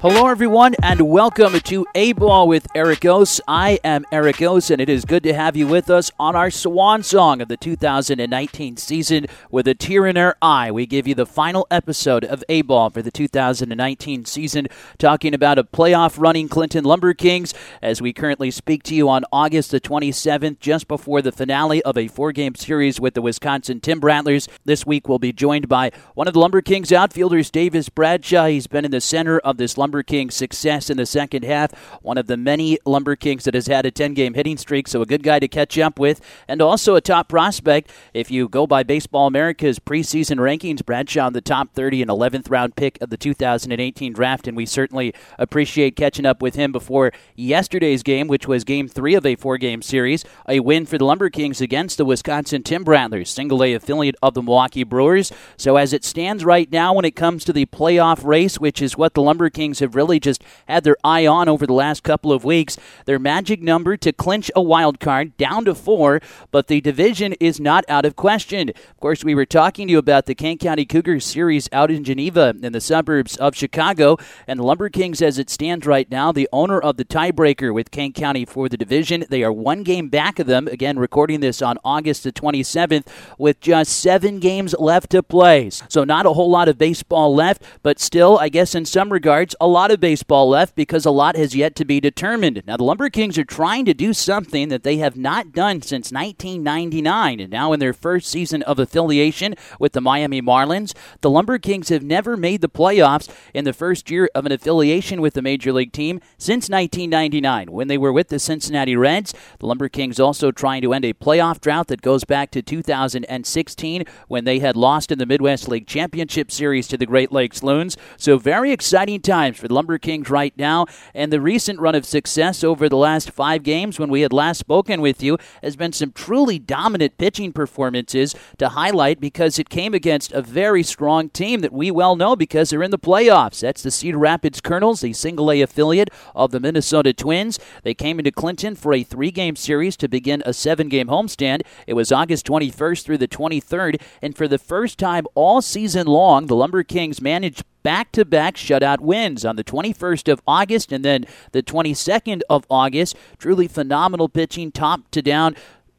Hello, 0.00 0.28
everyone, 0.28 0.76
and 0.80 1.00
welcome 1.10 1.58
to 1.58 1.84
A 1.96 2.12
Ball 2.12 2.46
with 2.46 2.68
Eric 2.72 3.04
Ose. 3.04 3.40
I 3.48 3.80
am 3.82 4.06
Eric 4.12 4.40
Ose, 4.40 4.70
and 4.70 4.80
it 4.80 4.88
is 4.88 5.04
good 5.04 5.24
to 5.24 5.34
have 5.34 5.56
you 5.56 5.66
with 5.66 5.90
us 5.90 6.12
on 6.20 6.36
our 6.36 6.52
swan 6.52 7.02
song 7.02 7.40
of 7.40 7.48
the 7.48 7.56
2019 7.56 8.76
season. 8.76 9.26
With 9.50 9.66
a 9.66 9.74
tear 9.74 10.06
in 10.06 10.16
our 10.16 10.36
eye, 10.40 10.70
we 10.70 10.86
give 10.86 11.08
you 11.08 11.16
the 11.16 11.26
final 11.26 11.66
episode 11.68 12.24
of 12.24 12.44
A 12.48 12.62
Ball 12.62 12.90
for 12.90 13.02
the 13.02 13.10
2019 13.10 14.24
season, 14.24 14.68
talking 14.98 15.34
about 15.34 15.58
a 15.58 15.64
playoff 15.64 16.14
running 16.16 16.48
Clinton 16.48 16.84
Lumber 16.84 17.12
Kings 17.12 17.52
as 17.82 18.00
we 18.00 18.12
currently 18.12 18.52
speak 18.52 18.84
to 18.84 18.94
you 18.94 19.08
on 19.08 19.24
August 19.32 19.72
the 19.72 19.80
27th, 19.80 20.60
just 20.60 20.86
before 20.86 21.22
the 21.22 21.32
finale 21.32 21.82
of 21.82 21.98
a 21.98 22.06
four 22.06 22.30
game 22.30 22.54
series 22.54 23.00
with 23.00 23.14
the 23.14 23.22
Wisconsin 23.22 23.80
Timber 23.80 24.06
Rattlers. 24.06 24.48
This 24.64 24.86
week, 24.86 25.08
we'll 25.08 25.18
be 25.18 25.32
joined 25.32 25.68
by 25.68 25.90
one 26.14 26.28
of 26.28 26.34
the 26.34 26.40
Lumber 26.40 26.60
Kings 26.60 26.92
outfielders, 26.92 27.50
Davis 27.50 27.88
Bradshaw. 27.88 28.46
He's 28.46 28.68
been 28.68 28.84
in 28.84 28.92
the 28.92 29.00
center 29.00 29.40
of 29.40 29.56
this 29.56 29.76
Lumber 29.76 29.87
Kings 30.02 30.34
success 30.34 30.90
in 30.90 30.96
the 30.96 31.06
second 31.06 31.44
half. 31.44 31.72
One 32.02 32.18
of 32.18 32.26
the 32.26 32.36
many 32.36 32.78
Lumber 32.84 33.16
Kings 33.16 33.44
that 33.44 33.54
has 33.54 33.66
had 33.66 33.86
a 33.86 33.90
10 33.90 34.14
game 34.14 34.34
hitting 34.34 34.56
streak, 34.56 34.88
so 34.88 35.00
a 35.00 35.06
good 35.06 35.22
guy 35.22 35.38
to 35.38 35.48
catch 35.48 35.78
up 35.78 35.98
with, 35.98 36.20
and 36.46 36.60
also 36.60 36.94
a 36.94 37.00
top 37.00 37.28
prospect. 37.28 37.90
If 38.12 38.30
you 38.30 38.48
go 38.48 38.66
by 38.66 38.82
Baseball 38.82 39.26
America's 39.26 39.78
preseason 39.78 40.36
rankings, 40.36 40.84
Bradshaw 40.84 41.30
the 41.30 41.40
top 41.40 41.72
30 41.72 42.02
and 42.02 42.10
11th 42.10 42.50
round 42.50 42.76
pick 42.76 43.00
of 43.00 43.10
the 43.10 43.16
2018 43.16 44.12
draft, 44.12 44.46
and 44.46 44.56
we 44.56 44.66
certainly 44.66 45.14
appreciate 45.38 45.96
catching 45.96 46.26
up 46.26 46.42
with 46.42 46.54
him 46.54 46.72
before 46.72 47.12
yesterday's 47.34 48.02
game, 48.02 48.28
which 48.28 48.46
was 48.46 48.64
game 48.64 48.88
three 48.88 49.14
of 49.14 49.24
a 49.24 49.36
four 49.36 49.56
game 49.56 49.82
series. 49.82 50.24
A 50.48 50.60
win 50.60 50.84
for 50.84 50.98
the 50.98 51.04
Lumber 51.04 51.30
Kings 51.30 51.60
against 51.60 51.96
the 51.96 52.04
Wisconsin 52.04 52.62
Timber 52.62 52.92
Rattlers, 52.92 53.30
single 53.30 53.62
A 53.62 53.74
affiliate 53.74 54.16
of 54.22 54.34
the 54.34 54.42
Milwaukee 54.42 54.82
Brewers. 54.82 55.30
So 55.56 55.76
as 55.76 55.92
it 55.92 56.04
stands 56.04 56.44
right 56.44 56.70
now, 56.70 56.92
when 56.92 57.04
it 57.04 57.14
comes 57.14 57.44
to 57.44 57.52
the 57.52 57.66
playoff 57.66 58.24
race, 58.24 58.58
which 58.58 58.82
is 58.82 58.96
what 58.96 59.14
the 59.14 59.22
Lumber 59.22 59.50
Kings 59.50 59.77
have 59.80 59.94
really 59.94 60.20
just 60.20 60.42
had 60.66 60.84
their 60.84 60.96
eye 61.04 61.26
on 61.26 61.48
over 61.48 61.66
the 61.66 61.72
last 61.72 62.02
couple 62.02 62.32
of 62.32 62.44
weeks. 62.44 62.76
Their 63.04 63.18
magic 63.18 63.62
number 63.62 63.96
to 63.96 64.12
clinch 64.12 64.50
a 64.54 64.62
wild 64.62 65.00
card 65.00 65.36
down 65.36 65.64
to 65.66 65.74
four, 65.74 66.20
but 66.50 66.66
the 66.66 66.80
division 66.80 67.34
is 67.34 67.60
not 67.60 67.84
out 67.88 68.04
of 68.04 68.16
question. 68.16 68.68
Of 68.70 69.00
course, 69.00 69.24
we 69.24 69.34
were 69.34 69.46
talking 69.46 69.88
to 69.88 69.92
you 69.92 69.98
about 69.98 70.26
the 70.26 70.34
Kane 70.34 70.58
County 70.58 70.84
Cougars 70.84 71.24
series 71.24 71.68
out 71.72 71.90
in 71.90 72.04
Geneva 72.04 72.54
in 72.62 72.72
the 72.72 72.80
suburbs 72.80 73.36
of 73.36 73.54
Chicago, 73.54 74.16
and 74.46 74.58
the 74.58 74.64
Lumber 74.64 74.88
Kings, 74.88 75.22
as 75.22 75.38
it 75.38 75.50
stands 75.50 75.86
right 75.86 76.10
now, 76.10 76.32
the 76.32 76.48
owner 76.52 76.80
of 76.80 76.96
the 76.96 77.04
tiebreaker 77.04 77.72
with 77.72 77.90
Kane 77.90 78.12
County 78.12 78.44
for 78.44 78.68
the 78.68 78.76
division. 78.76 79.24
They 79.28 79.42
are 79.42 79.52
one 79.52 79.82
game 79.82 80.08
back 80.08 80.38
of 80.38 80.46
them. 80.46 80.68
Again, 80.68 80.98
recording 80.98 81.40
this 81.40 81.62
on 81.62 81.78
August 81.84 82.24
the 82.24 82.32
27th 82.32 83.06
with 83.38 83.60
just 83.60 83.92
seven 83.92 84.40
games 84.40 84.74
left 84.78 85.10
to 85.10 85.22
play. 85.22 85.70
So, 85.70 86.04
not 86.04 86.26
a 86.26 86.32
whole 86.32 86.50
lot 86.50 86.68
of 86.68 86.78
baseball 86.78 87.34
left, 87.34 87.62
but 87.82 88.00
still, 88.00 88.38
I 88.38 88.48
guess 88.48 88.74
in 88.74 88.84
some 88.84 89.12
regards, 89.12 89.54
a 89.60 89.67
lot 89.68 89.90
of 89.90 90.00
baseball 90.00 90.48
left 90.48 90.74
because 90.74 91.06
a 91.06 91.10
lot 91.10 91.36
has 91.36 91.54
yet 91.54 91.74
to 91.76 91.84
be 91.84 92.00
determined. 92.00 92.62
Now, 92.66 92.76
the 92.76 92.84
Lumber 92.84 93.10
Kings 93.10 93.38
are 93.38 93.44
trying 93.44 93.84
to 93.84 93.94
do 93.94 94.12
something 94.12 94.68
that 94.68 94.82
they 94.82 94.96
have 94.96 95.16
not 95.16 95.52
done 95.52 95.82
since 95.82 96.10
1999. 96.10 97.40
And 97.40 97.50
now, 97.50 97.72
in 97.72 97.80
their 97.80 97.92
first 97.92 98.28
season 98.28 98.62
of 98.62 98.78
affiliation 98.78 99.54
with 99.78 99.92
the 99.92 100.00
Miami 100.00 100.42
Marlins, 100.42 100.94
the 101.20 101.30
Lumber 101.30 101.58
Kings 101.58 101.88
have 101.88 102.02
never 102.02 102.36
made 102.36 102.60
the 102.60 102.68
playoffs 102.68 103.28
in 103.54 103.64
the 103.64 103.72
first 103.72 104.10
year 104.10 104.30
of 104.34 104.46
an 104.46 104.52
affiliation 104.52 105.20
with 105.20 105.34
the 105.34 105.42
Major 105.42 105.72
League 105.72 105.92
team 105.92 106.20
since 106.36 106.68
1999 106.68 107.70
when 107.70 107.88
they 107.88 107.98
were 107.98 108.12
with 108.12 108.28
the 108.28 108.38
Cincinnati 108.38 108.96
Reds. 108.96 109.34
The 109.58 109.66
Lumber 109.66 109.88
Kings 109.88 110.18
also 110.18 110.50
trying 110.50 110.82
to 110.82 110.92
end 110.92 111.04
a 111.04 111.12
playoff 111.12 111.60
drought 111.60 111.88
that 111.88 112.02
goes 112.02 112.24
back 112.24 112.50
to 112.52 112.62
2016 112.62 114.04
when 114.28 114.44
they 114.44 114.58
had 114.58 114.76
lost 114.76 115.12
in 115.12 115.18
the 115.18 115.26
Midwest 115.26 115.68
League 115.68 115.86
Championship 115.86 116.50
Series 116.50 116.88
to 116.88 116.96
the 116.96 117.06
Great 117.06 117.32
Lakes 117.32 117.62
Loons. 117.62 117.96
So, 118.16 118.38
very 118.38 118.72
exciting 118.72 119.20
times 119.20 119.57
for 119.58 119.68
the 119.68 119.74
Lumber 119.74 119.98
Kings 119.98 120.30
right 120.30 120.56
now. 120.56 120.86
And 121.14 121.32
the 121.32 121.40
recent 121.40 121.80
run 121.80 121.94
of 121.94 122.06
success 122.06 122.64
over 122.64 122.88
the 122.88 122.96
last 122.96 123.30
five 123.30 123.62
games 123.62 123.98
when 123.98 124.10
we 124.10 124.22
had 124.22 124.32
last 124.32 124.58
spoken 124.58 125.00
with 125.00 125.22
you 125.22 125.38
has 125.62 125.76
been 125.76 125.92
some 125.92 126.12
truly 126.12 126.58
dominant 126.58 127.18
pitching 127.18 127.52
performances 127.52 128.34
to 128.58 128.70
highlight 128.70 129.20
because 129.20 129.58
it 129.58 129.68
came 129.68 129.94
against 129.94 130.32
a 130.32 130.42
very 130.42 130.82
strong 130.82 131.28
team 131.28 131.60
that 131.60 131.72
we 131.72 131.90
well 131.90 132.16
know 132.16 132.36
because 132.36 132.70
they're 132.70 132.82
in 132.82 132.90
the 132.90 132.98
playoffs. 132.98 133.60
That's 133.60 133.82
the 133.82 133.90
Cedar 133.90 134.18
Rapids 134.18 134.60
Kernels, 134.60 135.00
the 135.00 135.12
single 135.12 135.50
A 135.50 135.60
affiliate 135.60 136.10
of 136.34 136.50
the 136.50 136.60
Minnesota 136.60 137.12
Twins. 137.12 137.58
They 137.82 137.94
came 137.94 138.18
into 138.18 138.32
Clinton 138.32 138.74
for 138.74 138.94
a 138.94 139.02
three 139.02 139.30
game 139.30 139.56
series 139.56 139.96
to 139.98 140.08
begin 140.08 140.42
a 140.46 140.52
seven 140.52 140.88
game 140.88 141.08
homestand. 141.08 141.62
It 141.86 141.94
was 141.94 142.12
August 142.12 142.46
21st 142.46 143.04
through 143.04 143.18
the 143.18 143.28
23rd, 143.28 144.00
and 144.22 144.36
for 144.36 144.48
the 144.48 144.58
first 144.58 144.98
time 144.98 145.26
all 145.34 145.62
season 145.62 146.06
long, 146.06 146.46
the 146.46 146.56
Lumber 146.56 146.82
Kings 146.82 147.20
managed 147.20 147.64
back 147.88 148.12
to 148.12 148.22
back 148.22 148.54
shutout 148.54 149.00
wins 149.00 149.46
on 149.46 149.56
the 149.56 149.64
21st 149.64 150.30
of 150.30 150.42
August 150.46 150.92
and 150.92 151.02
then 151.02 151.24
the 151.52 151.62
22nd 151.62 152.42
of 152.50 152.66
August. 152.68 153.16
Truly 153.38 153.66
phenomenal 153.66 154.28
pitching, 154.28 154.70
top 154.70 155.10
to 155.10 155.22
down 155.22 155.56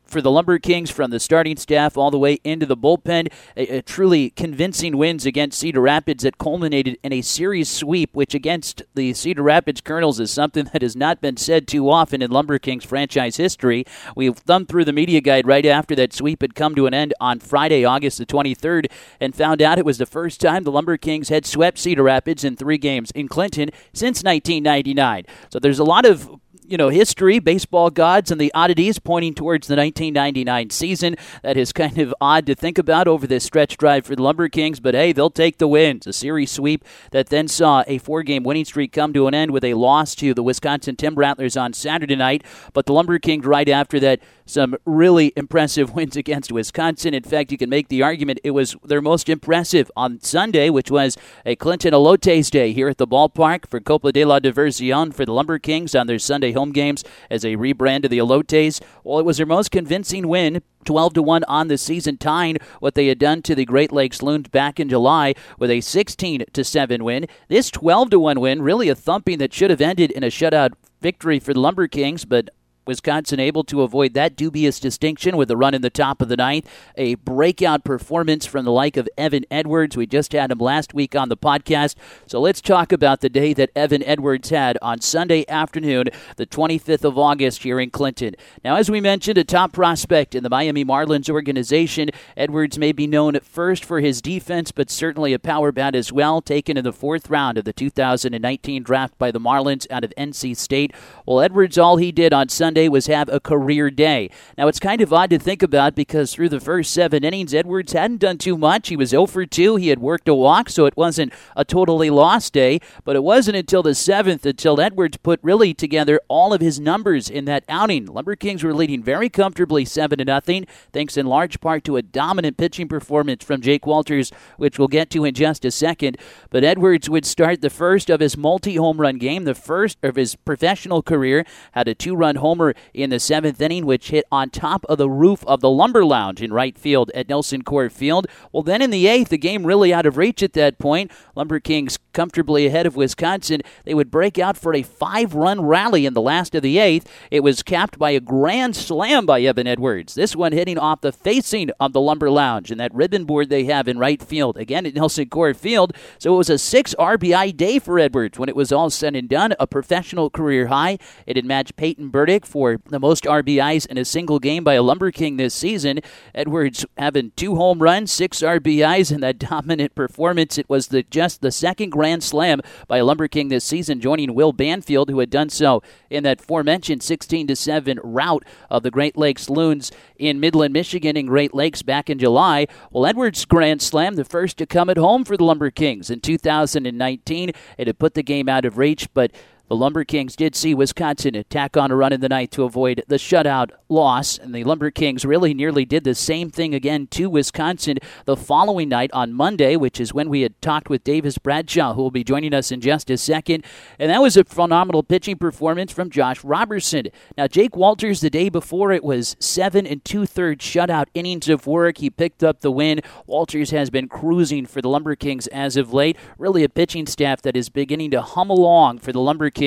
for 0.09 0.21
the 0.21 0.31
Lumber 0.31 0.59
Kings 0.59 0.89
from 0.89 1.11
the 1.11 1.19
starting 1.19 1.57
staff 1.57 1.97
all 1.97 2.11
the 2.11 2.17
way 2.17 2.39
into 2.43 2.65
the 2.65 2.77
bullpen. 2.77 3.31
A, 3.55 3.77
a, 3.77 3.81
truly 3.81 4.31
convincing 4.31 4.97
wins 4.97 5.25
against 5.25 5.59
Cedar 5.59 5.81
Rapids 5.81 6.23
that 6.23 6.37
culminated 6.37 6.97
in 7.03 7.13
a 7.13 7.21
series 7.21 7.69
sweep, 7.69 8.13
which 8.13 8.33
against 8.33 8.81
the 8.95 9.13
Cedar 9.13 9.43
Rapids 9.43 9.81
Kernels 9.81 10.19
is 10.19 10.31
something 10.31 10.69
that 10.73 10.81
has 10.81 10.95
not 10.95 11.21
been 11.21 11.37
said 11.37 11.67
too 11.67 11.89
often 11.89 12.21
in 12.21 12.31
Lumber 12.31 12.59
Kings 12.59 12.83
franchise 12.83 13.37
history. 13.37 13.85
We 14.15 14.31
thumbed 14.31 14.69
through 14.69 14.85
the 14.85 14.93
media 14.93 15.21
guide 15.21 15.47
right 15.47 15.65
after 15.65 15.95
that 15.95 16.13
sweep 16.13 16.41
had 16.41 16.55
come 16.55 16.75
to 16.75 16.87
an 16.87 16.93
end 16.93 17.13
on 17.19 17.39
Friday, 17.39 17.85
August 17.85 18.17
the 18.17 18.25
23rd, 18.25 18.87
and 19.19 19.35
found 19.35 19.61
out 19.61 19.77
it 19.77 19.85
was 19.85 19.97
the 19.97 20.05
first 20.05 20.41
time 20.41 20.63
the 20.63 20.71
Lumber 20.71 20.97
Kings 20.97 21.29
had 21.29 21.45
swept 21.45 21.77
Cedar 21.77 22.03
Rapids 22.03 22.43
in 22.43 22.55
three 22.55 22.77
games 22.77 23.11
in 23.11 23.27
Clinton 23.27 23.69
since 23.93 24.23
1999. 24.23 25.25
So 25.49 25.59
there's 25.59 25.79
a 25.79 25.83
lot 25.83 26.05
of 26.05 26.29
you 26.69 26.77
know, 26.77 26.89
history, 26.89 27.39
baseball 27.39 27.89
gods, 27.89 28.31
and 28.31 28.39
the 28.39 28.51
oddities 28.53 28.99
pointing 28.99 29.33
towards 29.33 29.67
the 29.67 29.75
1999 29.75 30.69
season. 30.69 31.15
That 31.41 31.57
is 31.57 31.73
kind 31.73 31.97
of 31.97 32.13
odd 32.21 32.45
to 32.45 32.55
think 32.55 32.77
about 32.77 33.07
over 33.07 33.25
this 33.25 33.43
stretch 33.43 33.77
drive 33.77 34.05
for 34.05 34.15
the 34.15 34.21
Lumber 34.21 34.49
Kings, 34.49 34.79
but 34.79 34.93
hey, 34.93 35.11
they'll 35.11 35.29
take 35.29 35.57
the 35.57 35.67
wins. 35.67 36.05
A 36.05 36.13
series 36.13 36.51
sweep 36.51 36.85
that 37.11 37.27
then 37.27 37.47
saw 37.47 37.83
a 37.87 37.97
four 37.97 38.23
game 38.23 38.43
winning 38.43 38.65
streak 38.65 38.91
come 38.91 39.13
to 39.13 39.27
an 39.27 39.33
end 39.33 39.51
with 39.51 39.63
a 39.63 39.73
loss 39.73 40.15
to 40.15 40.33
the 40.33 40.43
Wisconsin 40.43 40.95
Timber 40.95 41.21
Rattlers 41.21 41.57
on 41.57 41.73
Saturday 41.73 42.15
night. 42.15 42.43
But 42.73 42.85
the 42.85 42.93
Lumber 42.93 43.19
Kings, 43.19 43.45
right 43.45 43.67
after 43.67 43.99
that, 43.99 44.19
some 44.45 44.75
really 44.85 45.33
impressive 45.35 45.93
wins 45.95 46.15
against 46.15 46.51
Wisconsin. 46.51 47.13
In 47.13 47.23
fact, 47.23 47.51
you 47.51 47.57
can 47.57 47.69
make 47.69 47.87
the 47.87 48.03
argument 48.03 48.39
it 48.43 48.51
was 48.51 48.75
their 48.83 49.01
most 49.01 49.29
impressive 49.29 49.91
on 49.95 50.19
Sunday, 50.21 50.69
which 50.69 50.91
was 50.91 51.17
a 51.45 51.55
Clinton 51.55 51.93
Elotes 51.93 52.49
Day 52.49 52.73
here 52.73 52.89
at 52.89 52.97
the 52.97 53.07
ballpark 53.07 53.67
for 53.67 53.79
Copa 53.79 54.11
de 54.11 54.25
la 54.25 54.39
Diversión 54.39 55.13
for 55.13 55.25
the 55.25 55.33
Lumber 55.33 55.59
Kings 55.59 55.95
on 55.95 56.07
their 56.07 56.19
Sunday 56.19 56.51
home 56.59 56.71
games 56.71 57.03
as 57.29 57.43
a 57.43 57.55
rebrand 57.55 58.03
of 58.03 58.11
the 58.11 58.19
Elotes. 58.19 58.81
Well, 59.03 59.19
it 59.19 59.25
was 59.25 59.37
their 59.37 59.45
most 59.45 59.71
convincing 59.71 60.27
win 60.27 60.61
12 60.85 61.13
to 61.15 61.23
1 61.23 61.43
on 61.45 61.67
the 61.67 61.77
season, 61.77 62.17
tying 62.17 62.57
what 62.79 62.95
they 62.95 63.07
had 63.07 63.19
done 63.19 63.41
to 63.43 63.55
the 63.55 63.65
Great 63.65 63.91
Lakes 63.91 64.21
Loons 64.21 64.47
back 64.49 64.79
in 64.79 64.89
July 64.89 65.33
with 65.57 65.71
a 65.71 65.81
16 65.81 66.45
to 66.51 66.63
7 66.63 67.03
win. 67.03 67.25
This 67.47 67.69
12 67.71 68.11
to 68.11 68.19
1 68.19 68.39
win, 68.39 68.61
really 68.61 68.89
a 68.89 68.95
thumping 68.95 69.37
that 69.39 69.53
should 69.53 69.69
have 69.69 69.81
ended 69.81 70.11
in 70.11 70.23
a 70.23 70.27
shutout 70.27 70.73
victory 71.01 71.39
for 71.39 71.53
the 71.53 71.59
Lumber 71.59 71.87
Kings, 71.87 72.25
but 72.25 72.49
Wisconsin 72.89 73.39
able 73.39 73.63
to 73.65 73.83
avoid 73.83 74.15
that 74.15 74.35
dubious 74.35 74.79
distinction 74.79 75.37
with 75.37 75.51
a 75.51 75.55
run 75.55 75.75
in 75.75 75.83
the 75.83 75.91
top 75.91 76.23
of 76.23 76.27
the 76.27 76.35
ninth. 76.35 76.67
A 76.97 77.13
breakout 77.15 77.83
performance 77.83 78.47
from 78.47 78.65
the 78.65 78.71
like 78.71 78.97
of 78.97 79.07
Evan 79.15 79.45
Edwards. 79.51 79.95
We 79.95 80.07
just 80.07 80.33
had 80.33 80.49
him 80.49 80.57
last 80.57 80.95
week 80.95 81.15
on 81.15 81.29
the 81.29 81.37
podcast. 81.37 81.93
So 82.25 82.41
let's 82.41 82.61
talk 82.61 82.91
about 82.91 83.21
the 83.21 83.29
day 83.29 83.53
that 83.53 83.69
Evan 83.75 84.01
Edwards 84.01 84.49
had 84.49 84.79
on 84.81 85.01
Sunday 85.01 85.45
afternoon, 85.47 86.05
the 86.37 86.47
25th 86.47 87.03
of 87.03 87.15
August 87.15 87.61
here 87.61 87.79
in 87.79 87.91
Clinton. 87.91 88.33
Now, 88.63 88.75
as 88.75 88.89
we 88.89 88.99
mentioned, 88.99 89.37
a 89.37 89.43
top 89.43 89.71
prospect 89.71 90.33
in 90.33 90.41
the 90.41 90.49
Miami 90.49 90.83
Marlins 90.83 91.29
organization. 91.29 92.09
Edwards 92.35 92.79
may 92.79 92.91
be 92.91 93.05
known 93.05 93.35
at 93.35 93.45
first 93.45 93.85
for 93.85 93.99
his 93.99 94.19
defense, 94.19 94.71
but 94.71 94.89
certainly 94.89 95.31
a 95.33 95.37
power 95.37 95.71
bat 95.71 95.93
as 95.93 96.11
well, 96.11 96.41
taken 96.41 96.75
in 96.75 96.83
the 96.83 96.91
fourth 96.91 97.29
round 97.29 97.59
of 97.59 97.65
the 97.65 97.73
2019 97.73 98.81
draft 98.81 99.15
by 99.19 99.29
the 99.29 99.39
Marlins 99.39 99.85
out 99.91 100.03
of 100.03 100.11
NC 100.17 100.57
State. 100.57 100.91
Well, 101.27 101.41
Edwards, 101.41 101.77
all 101.77 101.97
he 101.97 102.11
did 102.11 102.33
on 102.33 102.49
Sunday 102.49 102.78
Was 102.87 103.07
have 103.07 103.27
a 103.27 103.39
career 103.39 103.89
day. 103.89 104.29
Now, 104.57 104.67
it's 104.67 104.79
kind 104.79 105.01
of 105.01 105.11
odd 105.11 105.31
to 105.31 105.39
think 105.39 105.63
about 105.63 105.95
because 105.95 106.33
through 106.33 106.49
the 106.49 106.59
first 106.59 106.93
seven 106.93 107.23
innings, 107.23 107.53
Edwards 107.53 107.93
hadn't 107.93 108.19
done 108.19 108.37
too 108.37 108.57
much. 108.57 108.89
He 108.89 108.95
was 108.95 109.09
0 109.09 109.25
for 109.25 109.45
2. 109.45 109.75
He 109.75 109.89
had 109.89 109.99
worked 109.99 110.27
a 110.27 110.35
walk, 110.35 110.69
so 110.69 110.85
it 110.85 110.95
wasn't 110.95 111.33
a 111.55 111.65
totally 111.65 112.09
lost 112.09 112.53
day. 112.53 112.79
But 113.03 113.15
it 113.15 113.23
wasn't 113.23 113.57
until 113.57 113.83
the 113.83 113.95
seventh 113.95 114.45
until 114.45 114.79
Edwards 114.79 115.17
put 115.17 115.39
really 115.43 115.73
together 115.73 116.21
all 116.27 116.53
of 116.53 116.61
his 116.61 116.79
numbers 116.79 117.29
in 117.29 117.45
that 117.45 117.63
outing. 117.67 118.05
Lumber 118.05 118.35
Kings 118.35 118.63
were 118.63 118.73
leading 118.73 119.03
very 119.03 119.29
comfortably 119.29 119.83
7 119.83 120.17
to 120.19 120.25
nothing, 120.25 120.65
thanks 120.93 121.17
in 121.17 121.25
large 121.25 121.59
part 121.59 121.83
to 121.85 121.97
a 121.97 122.01
dominant 122.01 122.57
pitching 122.57 122.87
performance 122.87 123.43
from 123.43 123.61
Jake 123.61 123.85
Walters, 123.85 124.31
which 124.57 124.77
we'll 124.77 124.87
get 124.87 125.09
to 125.09 125.25
in 125.25 125.33
just 125.33 125.65
a 125.65 125.71
second. 125.71 126.17
But 126.49 126.63
Edwards 126.63 127.09
would 127.09 127.25
start 127.25 127.61
the 127.61 127.69
first 127.69 128.09
of 128.09 128.19
his 128.19 128.37
multi 128.37 128.75
home 128.75 129.01
run 129.01 129.17
game, 129.17 129.45
the 129.45 129.55
first 129.55 129.97
of 130.03 130.15
his 130.15 130.35
professional 130.35 131.01
career, 131.01 131.45
had 131.71 131.87
a 131.87 131.95
two 131.95 132.15
run 132.15 132.35
homer 132.35 132.68
homer 132.69 132.89
in 132.93 133.09
the 133.09 133.19
seventh 133.19 133.61
inning, 133.61 133.85
which 133.85 134.09
hit 134.09 134.25
on 134.31 134.49
top 134.49 134.85
of 134.87 134.97
the 134.97 135.09
roof 135.09 135.43
of 135.45 135.61
the 135.61 135.69
Lumber 135.69 136.05
Lounge 136.05 136.41
in 136.41 136.51
right 136.53 136.77
field 136.77 137.11
at 137.15 137.27
NelsonCorp 137.27 137.91
Field. 137.91 138.27
Well, 138.51 138.63
then 138.63 138.81
in 138.81 138.89
the 138.89 139.07
eighth, 139.07 139.29
the 139.29 139.37
game 139.37 139.65
really 139.65 139.93
out 139.93 140.05
of 140.05 140.17
reach 140.17 140.43
at 140.43 140.53
that 140.53 140.79
point. 140.79 141.11
Lumber 141.35 141.59
Kings 141.59 141.97
comfortably 142.13 142.67
ahead 142.67 142.85
of 142.85 142.95
Wisconsin. 142.95 143.61
They 143.85 143.93
would 143.93 144.11
break 144.11 144.37
out 144.37 144.57
for 144.57 144.73
a 144.73 144.83
five 144.83 145.33
run 145.33 145.61
rally 145.61 146.05
in 146.05 146.13
the 146.13 146.21
last 146.21 146.55
of 146.55 146.63
the 146.63 146.77
eighth. 146.77 147.09
It 147.31 147.41
was 147.41 147.63
capped 147.63 147.97
by 147.97 148.11
a 148.11 148.19
grand 148.19 148.75
slam 148.75 149.25
by 149.25 149.41
Evan 149.41 149.67
Edwards. 149.67 150.15
This 150.15 150.35
one 150.35 150.51
hitting 150.51 150.77
off 150.77 151.01
the 151.01 151.11
facing 151.11 151.69
of 151.79 151.93
the 151.93 152.01
Lumber 152.01 152.29
Lounge 152.29 152.71
and 152.71 152.79
that 152.79 152.93
ribbon 152.93 153.25
board 153.25 153.49
they 153.49 153.65
have 153.65 153.87
in 153.87 153.97
right 153.97 154.21
field. 154.21 154.57
Again 154.57 154.85
at 154.85 154.93
NelsonCorp 154.93 155.55
Field. 155.55 155.93
So 156.17 156.33
it 156.33 156.37
was 156.37 156.49
a 156.49 156.57
six 156.57 156.93
RBI 156.99 157.55
day 157.55 157.79
for 157.79 157.99
Edwards 157.99 158.37
when 158.37 158.49
it 158.49 158.55
was 158.55 158.71
all 158.71 158.89
said 158.89 159.15
and 159.15 159.29
done. 159.29 159.53
A 159.59 159.67
professional 159.67 160.29
career 160.29 160.67
high. 160.67 160.97
It 161.25 161.35
had 161.35 161.45
matched 161.45 161.75
Peyton 161.75 162.09
Burdick 162.09 162.45
for 162.45 162.58
the 162.59 162.99
most 162.99 163.23
RBIs 163.23 163.85
in 163.87 163.97
a 163.97 164.05
single 164.05 164.39
game 164.39 164.63
by 164.63 164.73
a 164.73 164.83
Lumber 164.83 165.11
King 165.11 165.37
this 165.37 165.53
season. 165.53 165.99
Edwards 166.35 166.85
having 166.97 167.31
two 167.35 167.55
home 167.55 167.79
runs, 167.79 168.11
six 168.11 168.39
RBIs, 168.39 169.11
and 169.11 169.23
that 169.23 169.39
dominant 169.49 169.95
performance. 169.95 170.57
It 170.57 170.69
was 170.69 170.87
the 170.87 171.03
just 171.03 171.41
the 171.41 171.51
second 171.51 171.91
grand 171.91 172.23
slam 172.23 172.61
by 172.87 172.97
a 172.97 173.05
Lumber 173.05 173.27
King 173.27 173.49
this 173.49 173.63
season, 173.63 174.01
joining 174.01 174.35
Will 174.35 174.51
Banfield, 174.51 175.09
who 175.09 175.19
had 175.19 175.29
done 175.29 175.49
so 175.49 175.81
in 176.09 176.23
that 176.23 176.41
aforementioned 176.41 177.03
16 177.03 177.47
to 177.47 177.55
7 177.55 177.99
rout 178.03 178.43
of 178.69 178.83
the 178.83 178.91
Great 178.91 179.17
Lakes 179.17 179.49
Loons 179.49 179.91
in 180.17 180.39
Midland, 180.39 180.73
Michigan, 180.73 181.15
in 181.15 181.25
Great 181.25 181.53
Lakes 181.53 181.81
back 181.81 182.09
in 182.09 182.19
July. 182.19 182.67
Well, 182.91 183.05
Edwards 183.05 183.45
Grand 183.45 183.81
Slam, 183.81 184.15
the 184.15 184.25
first 184.25 184.57
to 184.57 184.65
come 184.65 184.89
at 184.89 184.97
home 184.97 185.23
for 185.23 185.37
the 185.37 185.43
Lumber 185.43 185.71
Kings 185.71 186.09
in 186.09 186.19
2019. 186.19 187.51
It 187.77 187.87
had 187.87 187.99
put 187.99 188.13
the 188.13 188.23
game 188.23 188.49
out 188.49 188.65
of 188.65 188.77
reach, 188.77 189.07
but 189.13 189.31
the 189.69 189.75
Lumber 189.75 190.03
Kings 190.03 190.35
did 190.35 190.55
see 190.55 190.73
Wisconsin 190.73 191.35
attack 191.35 191.77
on 191.77 191.91
a 191.91 191.95
run 191.95 192.11
in 192.11 192.21
the 192.21 192.27
night 192.27 192.49
to 192.51 192.63
avoid 192.63 193.03
the 193.07 193.17
shutout 193.17 193.69
loss, 193.87 194.39
and 194.39 194.53
the 194.53 194.63
Lumber 194.63 194.89
Kings 194.89 195.23
really 195.23 195.53
nearly 195.53 195.85
did 195.85 196.03
the 196.03 196.15
same 196.15 196.49
thing 196.49 196.73
again 196.73 197.05
to 197.11 197.29
Wisconsin 197.29 197.99
the 198.25 198.35
following 198.35 198.89
night 198.89 199.11
on 199.13 199.31
Monday, 199.31 199.75
which 199.75 199.99
is 199.99 200.11
when 200.11 200.27
we 200.27 200.41
had 200.41 200.59
talked 200.59 200.89
with 200.89 201.03
Davis 201.03 201.37
Bradshaw, 201.37 201.93
who 201.93 202.01
will 202.01 202.09
be 202.09 202.23
joining 202.23 202.51
us 202.51 202.71
in 202.71 202.81
just 202.81 203.11
a 203.11 203.17
second. 203.17 203.63
And 203.99 204.09
that 204.09 204.23
was 204.23 204.35
a 204.37 204.43
phenomenal 204.43 205.03
pitching 205.03 205.37
performance 205.37 205.93
from 205.93 206.09
Josh 206.09 206.43
Roberson. 206.43 207.09
Now, 207.37 207.45
Jake 207.45 207.75
Walters, 207.75 208.21
the 208.21 208.31
day 208.31 208.49
before, 208.49 208.91
it 208.91 209.03
was 209.03 209.35
seven 209.39 209.85
and 209.85 210.03
two 210.03 210.25
thirds 210.25 210.65
shutout 210.65 211.05
innings 211.13 211.47
of 211.47 211.67
work. 211.67 211.99
He 211.99 212.09
picked 212.09 212.43
up 212.43 212.61
the 212.61 212.71
win. 212.71 213.01
Walters 213.27 213.69
has 213.69 213.91
been 213.91 214.07
cruising 214.07 214.65
for 214.65 214.81
the 214.81 214.89
Lumber 214.89 215.15
Kings 215.15 215.45
as 215.47 215.77
of 215.77 215.93
late. 215.93 216.17
Really 216.39 216.63
a 216.63 216.69
pitching 216.69 217.05
staff 217.05 217.43
that 217.43 217.55
is 217.55 217.69
beginning 217.69 218.09
to 218.11 218.23
hum 218.23 218.49
along 218.49 218.97
for 218.97 219.11
the 219.11 219.21
Lumber 219.21 219.51
Kings 219.51 219.58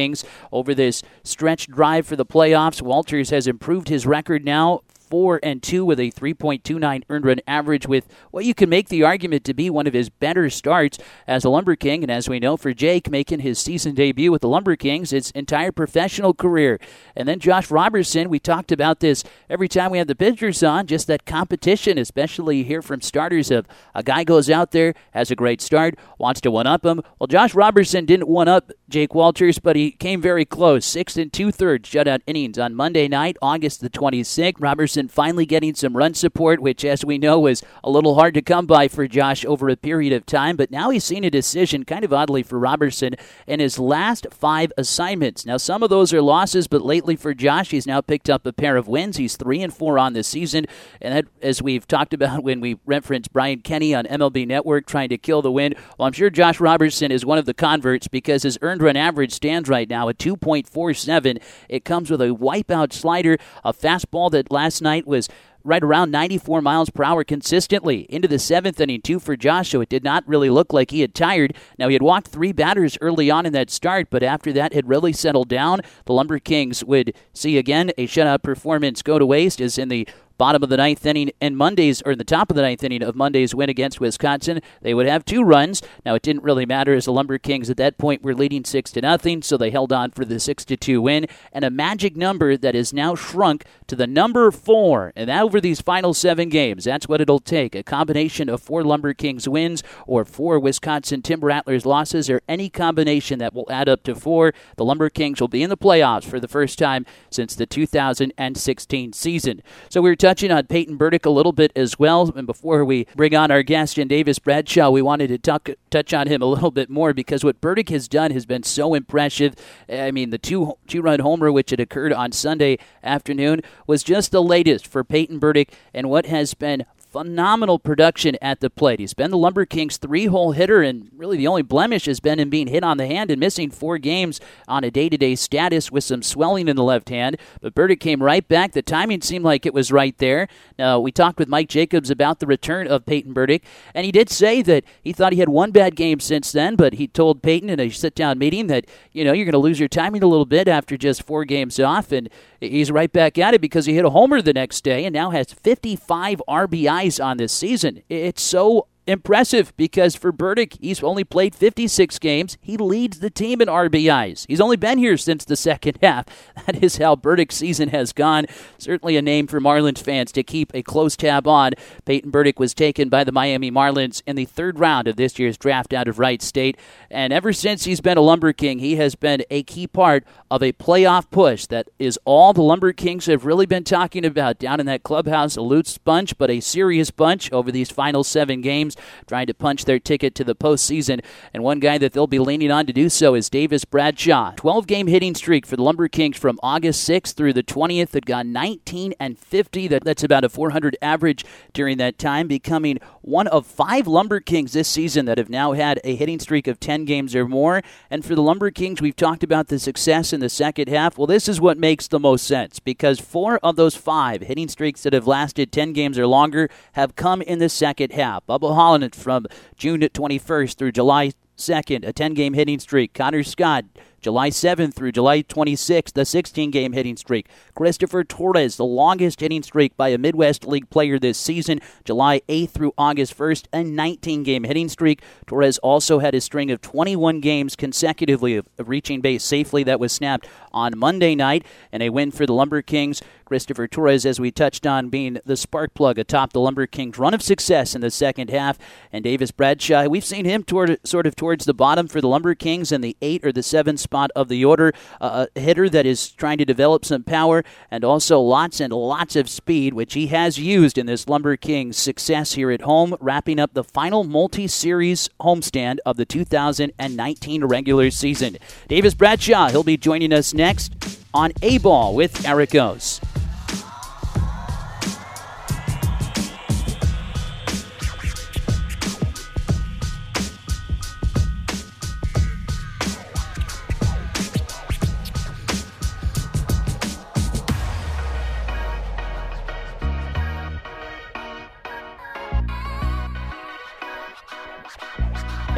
over 0.50 0.75
this 0.75 1.03
stretch 1.23 1.67
drive 1.69 2.06
for 2.06 2.17
the 2.17 2.27
playoffs. 2.27 2.83
Walters 2.83 3.31
has 3.31 3.47
improved 3.47 3.89
his 3.89 4.06
record 4.06 4.44
now 4.44 4.81
4 5.12 5.41
and 5.43 5.62
2 5.62 5.85
with 5.85 6.00
a 6.00 6.11
3.29 6.11 7.03
earned 7.11 7.26
run 7.26 7.41
average 7.47 7.87
with 7.87 8.09
what 8.31 8.47
you 8.47 8.55
can 8.55 8.70
make 8.70 8.88
the 8.88 9.03
argument 9.03 9.44
to 9.44 9.53
be 9.53 9.69
one 9.69 9.87
of 9.87 9.93
his 9.93 10.09
better 10.09 10.49
starts 10.49 10.97
as 11.26 11.44
a 11.44 11.50
Lumber 11.50 11.76
King 11.76 12.03
and 12.03 12.11
as 12.11 12.31
we 12.31 12.41
know 12.41 12.56
for 12.56 12.73
Jake 12.73 13.11
making 13.11 13.41
his 13.41 13.59
season 13.59 13.94
debut 13.94 14.32
with 14.32 14.41
the 14.41 14.49
Lumber 14.49 14.75
Kings 14.75 15.11
his 15.11 15.31
entire 15.32 15.70
professional 15.70 16.32
career. 16.32 16.81
And 17.14 17.29
then 17.29 17.41
Josh 17.41 17.70
Roberson, 17.70 18.31
we 18.31 18.38
talked 18.38 18.73
about 18.73 19.00
this 19.00 19.23
every 19.50 19.69
time 19.69 19.91
we 19.91 19.99
have 19.99 20.06
the 20.06 20.14
pitchers 20.14 20.62
on, 20.62 20.87
just 20.87 21.09
that 21.09 21.26
competition, 21.26 21.99
especially 21.99 22.62
hear 22.62 22.81
from 22.81 23.03
starters 23.03 23.50
of 23.50 23.67
a 23.94 24.03
guy 24.03 24.25
goes 24.25 24.49
out 24.49 24.70
there, 24.70 24.94
has 25.11 25.31
a 25.31 25.37
great 25.37 25.61
start, 25.61 25.94
wants 26.17 26.41
to 26.41 26.50
one 26.50 26.67
up 26.67 26.87
him. 26.87 27.03
Well, 27.19 27.26
Josh 27.26 27.55
Roberson 27.55 28.06
didn't 28.06 28.29
one 28.29 28.49
up 28.49 28.73
Jake 28.88 29.14
Walters, 29.14 29.59
but 29.59 29.76
he 29.76 29.91
came 29.91 30.23
very 30.23 30.47
close. 30.47 30.87
Six 30.87 31.19
and 31.19 31.31
two 31.31 31.50
thirds 31.50 31.91
shutout 31.91 32.23
innings 32.26 32.59
on 32.59 32.75
Monday 32.75 33.09
night, 33.09 33.37
August 33.43 33.82
the 33.82 33.91
26th. 33.91 34.55
Roberson 34.59 35.01
finally 35.10 35.46
getting 35.46 35.75
some 35.75 35.96
run 35.96 36.14
support, 36.14 36.60
which, 36.60 36.84
as 36.84 37.04
we 37.04 37.19
know, 37.19 37.40
was 37.40 37.62
a 37.82 37.90
little 37.90 38.14
hard 38.14 38.34
to 38.34 38.43
come 38.43 38.66
by 38.66 38.88
for 38.88 39.06
Josh 39.08 39.44
over 39.44 39.69
a 39.69 39.76
period 39.76 40.12
of 40.12 40.26
time. 40.26 40.56
But 40.56 40.70
now 40.70 40.90
he's 40.90 41.04
seen 41.04 41.25
a 41.25 41.31
decision, 41.31 41.84
kind 41.84 42.04
of 42.04 42.12
oddly 42.12 42.43
for 42.43 42.58
Roberson, 42.58 43.14
in 43.46 43.60
his 43.60 43.78
last 43.78 44.26
five 44.31 44.72
assignments. 44.76 45.46
Now, 45.46 45.56
some 45.56 45.82
of 45.82 45.90
those 45.90 46.12
are 46.12 46.22
losses, 46.22 46.66
but 46.66 46.82
lately 46.82 47.16
for 47.16 47.34
Josh, 47.34 47.70
he's 47.70 47.87
now 47.87 48.00
picked 48.00 48.31
up 48.31 48.46
a 48.46 48.52
pair 48.52 48.76
of 48.76 48.88
wins. 48.88 49.16
He's 49.16 49.37
three 49.37 49.62
and 49.62 49.75
four 49.75 49.99
on 49.99 50.12
the 50.12 50.22
season, 50.22 50.66
and 51.00 51.14
that, 51.14 51.25
as 51.40 51.62
we've 51.62 51.87
talked 51.87 52.14
about 52.14 52.43
when 52.43 52.60
we 52.60 52.78
referenced 52.87 53.32
Brian 53.32 53.60
Kenny 53.60 53.94
on 53.94 54.04
MLB 54.04 54.46
Network 54.46 54.87
trying 54.87 55.08
to 55.08 55.19
kill 55.19 55.43
the 55.43 55.50
win. 55.50 55.75
Well, 55.99 56.06
I'm 56.06 56.12
sure 56.12 56.31
Josh 56.31 56.60
Roberson 56.60 57.10
is 57.10 57.25
one 57.25 57.38
of 57.38 57.46
the 57.46 57.54
converts 57.54 58.08
because 58.08 58.43
his 58.43 58.58
earned 58.62 58.82
run 58.82 58.96
average 58.96 59.32
stands 59.32 59.69
right 59.69 59.88
now 59.88 60.08
at 60.08 60.19
2.47. 60.19 61.43
It 61.69 61.84
comes 61.84 62.10
with 62.10 62.20
a 62.20 62.28
wipeout 62.28 62.93
slider, 62.93 63.38
a 63.64 63.72
fastball 63.72 64.31
that 64.32 64.50
last 64.50 64.82
night 64.82 64.92
night 64.93 65.06
was 65.06 65.29
right 65.65 65.83
around 65.83 66.11
94 66.11 66.61
miles 66.61 66.91
per 66.91 67.05
hour 67.05 67.25
consistently 67.25 68.00
into 68.11 68.29
the 68.29 68.39
seventh 68.39 68.81
inning, 68.81 69.00
two 69.00 69.19
for 69.19 69.37
Josh, 69.37 69.71
so 69.71 69.81
it 69.81 69.89
did 69.89 70.05
not 70.05 70.27
really 70.27 70.50
look 70.50 70.73
like 70.73 70.91
he 70.91 71.00
had 71.00 71.15
tired. 71.15 71.55
Now, 71.79 71.89
he 71.89 71.94
had 71.94 72.03
walked 72.03 72.29
three 72.29 72.53
batters 72.53 72.99
early 73.00 73.31
on 73.31 73.47
in 73.47 73.53
that 73.53 73.71
start, 73.71 74.09
but 74.11 74.23
after 74.23 74.53
that 74.53 74.73
had 74.73 74.89
really 74.89 75.12
settled 75.12 75.49
down. 75.49 75.81
The 76.05 76.12
Lumber 76.12 76.39
Kings 76.39 76.85
would 76.85 77.15
see 77.33 77.59
again 77.59 77.93
a 77.97 78.06
shutout 78.06 78.43
performance 78.43 79.03
go 79.03 79.19
to 79.19 79.27
waste 79.27 79.61
as 79.61 79.79
in 79.79 79.89
the 79.89 80.06
bottom 80.38 80.62
of 80.62 80.69
the 80.69 80.76
ninth 80.76 81.05
inning 81.06 81.31
and 81.40 81.56
Monday's, 81.56 82.02
or 82.02 82.12
in 82.12 82.19
the 82.19 82.25
top 82.25 82.50
of 82.50 82.56
the 82.56 82.62
ninth 82.62 82.82
inning 82.84 83.02
of 83.02 83.14
Monday's 83.14 83.55
win 83.55 83.69
against 83.69 84.00
Wisconsin, 84.00 84.61
they 84.81 84.94
would 84.94 85.06
have 85.06 85.25
two 85.25 85.43
runs. 85.43 85.82
Now 86.05 86.14
it 86.14 86.23
didn't 86.23 86.43
really 86.43 86.67
matter 86.67 86.94
as 86.94 87.05
the 87.05 87.12
Lumber 87.12 87.38
Kings 87.38 87.70
at 87.70 87.76
that 87.76 87.99
point 87.99 88.23
were 88.23 88.34
leading 88.34 88.64
six 88.64 88.90
to 88.93 89.00
nothing, 89.00 89.43
so 89.43 89.56
they 89.56 89.70
held 89.70 89.93
on 89.93 90.11
for 90.11 90.25
the 90.25 90.40
six 90.40 90.64
to 90.67 90.76
two 90.76 91.00
win, 91.00 91.26
and 91.52 91.64
a 91.64 91.70
magic 91.70 92.17
number 92.17 92.56
that 92.56 92.75
is 92.75 92.93
now 92.93 93.14
shrunk 93.14 93.64
to 93.87 93.96
the 93.96 94.06
number 94.06 94.50
four. 94.50 95.12
And 95.17 95.31
over 95.31 95.61
these 95.61 95.81
final 95.81 96.14
seven 96.14 96.49
games, 96.49 96.85
that's 96.85 97.08
what 97.08 97.20
it'll 97.20 97.40
take: 97.40 97.75
a 97.75 97.82
combination 97.82 98.49
of 98.49 98.62
four 98.62 98.85
Lumber 98.85 99.14
Kings 99.14 99.49
wins 99.49 99.82
or 100.06 100.25
four 100.25 100.58
Wisconsin 100.58 101.23
Timber 101.23 101.49
Rattlers 101.49 101.87
losses, 101.87 102.31
or 102.31 102.40
any 102.49 102.69
combination 102.69 103.38
that 103.38 103.55
will 103.55 103.67
add 103.70 103.88
up 103.88 104.02
to 104.05 104.14
four. 104.14 104.52
The 104.76 104.85
Lumber 104.85 105.11
Kings 105.11 105.40
will 105.40 105.49
be 105.49 105.62
in 105.62 105.70
the 105.70 105.76
playoffs 105.76 106.25
for 106.25 106.40
the 106.40 106.49
first 106.49 106.78
time 106.78 107.06
since 107.31 107.55
the 107.55 107.67
2016 107.67 109.12
season. 109.12 109.62
So 109.88 110.00
we're 110.00 110.17
touching 110.23 110.53
on 110.53 110.65
Peyton 110.65 110.97
Burdick 110.97 111.27
a 111.27 111.31
little 111.31 111.51
bit 111.51 111.73
as 111.75 111.99
well. 111.99 112.33
And 112.37 112.47
before 112.47 112.85
we 112.85 113.09
bring 113.17 113.35
on 113.35 113.51
our 113.51 113.65
guest, 113.65 113.97
Jen 113.97 114.07
Davis 114.07 114.39
Bradshaw, 114.39 114.89
we 114.89 115.03
wanted 115.03 115.27
to 115.29 115.39
talk, 115.39 115.69
touch 115.91 116.15
on 116.15 116.29
him 116.29 116.41
a 116.41 116.47
little 116.47 116.71
bit 116.71 116.89
more 116.89 117.13
because 117.13 117.43
what 117.43 117.61
Burdick 117.61 117.89
has 117.89 118.07
done 118.07 118.31
has 118.31 118.47
been 118.47 118.62
so 118.62 118.95
impressive. 118.95 119.57
I 119.88 120.12
mean, 120.12 120.31
the 120.31 120.38
two 120.38 120.75
two 120.87 121.02
run 121.02 121.19
homer, 121.19 121.50
which 121.50 121.71
had 121.71 121.81
occurred 121.81 122.12
on 122.12 122.31
Sunday 122.31 122.79
afternoon, 123.02 123.62
was 123.88 124.05
just 124.05 124.31
the 124.31 124.45
latest 124.45 124.87
for 124.87 125.02
Peyton 125.02 125.41
Burdick 125.41 125.75
and 125.93 126.09
what 126.09 126.26
has 126.26 126.55
been 126.55 126.85
phenomenal 127.12 127.78
production 127.78 128.37
at 128.40 128.61
the 128.61 128.71
plate. 128.71 128.99
He's 128.99 129.12
been 129.12 129.31
the 129.31 129.37
Lumber 129.37 129.66
Kings 129.66 129.99
three 129.99 130.26
hole 130.26 130.52
hitter, 130.52 130.81
and 130.81 131.11
really 131.14 131.37
the 131.37 131.47
only 131.47 131.62
blemish 131.62 132.07
has 132.07 132.21
been 132.21 132.40
him 132.40 132.49
being 132.49 132.69
hit 132.69 132.83
on 132.83 132.97
the 132.97 133.07
hand 133.07 133.31
and 133.31 133.38
missing 133.38 133.71
four 133.71 133.99
games 133.99 134.40
on 134.66 134.83
a 134.83 134.90
day 134.90 135.11
to 135.11 135.19
day 135.19 135.35
status 135.35 135.92
with 135.92 136.04
some 136.04 136.23
swelling 136.23 136.69
in 136.69 136.76
the 136.76 136.83
left 136.83 137.11
hand. 137.11 137.37
But 137.61 137.75
Burdick 137.75 138.00
came 138.00 138.23
right 138.23 138.47
back. 138.49 138.73
The 138.73 138.81
timing 138.81 139.21
seemed 139.21 139.45
like 139.45 139.66
it 139.66 139.75
was 139.75 139.92
right 139.92 140.16
there. 140.19 140.49
Now, 140.78 140.99
we 141.00 141.12
talked 141.12 141.38
with 141.38 141.49
Mike 141.49 141.69
Jacobs 141.69 142.11
about 142.11 142.40
the 142.40 142.47
return 142.47 142.88
of 142.88 143.04
Peyton 143.04 143.35
Burdick, 143.35 143.62
and 143.95 144.07
he 144.07 144.12
did 144.12 144.31
say 144.31 144.62
that 144.62 144.85
he 145.02 145.12
thought 145.12 145.35
he 145.35 145.38
had 145.40 145.50
one 145.50 145.71
bad 145.71 145.95
game 145.95 146.19
since 146.19 146.50
then, 146.50 146.76
but 146.76 146.95
he 146.95 147.07
told 147.07 147.42
Peyton 147.42 147.69
in 147.69 147.78
a 147.78 147.90
sit 147.90 148.14
down 148.14 148.38
meeting 148.38 148.69
that, 148.69 148.87
you 149.12 149.23
know, 149.23 149.33
you're 149.33 149.45
going 149.45 149.52
to 149.52 149.59
lose 149.59 149.78
your 149.78 149.88
timing 149.88 150.23
a 150.23 150.26
little 150.26 150.47
bit 150.47 150.66
after 150.66 150.97
just 150.97 151.25
four 151.25 151.45
games 151.45 151.78
off, 151.78 152.11
and 152.11 152.31
he's 152.59 152.90
right 152.90 153.12
back 153.12 153.37
at 153.37 153.52
it 153.52 153.61
because 153.61 153.85
he 153.85 153.95
hit 153.95 154.07
a 154.07 154.11
homer 154.11 154.40
the 154.40 154.54
next 154.54 154.83
day 154.83 155.04
and 155.04 155.12
now 155.12 155.31
has 155.31 155.52
55 155.52 156.40
RBI 156.49 157.01
on 157.21 157.37
this 157.37 157.52
season. 157.52 158.02
It's 158.09 158.42
so 158.42 158.87
impressive 159.06 159.76
because 159.76 160.14
for 160.14 160.32
Burdick, 160.32 160.76
he's 160.80 161.02
only 161.02 161.25
played 161.25 161.54
56 161.54 162.18
games. 162.18 162.56
He 162.61 162.76
leads 162.76 163.18
the 163.18 163.30
team 163.30 163.61
in 163.61 163.68
RBIs. 163.68 164.47
He's 164.47 164.61
only 164.61 164.76
been 164.76 164.99
here 164.99 165.16
since 165.16 165.44
the 165.44 165.56
second 165.56 165.99
half. 166.02 166.26
That 166.66 166.82
is 166.82 166.99
how 166.99 167.16
Burdick's 167.16 167.56
season 167.56 167.88
has 167.88 168.12
gone. 168.12 168.47
Certainly 168.78 169.16
a 169.16 169.23
name 169.23 169.47
for 169.47 169.61
Marlins 169.61 169.99
fans 169.99 170.30
to 170.32 170.42
keep 170.42 170.73
a 170.75 170.82
close 170.82 171.16
tab 171.16 171.49
on. 171.49 171.73
Peyton 172.04 172.30
Burdick 172.30 172.61
was 172.61 172.75
taken 172.75 173.09
by 173.09 173.25
the 173.25 173.32
Miami 173.32 173.71
Marlins 173.71 174.23
in 174.26 174.37
the 174.37 174.44
third 174.44 174.78
round 174.78 175.09
of 175.09 175.16
this 175.16 175.38
year's 175.38 175.59
draft 175.59 175.92
out 175.92 176.09
of 176.09 176.18
Wright 176.18 176.40
State. 176.40 176.78
And 177.11 177.32
ever 177.32 177.52
since 177.52 177.85
he's 177.85 178.00
been 178.00 178.18
a 178.18 178.23
Lumber 178.23 178.52
King, 178.52 178.78
he 178.78 178.97
has 178.97 179.14
been 179.14 179.44
a 179.50 179.62
key 179.64 179.87
part 179.87 180.25
of 180.50 180.62
a 180.62 180.73
playoff 180.73 181.30
push. 181.30 181.66
That 181.66 181.88
is 181.99 182.18
all 182.25 182.52
the 182.52 182.62
Lumber 182.62 182.92
Kings 182.92 183.26
have 183.26 183.44
really 183.44 183.66
been 183.66 183.85
talking 183.85 184.25
about 184.25 184.59
down 184.59 184.78
in 184.78 184.87
that 184.87 185.02
clubhouse. 185.02 185.56
A 185.56 185.62
loose 185.62 185.99
bunch, 185.99 186.38
but 186.38 186.50
a 186.50 186.61
serious 186.61 187.11
bunch 187.11 187.50
over 187.52 187.73
these 187.73 187.90
final 187.90 188.23
seven 188.23 188.61
games 188.61 188.91
teams 188.94 189.06
trying 189.26 189.46
to 189.46 189.54
punch 189.54 189.84
their 189.84 189.99
ticket 189.99 190.34
to 190.37 190.44
the 190.44 190.54
postseason. 190.54 191.22
And 191.52 191.62
one 191.62 191.80
guy 191.80 191.99
that 191.99 192.12
they'll 192.12 192.26
be 192.26 192.38
leaning 192.38 192.70
on 192.70 192.87
to 192.87 192.92
do 192.92 193.08
so 193.08 193.34
is 193.34 193.49
Davis 193.49 193.84
Bradshaw. 193.84 194.52
12 194.56 194.87
game 194.87 195.06
hitting 195.06 195.34
streak 195.34 195.66
for 195.66 195.76
the 195.76 195.82
Lumber 195.82 196.08
Kings 196.08 196.37
from 196.37 196.58
August 196.62 197.08
6th 197.08 197.34
through 197.34 197.52
the 197.52 197.62
20th 197.62 198.11
that 198.11 198.25
got 198.25 198.46
19 198.46 199.14
and 199.18 199.38
50. 199.38 199.88
That's 199.88 200.25
about 200.25 200.44
a 200.44 200.49
400 200.49 200.96
average 201.02 201.44
during 201.72 201.99
that 201.99 202.18
time, 202.18 202.49
becoming 202.49 202.99
one 203.22 203.46
of 203.49 203.66
five 203.66 204.06
Lumber 204.06 204.40
Kings 204.40 204.72
this 204.72 204.88
season 204.88 205.26
that 205.26 205.38
have 205.38 205.50
now 205.50 205.72
had 205.72 206.00
a 206.04 206.14
hitting 206.14 206.38
streak 206.38 206.66
of 206.66 206.80
10 206.80 207.04
games 207.04 207.34
or 207.34 207.46
more. 207.46 207.82
And 208.11 208.25
for 208.25 208.34
the 208.34 208.42
Lumber 208.42 208.70
Kings, 208.70 209.00
we've 209.00 209.16
talked 209.16 209.42
about 209.42 209.68
the 209.68 209.78
success 209.78 210.32
in 210.32 210.40
the 210.40 210.49
second 210.49 210.88
half. 210.88 211.16
Well, 211.16 211.26
this 211.26 211.49
is 211.49 211.61
what 211.61 211.78
makes 211.78 212.08
the 212.08 212.18
most 212.18 212.46
sense 212.46 212.78
because 212.78 213.20
four 213.20 213.58
of 213.62 213.76
those 213.76 213.94
five 213.94 214.42
hitting 214.42 214.68
streaks 214.68 215.02
that 215.02 215.12
have 215.12 215.26
lasted 215.26 215.72
10 215.72 215.92
games 215.92 216.18
or 216.18 216.26
longer 216.26 216.68
have 216.92 217.16
come 217.16 217.42
in 217.42 217.58
the 217.58 217.68
second 217.68 218.12
half. 218.12 218.44
Bubba 218.46 218.75
Holland 218.83 219.15
from 219.15 219.47
June 219.77 220.01
21st 220.01 220.75
through 220.75 220.91
July 220.91 221.31
2nd, 221.57 222.05
a 222.05 222.12
10 222.12 222.35
game 222.35 222.55
hitting 222.55 222.81
streak. 222.81 223.15
Connor 223.15 223.45
Scott 223.45 223.85
July 224.23 224.50
7th 224.50 224.95
through 224.95 225.12
July 225.12 225.43
26th, 225.43 226.12
the 226.12 226.25
16 226.25 226.71
game 226.71 226.93
hitting 226.93 227.17
streak. 227.17 227.49
Christopher 227.75 228.23
Torres, 228.23 228.76
the 228.76 228.85
longest 228.85 229.41
hitting 229.41 229.62
streak 229.62 229.97
by 229.97 230.09
a 230.09 230.19
Midwest 230.19 230.67
League 230.67 230.88
player 230.91 231.19
this 231.19 231.37
season, 231.37 231.81
July 232.05 232.41
8th 232.49 232.71
through 232.71 232.93
August 232.97 233.37
1st, 233.37 233.67
a 233.73 233.83
19 233.83 234.45
game 234.45 234.64
hitting 234.64 234.88
streak. 234.88 235.23
Torres 235.47 235.79
also 235.79 236.21
had 236.21 236.35
a 236.35 236.41
string 236.41 236.71
of 236.71 236.81
21 236.81 237.41
games 237.41 237.75
consecutively 237.75 238.57
of 238.57 238.67
reaching 238.79 239.21
base 239.21 239.43
safely 239.43 239.83
that 239.83 240.00
was 240.00 240.12
snapped 240.12 240.47
on 240.73 240.97
Monday 240.97 241.35
night, 241.35 241.67
and 241.91 242.02
a 242.02 242.11
win 242.11 242.31
for 242.31 242.47
the 242.47 242.55
Lumber 242.55 242.83
Kings. 242.83 243.23
Christopher 243.45 243.87
Torres, 243.87 244.25
as 244.25 244.41
we 244.41 244.50
touched 244.50 244.87
on, 244.87 245.11
being 245.11 245.38
the 245.45 245.59
spark 245.59 245.93
plug 245.93 246.19
atop 246.19 246.55
the 246.55 246.61
Lumber 246.61 246.87
Kings' 246.87 247.19
run 247.19 247.35
of 247.35 247.43
success 247.43 247.95
in 247.95 248.00
the 248.00 248.11
second 248.11 248.49
half. 248.49 248.79
And 249.12 249.23
Davis 249.25 249.50
Bradshaw, 249.50 250.07
we've 250.09 250.25
seen 250.25 250.47
him 250.47 250.62
toward, 250.62 250.99
sort 251.07 251.26
of 251.26 251.37
towards 251.37 251.67
the 251.67 251.75
bottom 251.75 252.09
for 252.09 252.23
the 252.23 252.29
Lumber 252.29 252.55
Kings 252.55 252.93
in 252.93 253.02
the 253.02 253.14
eight 253.21 253.45
or 253.45 253.52
the 253.52 253.62
seven 253.62 253.99
of 254.14 254.49
the 254.49 254.64
order. 254.64 254.92
A 255.21 255.49
hitter 255.54 255.88
that 255.88 256.07
is 256.07 256.31
trying 256.31 256.59
to 256.59 256.64
develop 256.64 257.04
some 257.04 257.23
power 257.23 257.64
and 257.90 258.04
also 258.04 258.40
lots 258.40 258.81
and 258.81 258.92
lots 258.92 259.37
of 259.37 259.49
speed, 259.49 259.95
which 259.95 260.14
he 260.14 260.28
has 260.28 260.59
used 260.59 260.99
in 260.99 261.07
this 261.07 261.28
Lumber 261.28 261.57
Kings 261.57 261.97
success 261.97 262.52
here 262.52 262.71
at 262.71 262.83
home, 262.83 263.16
wrapping 263.21 263.59
up 263.59 263.75
the 263.75 263.85
final 263.85 264.25
multi 264.25 264.66
series 264.66 265.28
homestand 265.40 265.99
of 266.04 266.16
the 266.16 266.25
2019 266.25 267.64
regular 267.64 268.11
season. 268.11 268.57
Davis 268.88 269.14
Bradshaw, 269.14 269.71
he'll 269.71 269.83
be 269.83 269.97
joining 269.97 270.33
us 270.33 270.54
next 270.54 270.95
on 271.35 271.52
A 271.62 271.78
Ball 271.78 272.14
with 272.14 272.47
Eric 272.47 272.71
Gose. 272.71 273.32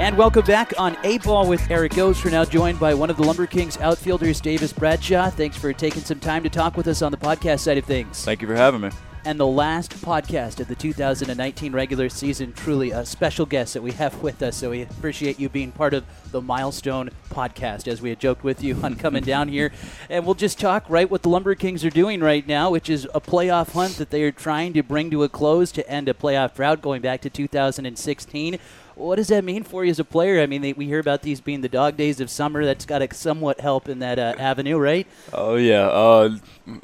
And 0.05 0.19
welcome 0.19 0.45
back 0.45 0.75
on 0.77 0.99
A 1.03 1.17
Ball 1.17 1.49
with 1.49 1.71
Eric 1.71 1.93
Gose. 1.93 2.23
We're 2.23 2.31
now 2.31 2.45
joined 2.45 2.79
by 2.79 2.93
one 2.93 3.09
of 3.09 3.17
the 3.17 3.23
Lumber 3.23 3.47
Kings 3.47 3.79
outfielders, 3.79 4.39
Davis 4.39 4.71
Bradshaw. 4.71 5.31
Thanks 5.31 5.57
for 5.57 5.73
taking 5.73 6.03
some 6.03 6.21
time 6.21 6.43
to 6.43 6.51
talk 6.51 6.77
with 6.77 6.89
us 6.89 7.01
on 7.01 7.11
the 7.11 7.17
podcast 7.17 7.61
side 7.61 7.79
of 7.79 7.87
things. 7.87 8.23
Thank 8.23 8.43
you 8.43 8.47
for 8.47 8.55
having 8.55 8.83
me. 8.83 8.91
And 9.25 9.41
the 9.41 9.47
last 9.47 9.93
podcast 10.05 10.61
of 10.61 10.69
the 10.69 10.75
2019 10.75 11.73
regular 11.73 12.11
season, 12.11 12.53
truly 12.53 12.91
a 12.91 13.07
special 13.07 13.47
guest 13.47 13.73
that 13.73 13.83
we 13.83 13.93
have 13.93 14.21
with 14.23 14.43
us. 14.43 14.59
So 14.59 14.69
we 14.69 14.83
appreciate 14.83 15.41
you 15.41 15.49
being 15.49 15.73
part 15.73 15.95
of 15.95 16.05
the 16.31 16.43
milestone 16.43 17.09
podcast, 17.31 17.89
as 17.89 18.03
we 18.03 18.11
had 18.11 18.21
joked 18.21 18.45
with 18.45 18.63
you 18.63 18.79
on 18.83 18.97
coming 18.97 19.25
down 19.25 19.49
here. 19.49 19.73
And 20.11 20.27
we'll 20.27 20.35
just 20.35 20.61
talk 20.61 20.85
right 20.91 21.11
what 21.11 21.23
the 21.23 21.31
Lumber 21.31 21.55
Kings 21.55 21.83
are 21.83 21.89
doing 21.89 22.21
right 22.21 22.47
now, 22.47 22.69
which 22.69 22.91
is 22.91 23.09
a 23.15 23.23
playoff 23.23 23.73
hunt 23.73 23.97
that 23.97 24.11
they 24.11 24.23
are 24.25 24.33
trying 24.33 24.75
to 24.75 24.83
bring 24.83 25.11
to 25.13 25.23
a 25.23 25.31
close 25.31 25.73
to 25.73 25.91
end 25.91 26.11
a 26.11 26.13
playoff 26.13 26.57
drought 26.57 26.83
going 26.83 27.01
back 27.01 27.23
to 27.23 27.31
2016 27.31 28.59
what 28.97 29.17
does 29.17 29.29
that 29.29 29.45
mean 29.45 29.65
for 29.65 29.85
you 29.85 29.91
as 29.91 29.99
a 29.99 30.05
player? 30.05 30.41
I 30.41 30.47
mean, 30.47 30.63
they, 30.63 30.73
we 30.73 30.87
hear 30.87 30.99
about 30.99 31.23
these 31.23 31.41
being 31.41 31.61
the 31.61 31.69
dog 31.69 31.97
days 31.97 32.21
of 32.21 32.31
summer. 32.31 32.65
That's 32.65 32.87
got 32.87 32.99
to 32.99 33.15
somewhat 33.15 33.61
help 33.61 33.89
in 33.89 33.99
that 34.01 34.19
uh, 34.19 34.35
avenue, 34.39 34.79
right? 34.79 35.07
Oh 35.33 35.57
yeah. 35.57 35.87
Uh, 35.87 36.39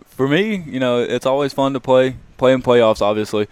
for 0.06 0.28
me, 0.28 0.56
you 0.66 0.80
know, 0.80 1.00
it's 1.00 1.26
always 1.26 1.52
fun 1.52 1.72
to 1.74 1.80
play 1.80 2.16
play 2.36 2.52
in 2.52 2.62
playoffs, 2.62 3.00
obviously. 3.02 3.48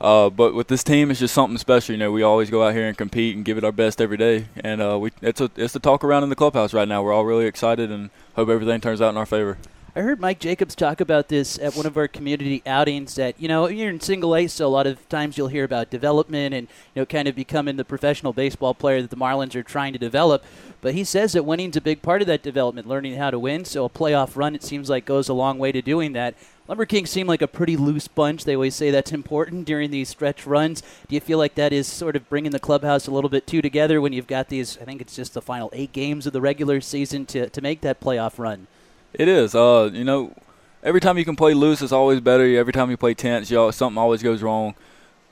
Uh, 0.00 0.30
but 0.30 0.54
with 0.54 0.68
this 0.68 0.82
team, 0.82 1.10
it's 1.10 1.20
just 1.20 1.34
something 1.34 1.58
special. 1.58 1.92
You 1.92 1.98
know, 1.98 2.10
we 2.10 2.22
always 2.22 2.48
go 2.48 2.66
out 2.66 2.74
here 2.74 2.88
and 2.88 2.96
compete 2.96 3.36
and 3.36 3.44
give 3.44 3.58
it 3.58 3.64
our 3.64 3.72
best 3.72 4.00
every 4.00 4.16
day. 4.16 4.46
And 4.56 4.80
uh, 4.80 4.98
we, 4.98 5.10
it's 5.20 5.40
a 5.40 5.50
it's 5.56 5.76
a 5.76 5.80
talk 5.80 6.02
around 6.02 6.22
in 6.22 6.30
the 6.30 6.36
clubhouse 6.36 6.72
right 6.72 6.88
now. 6.88 7.02
We're 7.02 7.12
all 7.12 7.26
really 7.26 7.46
excited 7.46 7.90
and 7.90 8.10
hope 8.34 8.48
everything 8.48 8.80
turns 8.80 9.02
out 9.02 9.10
in 9.10 9.18
our 9.18 9.26
favor. 9.26 9.58
I 10.00 10.02
heard 10.02 10.18
Mike 10.18 10.38
Jacobs 10.38 10.74
talk 10.74 11.02
about 11.02 11.28
this 11.28 11.58
at 11.58 11.76
one 11.76 11.84
of 11.84 11.98
our 11.98 12.08
community 12.08 12.62
outings. 12.64 13.16
That 13.16 13.38
you 13.38 13.48
know 13.48 13.68
you're 13.68 13.90
in 13.90 14.00
single 14.00 14.34
A, 14.34 14.46
so 14.46 14.66
a 14.66 14.68
lot 14.68 14.86
of 14.86 15.06
times 15.10 15.36
you'll 15.36 15.48
hear 15.48 15.64
about 15.64 15.90
development 15.90 16.54
and 16.54 16.68
you 16.94 17.02
know 17.02 17.04
kind 17.04 17.28
of 17.28 17.36
becoming 17.36 17.76
the 17.76 17.84
professional 17.84 18.32
baseball 18.32 18.72
player 18.72 19.02
that 19.02 19.10
the 19.10 19.16
Marlins 19.18 19.54
are 19.54 19.62
trying 19.62 19.92
to 19.92 19.98
develop. 19.98 20.42
But 20.80 20.94
he 20.94 21.04
says 21.04 21.34
that 21.34 21.44
winning's 21.44 21.76
a 21.76 21.82
big 21.82 22.00
part 22.00 22.22
of 22.22 22.28
that 22.28 22.42
development, 22.42 22.88
learning 22.88 23.16
how 23.16 23.30
to 23.30 23.38
win. 23.38 23.66
So 23.66 23.84
a 23.84 23.90
playoff 23.90 24.36
run, 24.36 24.54
it 24.54 24.62
seems 24.62 24.88
like, 24.88 25.04
goes 25.04 25.28
a 25.28 25.34
long 25.34 25.58
way 25.58 25.70
to 25.70 25.82
doing 25.82 26.14
that. 26.14 26.34
Lumber 26.66 26.86
Kings 26.86 27.10
seem 27.10 27.26
like 27.26 27.42
a 27.42 27.46
pretty 27.46 27.76
loose 27.76 28.08
bunch. 28.08 28.44
They 28.44 28.54
always 28.54 28.74
say 28.74 28.90
that's 28.90 29.12
important 29.12 29.66
during 29.66 29.90
these 29.90 30.08
stretch 30.08 30.46
runs. 30.46 30.80
Do 31.08 31.14
you 31.14 31.20
feel 31.20 31.36
like 31.36 31.56
that 31.56 31.74
is 31.74 31.86
sort 31.86 32.16
of 32.16 32.26
bringing 32.30 32.52
the 32.52 32.58
clubhouse 32.58 33.06
a 33.06 33.10
little 33.10 33.28
bit 33.28 33.46
too 33.46 33.60
together 33.60 34.00
when 34.00 34.14
you've 34.14 34.26
got 34.26 34.48
these? 34.48 34.78
I 34.80 34.86
think 34.86 35.02
it's 35.02 35.16
just 35.16 35.34
the 35.34 35.42
final 35.42 35.68
eight 35.74 35.92
games 35.92 36.26
of 36.26 36.32
the 36.32 36.40
regular 36.40 36.80
season 36.80 37.26
to 37.26 37.50
to 37.50 37.60
make 37.60 37.82
that 37.82 38.00
playoff 38.00 38.38
run. 38.38 38.66
It 39.12 39.28
is. 39.28 39.54
Uh, 39.54 39.90
you 39.92 40.04
know, 40.04 40.34
every 40.82 41.00
time 41.00 41.18
you 41.18 41.24
can 41.24 41.36
play 41.36 41.54
loose, 41.54 41.82
it's 41.82 41.92
always 41.92 42.20
better. 42.20 42.44
Every 42.56 42.72
time 42.72 42.90
you 42.90 42.96
play 42.96 43.14
tense, 43.14 43.50
you 43.50 43.72
something 43.72 43.98
always 43.98 44.22
goes 44.22 44.42
wrong. 44.42 44.74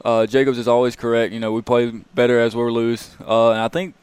Uh, 0.05 0.27
Jacobs 0.27 0.59
is 0.59 0.69
always 0.69 0.97
correct. 0.97 1.33
You 1.33 1.41
know, 1.41 1.53
we 1.53 1.63
play 1.63 1.91
better 2.15 2.41
as 2.41 2.55
we're 2.55 2.71
loose, 2.71 3.17
uh, 3.21 3.51
and 3.51 3.61
I 3.61 3.69
think 3.69 3.95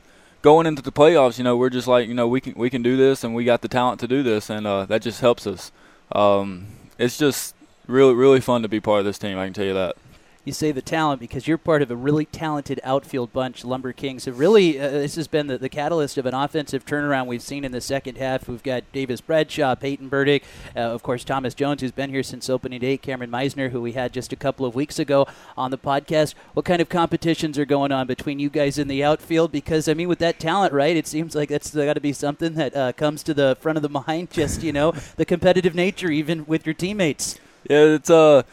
going 0.42 0.68
into 0.68 0.82
the 0.82 0.92
playoffs, 0.92 1.38
you 1.38 1.44
know, 1.44 1.56
we're 1.56 1.70
just 1.70 1.88
like, 1.88 2.08
you 2.08 2.14
know, 2.14 2.28
we 2.28 2.42
can 2.42 2.54
we 2.56 2.70
can 2.70 2.82
do 2.82 2.98
this, 2.98 3.24
and 3.24 3.34
we 3.34 3.46
got 3.46 3.62
the 3.62 3.68
talent 3.68 4.00
to 4.02 4.08
do 4.08 4.22
this, 4.22 4.50
and 4.50 4.68
uh, 4.68 4.86
that 4.86 5.02
just 5.02 5.22
helps 5.22 5.48
us. 5.48 5.72
Um, 6.12 6.68
it's 6.98 7.18
just 7.18 7.56
really 7.88 8.14
really 8.14 8.42
fun 8.42 8.62
to 8.62 8.68
be 8.68 8.80
part 8.80 9.00
of 9.00 9.06
this 9.06 9.18
team. 9.18 9.38
I 9.38 9.46
can 9.46 9.54
tell 9.54 9.66
you 9.66 9.74
that 9.74 9.96
you 10.46 10.54
say 10.54 10.72
the 10.72 10.82
talent 10.82 11.20
because 11.20 11.48
you're 11.48 11.58
part 11.58 11.82
of 11.82 11.90
a 11.90 11.96
really 11.96 12.26
talented 12.26 12.80
outfield 12.84 13.34
bunch. 13.34 13.66
Lumber 13.66 13.92
Kings 13.92 14.26
have 14.26 14.40
really 14.40 14.80
uh, 14.80 14.90
this 14.90 15.16
has 15.16 15.28
been 15.28 15.48
the, 15.48 15.58
the, 15.58 15.70
catalyst 15.70 16.18
of 16.18 16.28
an 16.28 16.36
offensive 16.36 16.86
turnaround 16.86 17.26
we've 17.26 17.42
seen 17.42 17.66
in 17.66 17.72
the 17.72 17.82
second 17.82 18.18
half. 18.18 18.48
We've 18.48 18.62
got 18.62 18.84
Davis 18.94 19.20
Bradshaw, 19.22 19.74
Peyton 19.76 20.08
Burdick, 20.08 20.44
uh, 20.76 20.80
of 20.80 21.02
course 21.02 21.24
Thomas 21.24 21.56
Jones, 21.56 21.82
who's 21.82 21.92
been 21.92 22.12
here 22.12 22.24
since 22.24 22.50
opening 22.50 22.80
day, 22.80 22.96
Cameron 22.96 23.32
Misner, 23.32 23.72
who 23.72 23.82
we 23.82 23.94
had 23.94 24.14
just 24.14 24.32
a 24.32 24.36
couple 24.36 24.66
of 24.66 24.76
weeks 24.76 25.00
ago 25.00 25.28
on 25.58 25.72
the 25.72 25.78
podcast. 25.78 26.36
What 26.54 26.64
kind 26.64 26.82
of 26.82 26.90
competitions 26.90 27.58
are 27.58 27.66
going 27.66 27.92
on 27.92 28.06
between 28.06 28.38
you 28.38 28.50
guys 28.50 28.78
in 28.78 28.88
the 28.88 29.04
outfield? 29.04 29.52
Because 29.52 29.90
I 29.90 29.96
mean, 29.96 30.08
with 30.08 30.20
that 30.20 30.40
talent, 30.40 30.72
right? 30.72 30.96
It 30.96 31.08
seems 31.08 31.34
like 31.34 31.50
that's 31.50 31.74
got 31.74 31.94
to 31.94 32.00
be 32.00 32.14
something 32.14 32.54
that 32.54 32.76
uh, 32.76 32.94
comes 32.94 33.24
to 33.24 33.34
the 33.34 33.58
front 33.60 33.78
of 33.78 33.82
the 33.82 33.90
mind. 34.08 34.30
Just 34.30 34.62
you 34.62 34.72
know, 34.72 34.94
the 35.18 35.26
competitive 35.26 35.74
nature, 35.74 36.12
even 36.12 36.46
with 36.46 36.68
your 36.68 36.76
teammates. 36.76 37.40
Yeah, 37.70 37.96
it's 37.96 38.12
uh 38.12 38.44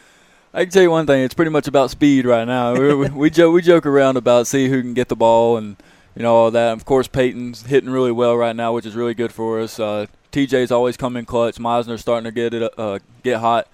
I 0.55 0.65
can 0.65 0.71
tell 0.71 0.83
you 0.83 0.91
one 0.91 1.07
thing. 1.07 1.23
It's 1.23 1.33
pretty 1.33 1.49
much 1.49 1.67
about 1.67 1.89
speed 1.89 2.25
right 2.25 2.45
now. 2.45 2.75
we, 2.75 3.09
we, 3.09 3.29
joke 3.31 3.53
we 3.53 3.61
joke 3.63 3.87
around 3.87 4.17
about 4.17 4.45
see 4.45 4.69
who 4.69 4.81
can 4.81 4.93
get 4.93 5.09
the 5.09 5.15
ball 5.15 5.57
and 5.57 5.77
you 6.15 6.21
know 6.21 6.35
all 6.35 6.51
that. 6.51 6.73
Of 6.73 6.85
course, 6.85 7.07
Peyton's 7.07 7.63
hitting 7.63 7.89
really 7.89 8.11
well 8.11 8.37
right 8.37 8.55
now, 8.55 8.71
which 8.71 8.85
is 8.85 8.95
really 8.95 9.15
good 9.15 9.31
for 9.31 9.59
us. 9.59 9.79
Uh, 9.79 10.05
TJ's 10.31 10.71
always 10.71 10.95
coming 10.95 11.25
clutch. 11.25 11.57
Misner's 11.57 12.01
starting 12.01 12.25
to 12.25 12.31
get 12.31 12.53
it 12.53 12.71
uh, 12.77 12.99
get 13.23 13.39
hot. 13.39 13.67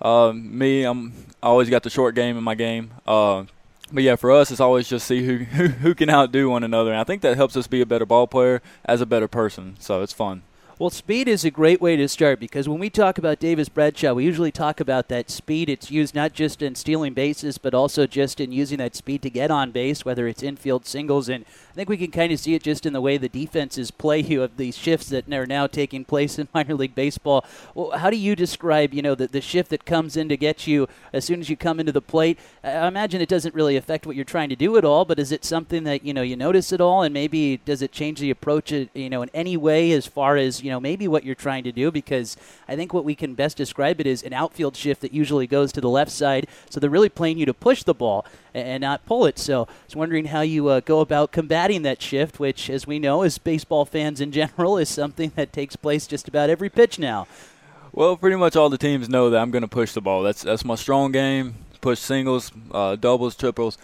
Uh, 0.00 0.32
me, 0.34 0.84
I'm 0.84 1.12
I 1.42 1.48
always 1.48 1.68
got 1.68 1.82
the 1.82 1.90
short 1.90 2.14
game 2.14 2.38
in 2.38 2.44
my 2.44 2.54
game. 2.54 2.92
Uh, 3.06 3.44
but 3.92 4.02
yeah, 4.02 4.16
for 4.16 4.30
us, 4.30 4.50
it's 4.50 4.60
always 4.60 4.88
just 4.88 5.06
see 5.06 5.26
who, 5.26 5.36
who 5.36 5.66
who 5.84 5.94
can 5.94 6.08
outdo 6.08 6.48
one 6.48 6.64
another, 6.64 6.92
and 6.92 7.00
I 7.00 7.04
think 7.04 7.20
that 7.22 7.36
helps 7.36 7.58
us 7.58 7.66
be 7.66 7.82
a 7.82 7.86
better 7.86 8.06
ball 8.06 8.26
player 8.26 8.62
as 8.86 9.02
a 9.02 9.06
better 9.06 9.28
person. 9.28 9.76
So 9.80 10.00
it's 10.00 10.14
fun. 10.14 10.44
Well, 10.82 10.90
speed 10.90 11.28
is 11.28 11.44
a 11.44 11.50
great 11.52 11.80
way 11.80 11.94
to 11.94 12.08
start 12.08 12.40
because 12.40 12.68
when 12.68 12.80
we 12.80 12.90
talk 12.90 13.16
about 13.16 13.38
Davis 13.38 13.68
Bradshaw, 13.68 14.14
we 14.14 14.24
usually 14.24 14.50
talk 14.50 14.80
about 14.80 15.06
that 15.10 15.30
speed. 15.30 15.68
It's 15.68 15.92
used 15.92 16.12
not 16.12 16.32
just 16.32 16.60
in 16.60 16.74
stealing 16.74 17.14
bases, 17.14 17.56
but 17.56 17.72
also 17.72 18.04
just 18.04 18.40
in 18.40 18.50
using 18.50 18.78
that 18.78 18.96
speed 18.96 19.22
to 19.22 19.30
get 19.30 19.52
on 19.52 19.70
base, 19.70 20.04
whether 20.04 20.26
it's 20.26 20.42
infield 20.42 20.84
singles. 20.84 21.28
And 21.28 21.44
I 21.70 21.74
think 21.74 21.88
we 21.88 21.96
can 21.96 22.10
kind 22.10 22.32
of 22.32 22.40
see 22.40 22.56
it 22.56 22.64
just 22.64 22.84
in 22.84 22.94
the 22.94 23.00
way 23.00 23.16
the 23.16 23.28
defenses 23.28 23.92
play 23.92 24.18
you 24.18 24.42
of 24.42 24.56
these 24.56 24.76
shifts 24.76 25.08
that 25.10 25.32
are 25.32 25.46
now 25.46 25.68
taking 25.68 26.04
place 26.04 26.36
in 26.36 26.48
minor 26.54 26.74
league 26.74 26.96
baseball. 26.96 27.44
Well, 27.76 27.96
how 27.96 28.10
do 28.10 28.16
you 28.16 28.34
describe, 28.34 28.92
you 28.92 29.02
know, 29.02 29.14
the, 29.14 29.28
the 29.28 29.40
shift 29.40 29.70
that 29.70 29.84
comes 29.84 30.16
in 30.16 30.28
to 30.30 30.36
get 30.36 30.66
you 30.66 30.88
as 31.12 31.24
soon 31.24 31.38
as 31.38 31.48
you 31.48 31.56
come 31.56 31.78
into 31.78 31.92
the 31.92 32.02
plate? 32.02 32.40
I 32.64 32.88
imagine 32.88 33.20
it 33.20 33.28
doesn't 33.28 33.54
really 33.54 33.76
affect 33.76 34.04
what 34.04 34.16
you're 34.16 34.24
trying 34.24 34.48
to 34.48 34.56
do 34.56 34.76
at 34.76 34.84
all, 34.84 35.04
but 35.04 35.20
is 35.20 35.30
it 35.30 35.44
something 35.44 35.84
that, 35.84 36.04
you 36.04 36.12
know, 36.12 36.22
you 36.22 36.34
notice 36.34 36.72
at 36.72 36.80
all? 36.80 37.02
And 37.02 37.14
maybe 37.14 37.58
does 37.58 37.82
it 37.82 37.92
change 37.92 38.18
the 38.18 38.30
approach, 38.30 38.72
uh, 38.72 38.86
you 38.94 39.08
know, 39.08 39.22
in 39.22 39.30
any 39.32 39.56
way 39.56 39.92
as 39.92 40.08
far 40.08 40.36
as, 40.36 40.60
you 40.60 40.71
know, 40.71 40.71
maybe 40.80 41.08
what 41.08 41.24
you're 41.24 41.34
trying 41.34 41.64
to 41.64 41.72
do 41.72 41.90
because 41.90 42.36
I 42.68 42.76
think 42.76 42.92
what 42.92 43.04
we 43.04 43.14
can 43.14 43.34
best 43.34 43.56
describe 43.56 44.00
it 44.00 44.06
is 44.06 44.22
an 44.22 44.32
outfield 44.32 44.76
shift 44.76 45.00
that 45.02 45.12
usually 45.12 45.46
goes 45.46 45.72
to 45.72 45.80
the 45.80 45.88
left 45.88 46.10
side. 46.10 46.46
So 46.70 46.80
they're 46.80 46.90
really 46.90 47.08
playing 47.08 47.38
you 47.38 47.46
to 47.46 47.54
push 47.54 47.82
the 47.82 47.94
ball 47.94 48.24
and 48.54 48.82
not 48.82 49.04
pull 49.06 49.26
it. 49.26 49.38
So 49.38 49.64
I 49.64 49.66
was 49.86 49.96
wondering 49.96 50.26
how 50.26 50.40
you 50.42 50.68
uh, 50.68 50.80
go 50.80 51.00
about 51.00 51.32
combating 51.32 51.82
that 51.82 52.02
shift, 52.02 52.38
which, 52.38 52.68
as 52.68 52.86
we 52.86 52.98
know, 52.98 53.22
as 53.22 53.38
baseball 53.38 53.84
fans 53.84 54.20
in 54.20 54.32
general, 54.32 54.78
is 54.78 54.88
something 54.88 55.32
that 55.36 55.52
takes 55.52 55.76
place 55.76 56.06
just 56.06 56.28
about 56.28 56.50
every 56.50 56.68
pitch 56.68 56.98
now. 56.98 57.26
Well, 57.92 58.16
pretty 58.16 58.36
much 58.36 58.56
all 58.56 58.70
the 58.70 58.78
teams 58.78 59.08
know 59.08 59.28
that 59.30 59.38
I'm 59.38 59.50
going 59.50 59.62
to 59.62 59.68
push 59.68 59.92
the 59.92 60.00
ball. 60.00 60.22
That's 60.22 60.42
that's 60.42 60.64
my 60.64 60.76
strong 60.76 61.12
game. 61.12 61.54
Push 61.82 61.98
singles, 61.98 62.50
uh, 62.70 62.96
doubles, 62.96 63.34
triples. 63.34 63.76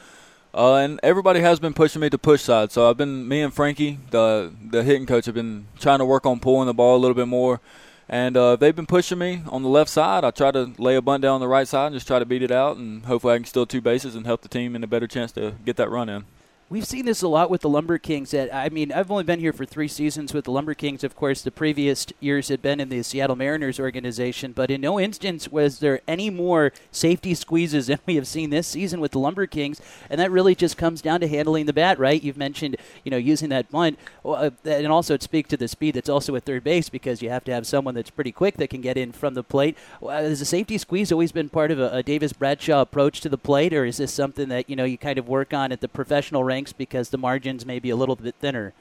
Uh, 0.55 0.77
and 0.77 0.99
everybody 1.03 1.41
has 1.41 1.61
been 1.61 1.75
pushing 1.75 2.01
me 2.01 2.11
to 2.11 2.19
push 2.19 2.43
side. 2.43 2.73
So 2.73 2.89
I've 2.89 2.97
been, 2.97 3.29
me 3.29 3.43
and 3.43 3.53
Frankie, 3.53 3.99
the 4.11 4.53
the 4.71 4.83
hitting 4.83 5.07
coach, 5.07 5.27
have 5.27 5.35
been 5.35 5.67
trying 5.79 5.99
to 5.99 6.05
work 6.05 6.27
on 6.27 6.41
pulling 6.41 6.67
the 6.67 6.75
ball 6.75 6.97
a 6.97 6.99
little 6.99 7.15
bit 7.15 7.29
more. 7.29 7.61
And 8.09 8.39
uh, 8.39 8.57
they've 8.57 8.75
been 8.75 8.87
pushing 8.87 9.19
me 9.19 9.43
on 9.49 9.63
the 9.63 9.69
left 9.69 9.91
side. 9.91 10.25
I 10.25 10.31
try 10.31 10.51
to 10.51 10.73
lay 10.79 10.97
a 10.97 11.03
bunt 11.03 11.21
down 11.23 11.35
on 11.35 11.41
the 11.41 11.49
right 11.49 11.69
side 11.69 11.89
and 11.89 11.95
just 11.95 12.07
try 12.07 12.19
to 12.19 12.25
beat 12.25 12.43
it 12.43 12.51
out, 12.51 12.79
and 12.79 13.05
hopefully 13.05 13.35
I 13.35 13.37
can 13.37 13.45
steal 13.45 13.67
two 13.67 13.83
bases 13.83 14.15
and 14.15 14.25
help 14.25 14.41
the 14.41 14.49
team 14.49 14.75
in 14.75 14.83
a 14.83 14.87
better 14.87 15.07
chance 15.07 15.31
to 15.33 15.53
get 15.67 15.77
that 15.77 15.91
run 15.91 16.09
in. 16.09 16.25
We've 16.71 16.85
seen 16.85 17.07
this 17.07 17.23
a 17.23 17.29
lot 17.29 17.49
with 17.49 17.63
the 17.63 17.69
Lumber 17.71 17.97
Kings. 17.97 18.35
I 18.35 18.69
mean, 18.69 18.93
I've 18.93 19.11
only 19.11 19.25
been 19.25 19.41
here 19.41 19.55
for 19.55 19.65
three 19.65 19.89
seasons 19.89 20.35
with 20.35 20.45
the 20.45 20.51
Lumber 20.51 20.75
Kings. 20.75 21.03
Of 21.03 21.17
course, 21.17 21.41
the 21.41 21.51
previous 21.51 22.07
years 22.21 22.49
had 22.49 22.61
been 22.61 22.79
in 22.79 22.91
the 22.91 23.03
Seattle 23.03 23.37
Mariners 23.37 23.81
organization, 23.81 24.53
but 24.53 24.71
in 24.71 24.83
no 24.83 25.01
instance 25.01 25.51
was 25.51 25.79
there 25.79 26.03
any 26.07 26.29
more 26.29 26.75
safety 26.93 27.33
squeezes 27.33 27.87
than 27.87 28.01
we 28.05 28.17
have 28.17 28.27
seen 28.27 28.51
this 28.51 28.67
season 28.67 29.01
with 29.01 29.13
the 29.13 29.19
Lumber 29.19 29.47
Kings. 29.47 29.81
And 30.11 30.21
that 30.21 30.31
really 30.31 30.55
just 30.55 30.77
comes 30.77 31.01
down 31.01 31.21
to 31.21 31.27
handling 31.27 31.65
the 31.65 31.73
bat, 31.73 31.99
right? 31.99 32.23
You've 32.23 32.37
mentioned, 32.37 32.77
you 33.03 33.11
know, 33.11 33.17
using 33.17 33.49
that 33.49 33.71
bunt, 33.71 33.99
uh, 34.23 34.51
and 34.67 34.89
also 34.89 35.15
it 35.15 35.23
speaks 35.23 35.49
to 35.49 35.57
the 35.57 35.69
speed 35.69 35.95
that's 35.95 36.11
also 36.11 36.37
at 36.37 36.45
third 36.45 36.65
base 36.65 36.91
because 36.91 37.23
you 37.23 37.31
have 37.31 37.45
to 37.45 37.53
have 37.53 37.67
someone 37.67 37.95
that's 37.95 38.11
pretty 38.11 38.33
quick 38.33 38.59
that 38.59 38.69
can 38.69 38.83
get 38.83 38.99
in 38.99 39.13
from 39.13 39.33
the 39.33 39.43
plate. 39.43 39.75
Has 40.07 40.41
the 40.41 40.45
safety 40.45 40.77
squeeze 40.77 41.13
always 41.13 41.33
been 41.33 41.49
part 41.49 41.71
of 41.71 41.81
a, 41.81 41.89
a 41.95 42.03
Davis 42.03 42.35
Bradshaw 42.35 42.83
approach 42.83 43.23
to 43.23 43.31
the 43.31 43.39
plate, 43.39 43.73
or 43.73 43.87
is 43.87 43.97
this 43.97 44.13
something 44.13 44.51
that 44.51 44.69
you 44.69 44.77
know 44.77 44.85
you 44.85 44.99
kind 44.99 45.19
of 45.19 45.27
work 45.27 45.55
on 45.55 45.73
at 45.73 45.81
the 45.81 45.89
professional 45.89 46.45
rank? 46.45 46.58
Ranks 46.59 46.73
because 46.73 47.11
the 47.11 47.19
margins 47.19 47.65
may 47.65 47.79
be 47.79 47.91
a 47.91 47.97
little 47.97 48.17
bit 48.17 48.35
thinner? 48.41 48.73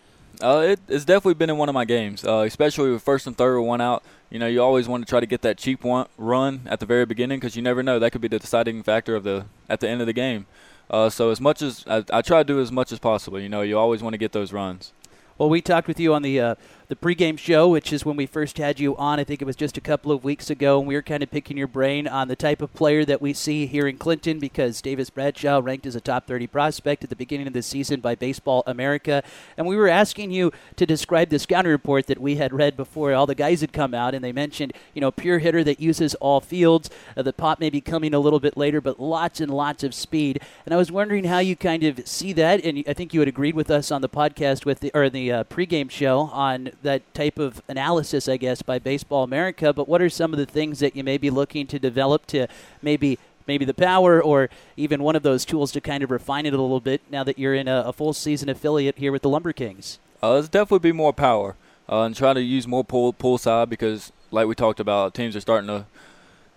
Uh, 0.41 0.65
it, 0.69 0.79
it's 0.87 1.05
definitely 1.05 1.33
been 1.35 1.49
in 1.49 1.57
one 1.57 1.69
of 1.69 1.73
my 1.73 1.85
games, 1.85 2.25
uh, 2.25 2.43
especially 2.45 2.91
with 2.91 3.01
first 3.01 3.27
and 3.27 3.37
third 3.37 3.59
one 3.61 3.81
out. 3.81 4.03
You 4.29 4.39
know, 4.39 4.47
you 4.47 4.61
always 4.61 4.87
want 4.87 5.05
to 5.05 5.09
try 5.09 5.19
to 5.19 5.25
get 5.25 5.41
that 5.43 5.57
cheap 5.57 5.83
one, 5.83 6.07
run 6.17 6.61
at 6.65 6.79
the 6.79 6.85
very 6.85 7.05
beginning 7.05 7.39
because 7.39 7.55
you 7.55 7.61
never 7.61 7.81
know 7.81 7.99
that 7.99 8.11
could 8.11 8.21
be 8.21 8.27
the 8.27 8.39
deciding 8.39 8.83
factor 8.83 9.15
of 9.15 9.23
the 9.23 9.45
at 9.69 9.79
the 9.79 9.89
end 9.89 10.01
of 10.01 10.07
the 10.07 10.13
game. 10.13 10.45
Uh, 10.89 11.09
so 11.09 11.31
as 11.31 11.39
much 11.39 11.61
as 11.61 11.83
I, 11.87 12.03
I, 12.11 12.21
try 12.21 12.39
to 12.39 12.43
do 12.43 12.59
as 12.61 12.71
much 12.71 12.91
as 12.91 12.99
possible, 12.99 13.39
you 13.39 13.49
know, 13.49 13.61
you 13.61 13.77
always 13.77 14.01
want 14.01 14.13
to 14.13 14.17
get 14.17 14.31
those 14.31 14.53
runs. 14.53 14.93
Well, 15.37 15.49
we 15.49 15.61
talked 15.61 15.87
with 15.87 15.99
you 15.99 16.13
on 16.13 16.21
the 16.21 16.39
uh, 16.39 16.55
the 16.87 16.95
pregame 16.95 17.37
show, 17.37 17.67
which 17.67 17.91
is 17.91 18.05
when 18.05 18.15
we 18.15 18.25
first 18.25 18.57
had 18.57 18.79
you 18.79 18.95
on. 18.95 19.19
I 19.19 19.25
think 19.25 19.41
it 19.41 19.45
was 19.45 19.57
just 19.57 19.77
a 19.77 19.81
couple 19.81 20.09
of 20.09 20.23
weeks 20.23 20.49
ago, 20.49 20.79
and 20.79 20.87
we 20.87 20.95
were 20.95 21.01
kind 21.01 21.21
of 21.21 21.29
picking 21.29 21.57
your 21.57 21.67
brain 21.67 22.07
on 22.07 22.29
the 22.29 22.35
type 22.35 22.61
of 22.61 22.73
player 22.73 23.03
that 23.03 23.21
we 23.21 23.33
see 23.33 23.65
here 23.65 23.87
in 23.87 23.97
Clinton 23.97 24.39
because 24.39 24.81
Davis 24.81 25.09
Bradshaw 25.09 25.59
ranked 25.61 25.85
as 25.85 25.97
a 25.97 26.01
top 26.01 26.27
30 26.27 26.47
prospect 26.47 27.03
at 27.03 27.09
the 27.09 27.15
beginning 27.15 27.45
of 27.45 27.51
the 27.51 27.61
season 27.61 27.99
by 27.99 28.15
Baseball 28.15 28.63
America. 28.65 29.21
And 29.57 29.67
we 29.67 29.75
were 29.75 29.89
asking 29.89 30.31
you 30.31 30.53
to 30.77 30.85
describe 30.85 31.27
the 31.27 31.39
scouting 31.39 31.71
report 31.71 32.07
that 32.07 32.21
we 32.21 32.37
had 32.37 32.53
read 32.53 32.77
before 32.77 33.13
all 33.13 33.25
the 33.25 33.35
guys 33.35 33.59
had 33.59 33.73
come 33.73 33.93
out, 33.93 34.15
and 34.15 34.23
they 34.23 34.31
mentioned, 34.31 34.71
you 34.93 35.01
know, 35.01 35.11
pure 35.11 35.39
hitter 35.39 35.65
that 35.65 35.81
uses 35.81 36.15
all 36.15 36.39
fields. 36.39 36.89
Uh, 37.17 37.21
the 37.21 37.33
pop 37.33 37.59
may 37.59 37.69
be 37.69 37.81
coming 37.81 38.13
a 38.13 38.19
little 38.19 38.39
bit 38.39 38.55
later, 38.55 38.79
but 38.79 38.97
lots 38.97 39.41
and 39.41 39.51
lots 39.51 39.83
of 39.83 39.93
speed. 39.93 40.39
And 40.65 40.73
I 40.73 40.77
was 40.77 40.89
wondering 40.89 41.25
how 41.25 41.39
you 41.39 41.57
kind 41.57 41.83
of 41.83 42.07
see 42.07 42.31
that, 42.33 42.63
and 42.63 42.81
I 42.87 42.93
think 42.93 43.13
you 43.13 43.19
had 43.19 43.27
agreed 43.27 43.55
with 43.55 43.69
us 43.69 43.91
on 43.91 44.01
the 44.01 44.07
podcast 44.07 44.63
with 44.63 44.79
the, 44.79 44.91
or 44.93 45.09
the 45.09 45.33
uh, 45.33 45.43
pregame 45.43 45.91
show 45.91 46.21
on 46.31 46.71
that 46.83 47.13
type 47.13 47.39
of 47.39 47.61
analysis, 47.67 48.27
I 48.27 48.37
guess, 48.37 48.61
by 48.61 48.79
Baseball 48.79 49.23
America. 49.23 49.73
But 49.73 49.87
what 49.87 50.01
are 50.01 50.09
some 50.09 50.33
of 50.33 50.39
the 50.39 50.45
things 50.45 50.79
that 50.79 50.95
you 50.95 51.03
may 51.03 51.17
be 51.17 51.29
looking 51.29 51.67
to 51.67 51.79
develop 51.79 52.25
to 52.27 52.47
maybe 52.81 53.19
maybe 53.47 53.63
the 53.63 53.73
power 53.73 54.21
or 54.21 54.49
even 54.75 55.01
one 55.01 55.15
of 55.15 55.23
those 55.23 55.45
tools 55.45 55.71
to 55.71 55.79
kind 55.79 56.03
of 56.03 56.11
refine 56.11 56.45
it 56.45 56.53
a 56.53 56.61
little 56.61 56.81
bit 56.81 57.01
now 57.09 57.23
that 57.23 57.39
you're 57.39 57.55
in 57.55 57.67
a, 57.67 57.83
a 57.87 57.93
full 57.93 58.11
season 58.11 58.49
affiliate 58.49 58.97
here 58.97 59.11
with 59.11 59.21
the 59.21 59.29
Lumber 59.29 59.53
Kings? 59.53 59.99
Uh, 60.21 60.33
let's 60.33 60.49
definitely 60.49 60.89
be 60.89 60.91
more 60.91 61.13
power 61.13 61.55
uh, 61.87 62.01
and 62.01 62.15
try 62.15 62.33
to 62.33 62.41
use 62.41 62.67
more 62.67 62.83
pull 62.83 63.13
pull 63.13 63.37
side 63.37 63.69
because, 63.69 64.11
like 64.31 64.47
we 64.47 64.55
talked 64.55 64.79
about, 64.79 65.13
teams 65.13 65.35
are 65.35 65.41
starting 65.41 65.67
to 65.67 65.85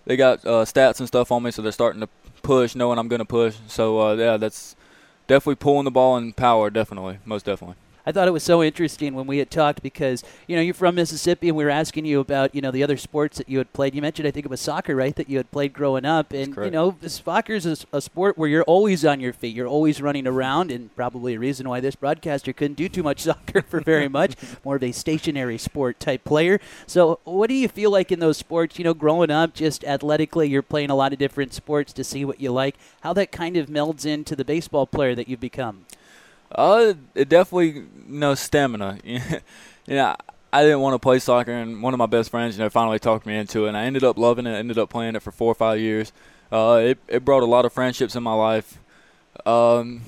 they 0.05 0.17
got 0.17 0.45
uh, 0.45 0.65
stats 0.65 0.99
and 0.99 1.07
stuff 1.07 1.31
on 1.31 1.43
me, 1.43 1.51
so 1.51 1.61
they're 1.61 1.71
starting 1.71 2.01
to 2.01 2.09
push, 2.41 2.75
knowing 2.75 2.97
I'm 2.97 3.07
going 3.07 3.19
to 3.19 3.25
push. 3.25 3.55
So 3.67 4.01
uh, 4.01 4.15
yeah, 4.15 4.37
that's 4.37 4.75
definitely 5.27 5.55
pulling 5.55 5.85
the 5.85 5.91
ball 5.91 6.17
and 6.17 6.35
power, 6.35 6.69
definitely, 6.69 7.19
most 7.25 7.45
definitely. 7.45 7.75
I 8.05 8.11
thought 8.11 8.27
it 8.27 8.31
was 8.31 8.43
so 8.43 8.63
interesting 8.63 9.13
when 9.13 9.27
we 9.27 9.37
had 9.37 9.51
talked 9.51 9.83
because 9.83 10.23
you 10.47 10.55
know 10.55 10.61
you're 10.61 10.73
from 10.73 10.95
Mississippi 10.95 11.47
and 11.49 11.57
we 11.57 11.63
were 11.63 11.69
asking 11.69 12.05
you 12.05 12.19
about 12.19 12.55
you 12.55 12.61
know 12.61 12.71
the 12.71 12.83
other 12.83 12.97
sports 12.97 13.37
that 13.37 13.49
you 13.49 13.57
had 13.57 13.71
played. 13.73 13.95
You 13.95 14.01
mentioned 14.01 14.27
I 14.27 14.31
think 14.31 14.45
it 14.45 14.49
was 14.49 14.61
soccer, 14.61 14.95
right? 14.95 15.15
That 15.15 15.29
you 15.29 15.37
had 15.37 15.51
played 15.51 15.73
growing 15.73 16.05
up, 16.05 16.33
and 16.33 16.55
you 16.55 16.71
know 16.71 16.95
soccer 17.05 17.53
is 17.53 17.65
a, 17.65 17.77
a, 17.93 18.01
sport 18.01 18.37
where 18.37 18.49
you're 18.49 18.63
always 18.63 19.05
on 19.05 19.19
your 19.19 19.33
feet, 19.33 19.55
you're 19.55 19.67
always 19.67 20.01
running 20.01 20.27
around, 20.27 20.71
and 20.71 20.95
probably 20.95 21.35
a 21.35 21.39
reason 21.39 21.69
why 21.69 21.79
this 21.79 21.95
broadcaster 21.95 22.53
couldn't 22.53 22.75
do 22.75 22.89
too 22.89 23.03
much 23.03 23.19
soccer 23.21 23.61
for 23.61 23.79
very 23.81 24.07
much, 24.07 24.35
more 24.63 24.75
of 24.75 24.83
a 24.83 24.91
stationary 24.91 25.57
sport 25.57 25.99
type 25.99 26.23
player. 26.23 26.59
So 26.87 27.19
what 27.23 27.47
do 27.47 27.53
you 27.53 27.67
feel 27.67 27.91
like 27.91 28.11
in 28.11 28.19
those 28.19 28.37
sports? 28.37 28.77
You 28.77 28.85
know, 28.85 28.93
growing 28.93 29.31
up, 29.31 29.53
just 29.53 29.83
athletically, 29.83 30.49
you're 30.49 30.61
playing 30.61 30.89
a 30.89 30.95
lot 30.95 31.13
of 31.13 31.19
different 31.19 31.53
sports 31.53 31.93
to 31.93 32.03
see 32.03 32.25
what 32.25 32.41
you 32.41 32.51
like. 32.51 32.75
How 33.01 33.13
that 33.13 33.31
kind 33.31 33.57
of 33.57 33.67
melds 33.67 34.05
into 34.05 34.35
the 34.35 34.45
baseball 34.45 34.87
player 34.87 35.15
that 35.15 35.27
you've 35.27 35.39
become. 35.39 35.85
Uh, 36.53 36.93
it 37.15 37.29
definitely 37.29 37.69
you 37.69 37.87
know 38.07 38.35
stamina. 38.35 38.99
you 39.03 39.19
know, 39.87 40.15
I 40.53 40.63
didn't 40.63 40.81
want 40.81 40.95
to 40.95 40.99
play 40.99 41.19
soccer, 41.19 41.51
and 41.51 41.81
one 41.81 41.93
of 41.93 41.97
my 41.97 42.05
best 42.05 42.29
friends, 42.29 42.57
you 42.57 42.63
know, 42.63 42.69
finally 42.69 42.99
talked 42.99 43.25
me 43.25 43.37
into 43.37 43.65
it, 43.65 43.69
and 43.69 43.77
I 43.77 43.83
ended 43.83 44.03
up 44.03 44.17
loving 44.17 44.45
it. 44.45 44.51
Ended 44.51 44.77
up 44.77 44.89
playing 44.89 45.15
it 45.15 45.21
for 45.21 45.31
four 45.31 45.51
or 45.51 45.55
five 45.55 45.79
years. 45.79 46.11
Uh, 46.51 46.81
it 46.83 46.99
it 47.07 47.25
brought 47.25 47.43
a 47.43 47.45
lot 47.45 47.65
of 47.65 47.73
friendships 47.73 48.15
in 48.15 48.23
my 48.23 48.33
life. 48.33 48.77
Um, 49.45 50.01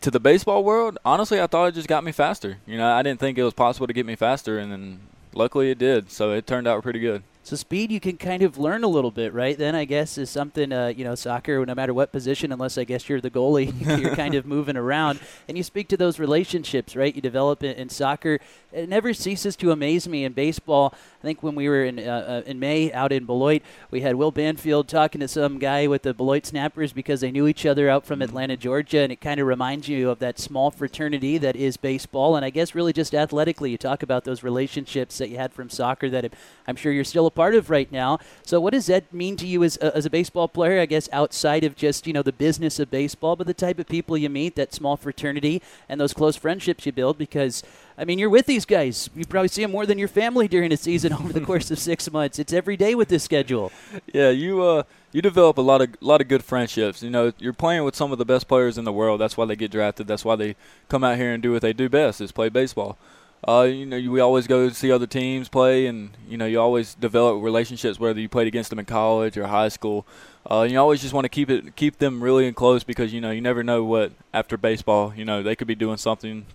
to 0.00 0.10
the 0.10 0.18
baseball 0.18 0.64
world, 0.64 0.98
honestly, 1.04 1.40
I 1.40 1.46
thought 1.46 1.66
it 1.66 1.74
just 1.74 1.88
got 1.88 2.04
me 2.04 2.12
faster. 2.12 2.58
You 2.66 2.78
know, 2.78 2.90
I 2.90 3.02
didn't 3.02 3.20
think 3.20 3.38
it 3.38 3.44
was 3.44 3.54
possible 3.54 3.86
to 3.86 3.92
get 3.92 4.06
me 4.06 4.16
faster, 4.16 4.58
and 4.58 4.72
then 4.72 5.00
luckily 5.34 5.70
it 5.70 5.78
did. 5.78 6.10
So 6.10 6.32
it 6.32 6.46
turned 6.46 6.66
out 6.66 6.82
pretty 6.82 6.98
good. 6.98 7.22
So 7.44 7.56
speed 7.56 7.90
you 7.90 7.98
can 7.98 8.18
kind 8.18 8.44
of 8.44 8.56
learn 8.56 8.84
a 8.84 8.88
little 8.88 9.10
bit, 9.10 9.34
right? 9.34 9.58
Then 9.58 9.74
I 9.74 9.84
guess 9.84 10.16
is 10.16 10.30
something 10.30 10.72
uh, 10.72 10.92
you 10.96 11.02
know 11.02 11.16
soccer. 11.16 11.66
No 11.66 11.74
matter 11.74 11.92
what 11.92 12.12
position, 12.12 12.52
unless 12.52 12.78
I 12.78 12.84
guess 12.84 13.08
you're 13.08 13.20
the 13.20 13.30
goalie, 13.30 14.00
you're 14.00 14.14
kind 14.16 14.36
of 14.36 14.46
moving 14.46 14.76
around, 14.76 15.18
and 15.48 15.56
you 15.56 15.64
speak 15.64 15.88
to 15.88 15.96
those 15.96 16.20
relationships, 16.20 16.94
right? 16.94 17.12
You 17.12 17.20
develop 17.20 17.64
it 17.64 17.78
in 17.78 17.88
soccer. 17.88 18.38
It 18.70 18.88
never 18.88 19.12
ceases 19.12 19.56
to 19.56 19.72
amaze 19.72 20.08
me 20.08 20.24
in 20.24 20.34
baseball. 20.34 20.94
I 20.94 21.22
think 21.22 21.42
when 21.42 21.56
we 21.56 21.68
were 21.68 21.84
in 21.84 21.98
uh, 21.98 22.42
uh, 22.44 22.48
in 22.48 22.60
May 22.60 22.92
out 22.92 23.10
in 23.10 23.26
Beloit, 23.26 23.62
we 23.90 24.02
had 24.02 24.14
Will 24.14 24.30
Banfield 24.30 24.86
talking 24.86 25.20
to 25.20 25.26
some 25.26 25.58
guy 25.58 25.88
with 25.88 26.02
the 26.02 26.14
Beloit 26.14 26.46
Snappers 26.46 26.92
because 26.92 27.22
they 27.22 27.32
knew 27.32 27.48
each 27.48 27.66
other 27.66 27.90
out 27.90 28.06
from 28.06 28.20
mm-hmm. 28.20 28.28
Atlanta, 28.28 28.56
Georgia, 28.56 29.00
and 29.00 29.10
it 29.10 29.20
kind 29.20 29.40
of 29.40 29.48
reminds 29.48 29.88
you 29.88 30.10
of 30.10 30.20
that 30.20 30.38
small 30.38 30.70
fraternity 30.70 31.38
that 31.38 31.56
is 31.56 31.76
baseball. 31.76 32.36
And 32.36 32.44
I 32.44 32.50
guess 32.50 32.72
really 32.72 32.92
just 32.92 33.16
athletically, 33.16 33.72
you 33.72 33.78
talk 33.78 34.04
about 34.04 34.22
those 34.22 34.44
relationships 34.44 35.18
that 35.18 35.28
you 35.28 35.38
had 35.38 35.52
from 35.52 35.68
soccer 35.70 36.08
that 36.10 36.32
I'm 36.68 36.76
sure 36.76 36.92
you're 36.92 37.02
still 37.02 37.31
part 37.34 37.54
of 37.54 37.70
right 37.70 37.90
now. 37.90 38.18
So, 38.44 38.60
what 38.60 38.72
does 38.72 38.86
that 38.86 39.12
mean 39.12 39.36
to 39.36 39.46
you 39.46 39.64
as 39.64 39.78
a, 39.80 39.94
as 39.96 40.06
a 40.06 40.10
baseball 40.10 40.48
player? 40.48 40.80
I 40.80 40.86
guess 40.86 41.08
outside 41.12 41.64
of 41.64 41.76
just 41.76 42.06
you 42.06 42.12
know 42.12 42.22
the 42.22 42.32
business 42.32 42.78
of 42.78 42.90
baseball, 42.90 43.36
but 43.36 43.46
the 43.46 43.54
type 43.54 43.78
of 43.78 43.86
people 43.86 44.16
you 44.16 44.28
meet, 44.28 44.56
that 44.56 44.74
small 44.74 44.96
fraternity, 44.96 45.62
and 45.88 46.00
those 46.00 46.12
close 46.12 46.36
friendships 46.36 46.86
you 46.86 46.92
build. 46.92 47.18
Because 47.18 47.62
I 47.98 48.04
mean, 48.04 48.18
you're 48.18 48.30
with 48.30 48.46
these 48.46 48.64
guys. 48.64 49.10
You 49.14 49.24
probably 49.24 49.48
see 49.48 49.62
them 49.62 49.72
more 49.72 49.86
than 49.86 49.98
your 49.98 50.08
family 50.08 50.48
during 50.48 50.72
a 50.72 50.76
season 50.76 51.12
over 51.18 51.32
the 51.32 51.40
course 51.52 51.70
of 51.70 51.78
six 51.78 52.10
months. 52.10 52.38
It's 52.38 52.52
every 52.52 52.76
day 52.76 52.94
with 52.94 53.08
this 53.08 53.22
schedule. 53.22 53.72
Yeah, 54.12 54.30
you 54.30 54.62
uh, 54.62 54.82
you 55.12 55.22
develop 55.22 55.58
a 55.58 55.62
lot 55.62 55.80
of 55.80 55.90
lot 56.00 56.20
of 56.20 56.28
good 56.28 56.44
friendships. 56.44 57.02
You 57.02 57.10
know, 57.10 57.32
you're 57.38 57.52
playing 57.52 57.84
with 57.84 57.96
some 57.96 58.12
of 58.12 58.18
the 58.18 58.24
best 58.24 58.48
players 58.48 58.78
in 58.78 58.84
the 58.84 58.92
world. 58.92 59.20
That's 59.20 59.36
why 59.36 59.44
they 59.46 59.56
get 59.56 59.70
drafted. 59.70 60.06
That's 60.06 60.24
why 60.24 60.36
they 60.36 60.56
come 60.88 61.04
out 61.04 61.16
here 61.16 61.32
and 61.32 61.42
do 61.42 61.52
what 61.52 61.62
they 61.62 61.72
do 61.72 61.88
best 61.88 62.20
is 62.20 62.32
play 62.32 62.48
baseball 62.48 62.98
uh, 63.46 63.62
you 63.62 63.84
know, 63.84 63.98
we 64.10 64.20
always 64.20 64.46
go 64.46 64.68
see 64.68 64.92
other 64.92 65.06
teams 65.06 65.48
play, 65.48 65.86
and 65.86 66.10
you 66.28 66.36
know, 66.36 66.46
you 66.46 66.60
always 66.60 66.94
develop 66.94 67.42
relationships 67.42 67.98
whether 67.98 68.20
you 68.20 68.28
played 68.28 68.46
against 68.46 68.70
them 68.70 68.78
in 68.78 68.84
college 68.84 69.36
or 69.36 69.48
high 69.48 69.68
school. 69.68 70.06
Uh, 70.48 70.62
you 70.68 70.78
always 70.78 71.00
just 71.00 71.12
want 71.12 71.24
to 71.24 71.28
keep 71.28 71.50
it, 71.50 71.74
keep 71.74 71.98
them 71.98 72.22
really 72.22 72.46
in 72.46 72.54
close 72.54 72.84
because 72.84 73.12
you 73.12 73.20
know 73.20 73.30
you 73.30 73.40
never 73.40 73.62
know 73.64 73.82
what 73.82 74.12
after 74.32 74.56
baseball, 74.56 75.12
you 75.16 75.24
know, 75.24 75.42
they 75.42 75.56
could 75.56 75.66
be 75.66 75.74
doing 75.74 75.96
something, 75.96 76.46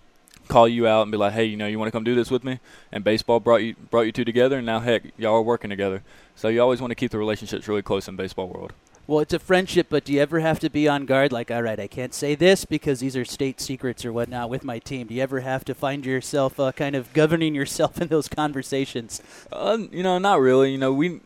call 0.48 0.66
you 0.66 0.86
out 0.86 1.02
and 1.02 1.12
be 1.12 1.18
like, 1.18 1.34
hey, 1.34 1.44
you 1.44 1.56
know, 1.56 1.66
you 1.66 1.78
want 1.78 1.88
to 1.88 1.92
come 1.92 2.04
do 2.04 2.14
this 2.14 2.30
with 2.30 2.42
me? 2.42 2.58
And 2.90 3.04
baseball 3.04 3.38
brought 3.38 3.62
you 3.62 3.74
brought 3.90 4.02
you 4.02 4.12
two 4.12 4.24
together, 4.24 4.56
and 4.56 4.66
now 4.66 4.80
heck, 4.80 5.02
y'all 5.18 5.36
are 5.36 5.42
working 5.42 5.68
together. 5.68 6.02
So 6.36 6.48
you 6.48 6.62
always 6.62 6.80
want 6.80 6.90
to 6.90 6.94
keep 6.94 7.10
the 7.10 7.18
relationships 7.18 7.68
really 7.68 7.82
close 7.82 8.08
in 8.08 8.16
baseball 8.16 8.48
world. 8.48 8.72
Well, 9.08 9.20
it's 9.20 9.32
a 9.32 9.38
friendship, 9.38 9.86
but 9.88 10.04
do 10.04 10.12
you 10.12 10.20
ever 10.20 10.40
have 10.40 10.60
to 10.60 10.68
be 10.68 10.86
on 10.86 11.06
guard? 11.06 11.32
Like, 11.32 11.50
all 11.50 11.62
right, 11.62 11.80
I 11.80 11.86
can't 11.86 12.12
say 12.12 12.34
this 12.34 12.66
because 12.66 13.00
these 13.00 13.16
are 13.16 13.24
state 13.24 13.58
secrets 13.58 14.04
or 14.04 14.12
whatnot 14.12 14.50
with 14.50 14.64
my 14.64 14.78
team. 14.78 15.06
Do 15.06 15.14
you 15.14 15.22
ever 15.22 15.40
have 15.40 15.64
to 15.64 15.74
find 15.74 16.04
yourself 16.04 16.60
uh, 16.60 16.72
kind 16.72 16.94
of 16.94 17.10
governing 17.14 17.54
yourself 17.54 17.98
in 18.02 18.08
those 18.08 18.28
conversations? 18.28 19.22
Uh, 19.50 19.78
you 19.90 20.02
know, 20.02 20.18
not 20.18 20.42
really. 20.42 20.72
You 20.72 20.76
know, 20.76 20.92
we 20.92 21.22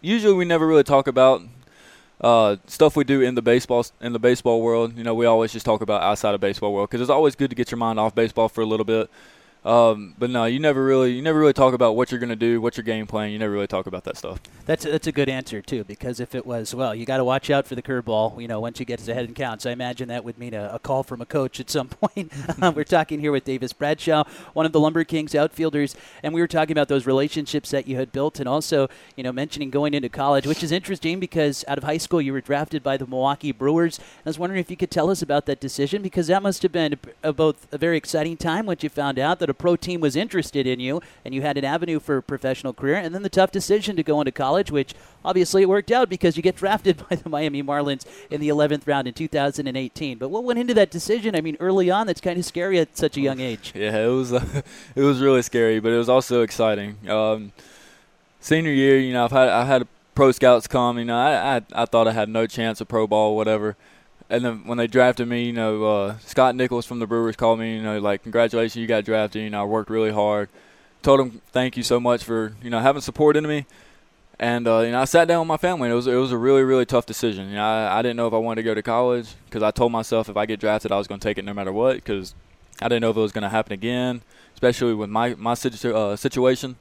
usually 0.00 0.34
we 0.34 0.44
never 0.44 0.64
really 0.68 0.84
talk 0.84 1.08
about 1.08 1.42
uh, 2.20 2.58
stuff 2.68 2.94
we 2.94 3.02
do 3.02 3.22
in 3.22 3.34
the 3.34 3.42
baseball 3.42 3.84
in 4.00 4.12
the 4.12 4.20
baseball 4.20 4.62
world. 4.62 4.96
You 4.96 5.02
know, 5.02 5.16
we 5.16 5.26
always 5.26 5.52
just 5.52 5.66
talk 5.66 5.80
about 5.80 6.02
outside 6.02 6.36
of 6.36 6.40
baseball 6.40 6.72
world 6.72 6.90
because 6.90 7.00
it's 7.00 7.10
always 7.10 7.34
good 7.34 7.50
to 7.50 7.56
get 7.56 7.72
your 7.72 7.78
mind 7.78 7.98
off 7.98 8.14
baseball 8.14 8.48
for 8.48 8.60
a 8.60 8.66
little 8.66 8.86
bit. 8.86 9.10
Um, 9.64 10.14
but 10.18 10.30
no, 10.30 10.46
you 10.46 10.58
never 10.58 10.82
really 10.82 11.12
you 11.12 11.20
never 11.20 11.38
really 11.38 11.52
talk 11.52 11.74
about 11.74 11.94
what 11.94 12.10
you're 12.10 12.20
going 12.20 12.30
to 12.30 12.36
do, 12.36 12.60
what 12.60 12.76
your 12.78 12.84
game 12.84 13.06
plan. 13.06 13.30
You 13.30 13.38
never 13.38 13.52
really 13.52 13.66
talk 13.66 13.86
about 13.86 14.04
that 14.04 14.16
stuff. 14.16 14.40
That's 14.64 14.86
a, 14.86 14.90
that's 14.90 15.06
a 15.06 15.12
good 15.12 15.28
answer 15.28 15.60
too, 15.60 15.84
because 15.84 16.18
if 16.18 16.34
it 16.34 16.46
was 16.46 16.74
well, 16.74 16.94
you 16.94 17.04
got 17.04 17.18
to 17.18 17.24
watch 17.24 17.50
out 17.50 17.66
for 17.66 17.74
the 17.74 17.82
curveball. 17.82 18.40
You 18.40 18.48
know, 18.48 18.58
once 18.58 18.80
you 18.80 18.86
get 18.86 19.00
to 19.00 19.06
the 19.06 19.12
head 19.12 19.26
and 19.26 19.34
counts, 19.34 19.66
I 19.66 19.72
imagine 19.72 20.08
that 20.08 20.24
would 20.24 20.38
mean 20.38 20.54
a, 20.54 20.70
a 20.74 20.78
call 20.78 21.02
from 21.02 21.20
a 21.20 21.26
coach 21.26 21.60
at 21.60 21.68
some 21.68 21.88
point. 21.88 22.32
We're 22.74 22.84
talking 22.84 23.20
here 23.20 23.32
with 23.32 23.44
Davis 23.44 23.74
Bradshaw, 23.74 24.24
one 24.54 24.64
of 24.64 24.72
the 24.72 24.80
Lumber 24.80 25.04
Kings 25.04 25.34
outfielders, 25.34 25.94
and 26.22 26.32
we 26.32 26.40
were 26.40 26.48
talking 26.48 26.72
about 26.72 26.88
those 26.88 27.06
relationships 27.06 27.70
that 27.70 27.86
you 27.86 27.96
had 27.96 28.12
built, 28.12 28.40
and 28.40 28.48
also 28.48 28.88
you 29.14 29.22
know 29.22 29.32
mentioning 29.32 29.68
going 29.68 29.92
into 29.92 30.08
college, 30.08 30.46
which 30.46 30.62
is 30.62 30.72
interesting 30.72 31.20
because 31.20 31.66
out 31.68 31.76
of 31.76 31.84
high 31.84 31.98
school 31.98 32.22
you 32.22 32.32
were 32.32 32.40
drafted 32.40 32.82
by 32.82 32.96
the 32.96 33.06
Milwaukee 33.06 33.52
Brewers. 33.52 34.00
I 34.00 34.28
was 34.30 34.38
wondering 34.38 34.60
if 34.60 34.70
you 34.70 34.76
could 34.78 34.90
tell 34.90 35.10
us 35.10 35.20
about 35.20 35.44
that 35.46 35.60
decision 35.60 36.00
because 36.00 36.28
that 36.28 36.42
must 36.42 36.62
have 36.62 36.72
been 36.72 36.94
a, 36.94 37.28
a, 37.28 37.32
both 37.34 37.70
a 37.72 37.76
very 37.76 37.98
exciting 37.98 38.38
time 38.38 38.64
once 38.64 38.82
you 38.82 38.88
found 38.88 39.18
out 39.18 39.38
that 39.40 39.49
a 39.50 39.54
pro 39.54 39.76
team 39.76 40.00
was 40.00 40.16
interested 40.16 40.66
in 40.66 40.80
you 40.80 41.00
and 41.24 41.34
you 41.34 41.42
had 41.42 41.58
an 41.58 41.64
avenue 41.64 42.00
for 42.00 42.16
a 42.18 42.22
professional 42.22 42.72
career, 42.72 42.96
and 42.96 43.14
then 43.14 43.22
the 43.22 43.28
tough 43.28 43.50
decision 43.50 43.96
to 43.96 44.02
go 44.02 44.20
into 44.20 44.32
college, 44.32 44.70
which 44.70 44.94
obviously 45.24 45.62
it 45.62 45.68
worked 45.68 45.90
out 45.90 46.08
because 46.08 46.36
you 46.36 46.42
get 46.42 46.56
drafted 46.60 47.02
by 47.08 47.16
the 47.16 47.28
Miami 47.28 47.62
Marlins 47.62 48.06
in 48.30 48.40
the 48.40 48.48
11th 48.48 48.86
round 48.86 49.08
in 49.08 49.14
2018. 49.14 50.18
But 50.18 50.28
what 50.30 50.44
went 50.44 50.58
into 50.58 50.74
that 50.74 50.90
decision? 50.90 51.34
I 51.36 51.40
mean, 51.40 51.56
early 51.60 51.90
on, 51.90 52.06
that's 52.06 52.20
kind 52.20 52.38
of 52.38 52.44
scary 52.44 52.78
at 52.78 52.96
such 52.96 53.16
a 53.16 53.20
young 53.20 53.40
age. 53.40 53.72
Yeah, 53.80 54.04
it 54.04 54.08
was 54.08 54.32
it 54.94 55.00
was 55.00 55.20
really 55.20 55.40
scary, 55.40 55.80
but 55.80 55.90
it 55.90 55.96
was 55.96 56.08
also 56.08 56.42
exciting. 56.42 56.98
Um, 57.08 57.52
senior 58.40 58.72
year, 58.72 58.98
you 58.98 59.14
know, 59.14 59.24
I've 59.24 59.30
had 59.30 59.48
I 59.48 59.64
had 59.64 59.88
pro 60.14 60.32
scouts 60.32 60.66
come. 60.66 60.98
You 60.98 61.06
know, 61.06 61.16
I, 61.16 61.56
I 61.56 61.62
I 61.72 61.84
thought 61.86 62.06
I 62.06 62.12
had 62.12 62.28
no 62.28 62.46
chance 62.46 62.80
of 62.80 62.88
pro 62.88 63.06
ball, 63.06 63.36
whatever. 63.36 63.76
And 64.30 64.44
then 64.44 64.62
when 64.64 64.78
they 64.78 64.86
drafted 64.86 65.26
me, 65.26 65.44
you 65.44 65.52
know, 65.52 65.84
uh, 65.84 66.18
Scott 66.18 66.54
Nichols 66.54 66.86
from 66.86 67.00
the 67.00 67.06
Brewers 67.06 67.34
called 67.36 67.58
me. 67.58 67.76
You 67.76 67.82
know, 67.82 67.98
like 67.98 68.22
congratulations, 68.22 68.76
you 68.76 68.86
got 68.86 69.04
drafted. 69.04 69.42
You 69.42 69.50
know, 69.50 69.62
I 69.62 69.64
worked 69.64 69.90
really 69.90 70.12
hard. 70.12 70.48
Told 71.02 71.20
him 71.20 71.42
thank 71.50 71.76
you 71.76 71.82
so 71.82 71.98
much 71.98 72.22
for 72.22 72.54
you 72.62 72.70
know 72.70 72.78
having 72.78 73.02
support 73.02 73.36
in 73.36 73.46
me. 73.46 73.66
And 74.38 74.66
uh, 74.68 74.78
you 74.80 74.92
know, 74.92 75.00
I 75.00 75.04
sat 75.04 75.28
down 75.28 75.40
with 75.40 75.48
my 75.48 75.56
family, 75.56 75.86
and 75.86 75.92
it 75.92 75.96
was 75.96 76.06
it 76.06 76.14
was 76.14 76.30
a 76.30 76.38
really 76.38 76.62
really 76.62 76.86
tough 76.86 77.06
decision. 77.06 77.48
You 77.48 77.56
know, 77.56 77.64
I, 77.64 77.98
I 77.98 78.02
didn't 78.02 78.16
know 78.16 78.28
if 78.28 78.32
I 78.32 78.38
wanted 78.38 78.62
to 78.62 78.64
go 78.64 78.74
to 78.74 78.82
college 78.82 79.34
because 79.46 79.62
I 79.62 79.70
told 79.72 79.90
myself 79.90 80.28
if 80.28 80.36
I 80.36 80.46
get 80.46 80.60
drafted, 80.60 80.92
I 80.92 80.96
was 80.96 81.08
going 81.08 81.20
to 81.20 81.28
take 81.28 81.36
it 81.36 81.44
no 81.44 81.52
matter 81.52 81.72
what 81.72 81.96
because 81.96 82.34
I 82.80 82.88
didn't 82.88 83.02
know 83.02 83.10
if 83.10 83.16
it 83.16 83.20
was 83.20 83.32
going 83.32 83.42
to 83.42 83.50
happen 83.50 83.72
again, 83.72 84.22
especially 84.54 84.94
with 84.94 85.10
my 85.10 85.34
my 85.34 85.54
situ- 85.54 85.94
uh, 85.94 86.16
situation. 86.16 86.76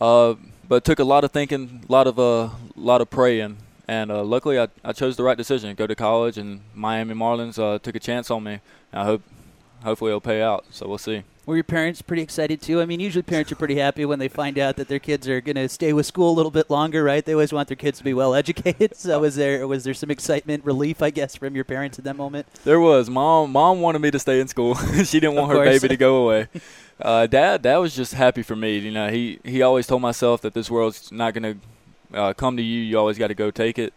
Uh, 0.00 0.34
but 0.68 0.76
it 0.76 0.84
took 0.84 0.98
a 0.98 1.04
lot 1.04 1.24
of 1.24 1.32
thinking, 1.32 1.84
a 1.88 1.92
lot 1.92 2.06
of 2.06 2.18
uh, 2.18 2.50
lot 2.76 3.00
of 3.00 3.10
praying, 3.10 3.56
and 3.86 4.10
uh, 4.10 4.22
luckily, 4.22 4.58
I, 4.58 4.68
I 4.84 4.92
chose 4.92 5.16
the 5.16 5.22
right 5.22 5.36
decision. 5.36 5.74
Go 5.74 5.86
to 5.86 5.94
college, 5.94 6.38
and 6.38 6.60
Miami 6.74 7.14
Marlins 7.14 7.58
uh, 7.58 7.78
took 7.78 7.94
a 7.94 8.00
chance 8.00 8.30
on 8.30 8.42
me. 8.44 8.60
I 8.92 9.04
hope, 9.04 9.22
hopefully, 9.82 10.10
it'll 10.10 10.20
pay 10.20 10.42
out. 10.42 10.64
So 10.70 10.88
we'll 10.88 10.98
see. 10.98 11.24
Were 11.46 11.56
your 11.56 11.64
parents 11.64 12.00
pretty 12.00 12.22
excited 12.22 12.62
too? 12.62 12.80
I 12.80 12.86
mean, 12.86 13.00
usually 13.00 13.22
parents 13.22 13.52
are 13.52 13.56
pretty 13.56 13.76
happy 13.76 14.06
when 14.06 14.18
they 14.18 14.28
find 14.28 14.58
out 14.58 14.76
that 14.76 14.88
their 14.88 14.98
kids 14.98 15.28
are 15.28 15.42
going 15.42 15.56
to 15.56 15.68
stay 15.68 15.92
with 15.92 16.06
school 16.06 16.30
a 16.30 16.32
little 16.32 16.50
bit 16.50 16.70
longer, 16.70 17.04
right? 17.04 17.22
They 17.22 17.34
always 17.34 17.52
want 17.52 17.68
their 17.68 17.76
kids 17.76 17.98
to 17.98 18.04
be 18.04 18.14
well 18.14 18.34
educated. 18.34 18.92
So 19.04 19.20
was 19.20 19.36
there 19.36 19.66
was 19.66 19.84
there 19.84 19.92
some 19.92 20.10
excitement, 20.10 20.64
relief, 20.64 21.02
I 21.02 21.10
guess, 21.10 21.36
from 21.36 21.54
your 21.54 21.64
parents 21.64 21.98
at 21.98 22.04
that 22.06 22.16
moment? 22.16 22.46
There 22.64 22.80
was. 22.80 23.10
Mom 23.10 23.52
mom 23.52 23.80
wanted 23.82 23.98
me 23.98 24.10
to 24.12 24.18
stay 24.18 24.40
in 24.40 24.48
school. 24.48 24.74
she 25.04 25.20
didn't 25.20 25.34
want 25.34 25.52
her 25.52 25.62
baby 25.62 25.88
to 25.88 25.96
go 25.96 26.24
away. 26.24 26.48
Uh, 27.00 27.26
dad 27.26 27.62
dad 27.62 27.78
was 27.78 27.92
just 27.92 28.14
happy 28.14 28.40
for 28.40 28.54
me. 28.54 28.78
You 28.78 28.92
know, 28.92 29.10
he 29.10 29.40
he 29.42 29.62
always 29.62 29.84
told 29.84 30.00
myself 30.00 30.40
that 30.42 30.54
this 30.54 30.70
world's 30.70 31.10
not 31.10 31.34
going 31.34 31.42
to 31.42 31.66
uh, 32.14 32.32
come 32.32 32.56
to 32.56 32.62
you. 32.62 32.80
You 32.80 32.98
always 32.98 33.18
got 33.18 33.28
to 33.28 33.34
go 33.34 33.50
take 33.50 33.78
it. 33.78 33.92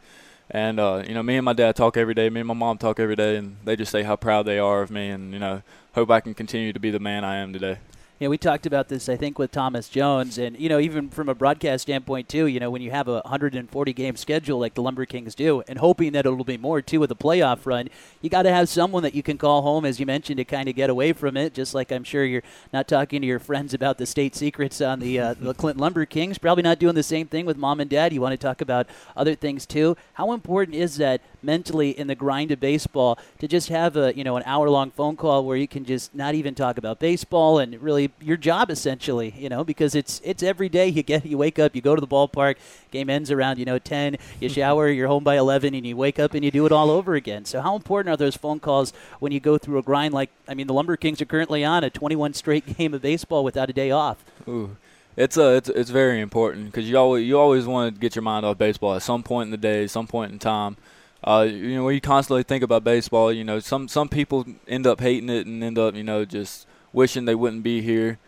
And 0.49 0.80
uh, 0.80 1.03
you 1.06 1.13
know, 1.13 1.23
me 1.23 1.38
and 1.38 1.45
my 1.45 1.53
dad 1.53 1.75
talk 1.75 1.97
every 1.97 2.13
day. 2.13 2.30
Me 2.30 2.39
and 2.39 2.47
my 2.47 2.53
mom 2.53 2.77
talk 2.77 2.99
every 2.99 3.15
day, 3.15 3.36
and 3.36 3.58
they 3.65 3.75
just 3.75 3.91
say 3.91 4.03
how 4.03 4.15
proud 4.15 4.43
they 4.43 4.60
are 4.60 4.82
of 4.82 4.89
me, 4.89 5.10
and 5.10 5.34
you 5.34 5.39
know, 5.39 5.62
hope 5.93 6.10
I 6.10 6.21
can 6.21 6.34
continue 6.34 6.71
to 6.71 6.80
be 6.80 6.89
the 6.89 6.99
man 6.99 7.25
I 7.25 7.38
am 7.38 7.51
today. 7.51 7.80
Yeah, 8.19 8.30
we 8.30 8.39
talked 8.39 8.65
about 8.65 8.88
this, 8.88 9.10
I 9.10 9.15
think, 9.15 9.38
with 9.38 9.51
Thomas 9.51 9.89
Jones, 9.89 10.39
and 10.39 10.60
you 10.60 10.69
know, 10.69 10.80
even 10.80 11.10
from 11.10 11.30
a 11.30 11.36
broadcast 11.36 11.84
standpoint 11.84 12.27
too. 12.27 12.47
You 12.47 12.60
know, 12.60 12.71
when 12.71 12.82
you 12.82 12.89
have 12.89 13.08
a 13.08 13.21
140 13.21 13.93
game 13.93 14.15
schedule 14.15 14.58
like 14.58 14.73
the 14.73 14.82
Lumber 14.82 15.06
Kings 15.06 15.36
do, 15.36 15.62
and 15.67 15.77
hoping 15.77 16.13
that 16.13 16.25
it'll 16.25 16.43
be 16.43 16.58
more 16.58 16.82
too 16.82 16.99
with 16.99 17.12
a 17.12 17.15
playoff 17.15 17.67
run, 17.67 17.89
you 18.23 18.32
got 18.32 18.41
to 18.41 18.51
have 18.51 18.69
someone 18.69 19.03
that 19.03 19.13
you 19.13 19.21
can 19.21 19.38
call 19.38 19.62
home, 19.62 19.86
as 19.86 19.99
you 19.99 20.08
mentioned, 20.08 20.38
to 20.38 20.45
kind 20.45 20.67
of 20.67 20.73
get 20.73 20.89
away 20.89 21.13
from 21.13 21.38
it. 21.38 21.53
Just 21.53 21.75
like 21.75 21.91
I'm 21.91 22.03
sure 22.03 22.25
you're 22.25 22.41
not 22.73 22.88
talking 22.88 23.21
to 23.21 23.27
your 23.27 23.38
friends 23.38 23.75
about 23.75 23.99
the 23.99 24.08
state 24.08 24.36
secrets 24.36 24.82
on 24.82 24.99
the 24.99 25.19
uh, 25.19 25.34
the 25.39 25.53
Clinton 25.53 25.82
Lumber 25.82 26.06
Kings. 26.08 26.39
Probably 26.39 26.63
not 26.63 26.80
doing 26.80 26.95
the 26.95 27.03
same 27.03 27.27
thing 27.27 27.45
with 27.45 27.56
mom 27.56 27.80
and 27.80 27.89
dad. 27.89 28.13
You 28.13 28.21
want 28.21 28.34
to 28.34 28.38
talk 28.38 28.62
about 28.62 28.88
other 29.15 29.36
things 29.36 29.67
too. 29.67 29.95
How 30.13 30.32
important 30.32 30.75
is 30.75 30.97
that 30.97 31.21
mentally 31.43 31.91
in 31.91 32.08
the 32.08 32.15
grind 32.15 32.49
of 32.49 32.60
baseball 32.60 33.19
to 33.38 33.47
just 33.47 33.69
have 33.69 33.95
a 33.95 34.17
you 34.17 34.23
know 34.23 34.38
an 34.38 34.43
hour 34.47 34.71
long 34.71 34.89
phone 34.89 35.15
call 35.15 35.45
where 35.45 35.56
you 35.56 35.67
can 35.67 35.86
just 35.86 36.15
not 36.15 36.34
even 36.34 36.56
talk 36.56 36.80
about 36.80 36.97
baseball 36.97 37.60
and 37.60 37.80
really 37.80 38.07
your 38.20 38.38
job 38.38 38.70
essentially 38.70 39.34
you 39.38 39.50
know 39.50 39.63
because 39.63 39.96
it's 39.96 40.22
it's 40.24 40.43
every 40.43 40.70
day 40.70 40.88
you 40.88 41.04
get 41.04 41.26
you 41.32 41.38
wake 41.38 41.60
up 41.60 41.76
you 41.76 41.82
go 41.82 41.96
to 41.96 42.02
the 42.02 42.08
ballpark 42.08 42.56
game 42.91 43.10
ends 43.10 43.32
around 43.32 43.58
you 43.58 43.65
know 43.65 43.80
10 43.80 44.17
you 44.39 44.50
shower 44.50 44.89
you're 44.98 45.08
home 45.08 45.24
by 45.24 45.38
11 45.38 45.74
and 45.74 45.86
you 45.86 45.96
wake 45.96 46.20
up 46.20 46.34
and 46.34 46.43
you 46.43 46.52
do 46.52 46.65
it 46.65 46.72
all 46.72 46.89
over 46.89 47.15
again 47.15 47.46
so 47.46 47.62
how 47.62 47.76
important 47.76 48.12
are 48.12 48.17
those 48.17 48.36
phone 48.36 48.60
calls 48.60 48.93
when 49.20 49.32
you 49.32 49.39
go 49.39 49.58
through 49.58 49.78
a 49.78 49.84
grind 49.84 50.13
like 50.13 50.30
I 50.48 50.54
mean 50.54 50.67
the 50.67 50.74
Lumber 50.74 50.98
Kings 50.98 51.22
are 51.22 51.26
currently 51.26 51.63
on 51.63 51.84
a 51.84 51.89
21 51.89 52.34
straight 52.34 52.65
game 52.78 52.93
of 52.93 53.02
baseball 53.02 53.43
without 53.43 53.70
a 53.70 53.74
day 53.74 53.91
off 53.91 54.24
Ooh. 54.48 54.78
It's 55.15 55.36
a 55.36 55.56
it's 55.56 55.67
it's 55.70 55.89
very 55.89 56.22
important 56.22 56.67
because 56.67 56.88
you 56.88 56.96
always 56.96 57.28
you 57.28 57.39
always 57.39 57.65
want 57.65 57.96
to 57.96 58.00
get 58.00 58.15
your 58.15 58.22
mind 58.22 58.46
off 58.46 58.60
baseball 58.60 58.93
at 58.93 59.02
some 59.02 59.24
point 59.24 59.48
in 59.48 59.52
the 59.52 59.58
day, 59.58 59.88
some 59.88 60.06
point 60.06 60.32
in 60.32 60.38
time 60.38 60.78
uh, 61.24 61.48
you 61.50 61.76
know, 61.76 61.84
when 61.84 61.93
you 61.96 62.02
constantly 62.02 62.43
think 62.43 62.63
about 62.63 62.84
baseball. 62.84 63.32
You 63.32 63.43
know, 63.43 63.60
some 63.60 63.88
some 63.88 64.10
people 64.10 64.46
end 64.67 64.86
up 64.86 65.00
hating 65.00 65.30
it 65.30 65.46
and 65.46 65.63
end 65.63 65.78
up, 65.78 65.96
you 65.96 66.04
know, 66.04 66.26
just 66.26 66.67
wishing 66.93 67.26
they 67.26 67.36
wouldn't 67.36 67.63
be 67.63 67.82
here. 67.82 68.19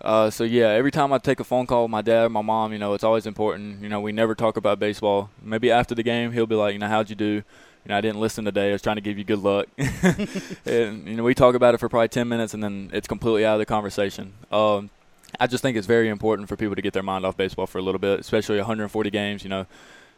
Uh, 0.00 0.30
so 0.30 0.44
yeah, 0.44 0.68
every 0.68 0.90
time 0.90 1.12
I 1.12 1.18
take 1.18 1.40
a 1.40 1.44
phone 1.44 1.66
call 1.66 1.82
with 1.82 1.90
my 1.90 2.02
dad 2.02 2.24
or 2.24 2.28
my 2.30 2.40
mom, 2.40 2.72
you 2.72 2.78
know, 2.78 2.94
it's 2.94 3.04
always 3.04 3.26
important. 3.26 3.82
You 3.82 3.88
know, 3.88 4.00
we 4.00 4.12
never 4.12 4.34
talk 4.34 4.56
about 4.56 4.78
baseball. 4.78 5.30
Maybe 5.42 5.70
after 5.70 5.94
the 5.94 6.02
game, 6.02 6.32
he'll 6.32 6.46
be 6.46 6.54
like, 6.54 6.72
you 6.72 6.78
know, 6.78 6.88
how'd 6.88 7.10
you 7.10 7.16
do? 7.16 7.42
You 7.84 7.88
know, 7.88 7.96
I 7.96 8.00
didn't 8.00 8.20
listen 8.20 8.44
today. 8.44 8.70
I 8.70 8.72
was 8.72 8.82
trying 8.82 8.96
to 8.96 9.02
give 9.02 9.18
you 9.18 9.24
good 9.24 9.40
luck. 9.40 9.66
and 9.78 11.06
you 11.06 11.16
know, 11.16 11.22
we 11.22 11.34
talk 11.34 11.54
about 11.54 11.74
it 11.74 11.78
for 11.78 11.88
probably 11.88 12.08
ten 12.08 12.28
minutes, 12.28 12.54
and 12.54 12.62
then 12.62 12.90
it's 12.92 13.08
completely 13.08 13.44
out 13.44 13.54
of 13.54 13.58
the 13.58 13.66
conversation. 13.66 14.34
Um, 14.50 14.90
I 15.38 15.46
just 15.46 15.62
think 15.62 15.76
it's 15.76 15.86
very 15.86 16.08
important 16.08 16.48
for 16.48 16.56
people 16.56 16.74
to 16.74 16.82
get 16.82 16.92
their 16.92 17.02
mind 17.02 17.24
off 17.24 17.36
baseball 17.36 17.66
for 17.66 17.78
a 17.78 17.82
little 17.82 17.98
bit, 17.98 18.20
especially 18.20 18.56
140 18.56 19.10
games. 19.10 19.44
You 19.44 19.50
know, 19.50 19.66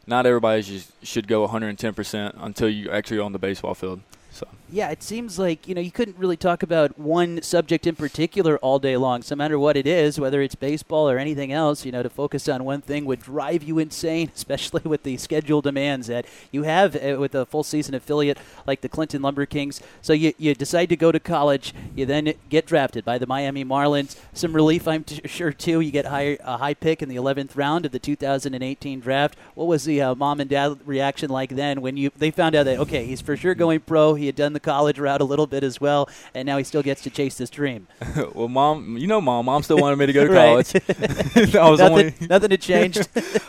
not 0.06 0.26
everybody 0.26 0.82
should 1.02 1.28
go 1.28 1.46
110% 1.46 2.34
until 2.36 2.68
you 2.68 2.90
actually 2.90 3.20
on 3.20 3.32
the 3.32 3.38
baseball 3.38 3.74
field. 3.74 4.00
So 4.32 4.48
yeah, 4.72 4.88
it 4.88 5.02
seems 5.02 5.38
like 5.38 5.68
you 5.68 5.74
know 5.74 5.82
you 5.82 5.90
couldn't 5.90 6.16
really 6.16 6.38
talk 6.38 6.62
about 6.62 6.98
one 6.98 7.42
subject 7.42 7.86
in 7.86 7.94
particular 7.94 8.56
all 8.58 8.78
day 8.78 8.96
long. 8.96 9.20
So 9.20 9.34
no 9.34 9.38
matter 9.38 9.58
what 9.58 9.76
it 9.76 9.86
is, 9.86 10.18
whether 10.18 10.40
it's 10.40 10.54
baseball 10.54 11.10
or 11.10 11.18
anything 11.18 11.52
else, 11.52 11.84
you 11.84 11.92
know, 11.92 12.02
to 12.02 12.08
focus 12.08 12.48
on 12.48 12.64
one 12.64 12.80
thing 12.80 13.04
would 13.04 13.20
drive 13.20 13.62
you 13.62 13.78
insane, 13.78 14.30
especially 14.34 14.80
with 14.84 15.02
the 15.02 15.18
schedule 15.18 15.60
demands 15.60 16.06
that 16.06 16.24
you 16.50 16.62
have 16.62 16.96
uh, 16.96 17.18
with 17.20 17.34
a 17.34 17.44
full 17.44 17.62
season 17.62 17.94
affiliate 17.94 18.38
like 18.66 18.80
the 18.80 18.88
Clinton 18.88 19.20
Lumber 19.20 19.44
Kings. 19.44 19.82
So 20.00 20.14
you 20.14 20.32
you 20.38 20.54
decide 20.54 20.88
to 20.88 20.96
go 20.96 21.12
to 21.12 21.20
college, 21.20 21.74
you 21.94 22.06
then 22.06 22.32
get 22.48 22.64
drafted 22.64 23.04
by 23.04 23.18
the 23.18 23.26
Miami 23.26 23.66
Marlins. 23.66 24.16
Some 24.32 24.54
relief, 24.54 24.88
I'm 24.88 25.04
t- 25.04 25.20
sure 25.26 25.52
too. 25.52 25.80
You 25.80 25.90
get 25.90 26.06
high, 26.06 26.38
a 26.42 26.56
high 26.56 26.74
pick 26.74 27.02
in 27.02 27.10
the 27.10 27.16
11th 27.16 27.56
round 27.56 27.84
of 27.84 27.92
the 27.92 27.98
2018 27.98 29.00
draft. 29.00 29.36
What 29.54 29.66
was 29.66 29.84
the 29.84 30.00
uh, 30.00 30.14
mom 30.14 30.40
and 30.40 30.48
dad 30.48 30.78
reaction 30.86 31.28
like 31.28 31.50
then 31.50 31.82
when 31.82 31.98
you 31.98 32.10
they 32.16 32.30
found 32.30 32.54
out 32.54 32.64
that 32.64 32.78
okay, 32.78 33.04
he's 33.04 33.20
for 33.20 33.36
sure 33.36 33.54
going 33.54 33.80
pro. 33.80 34.14
He 34.22 34.26
had 34.26 34.36
done 34.36 34.52
the 34.52 34.60
college 34.60 35.00
route 35.00 35.20
a 35.20 35.24
little 35.24 35.48
bit 35.48 35.64
as 35.64 35.80
well, 35.80 36.08
and 36.32 36.46
now 36.46 36.56
he 36.56 36.62
still 36.62 36.80
gets 36.80 37.02
to 37.02 37.10
chase 37.10 37.36
this 37.36 37.50
dream. 37.50 37.88
well, 38.34 38.46
mom, 38.46 38.96
you 38.96 39.08
know, 39.08 39.20
mom, 39.20 39.46
mom 39.46 39.64
still 39.64 39.78
wanted 39.78 39.96
me 39.96 40.06
to 40.06 40.12
go 40.12 40.28
to 40.28 40.32
college. 40.32 40.74
I 41.56 41.68
was 41.68 41.80
nothing, 41.80 42.14
only 42.14 42.14
nothing 42.28 42.50
had 42.52 42.60
changed. 42.60 43.08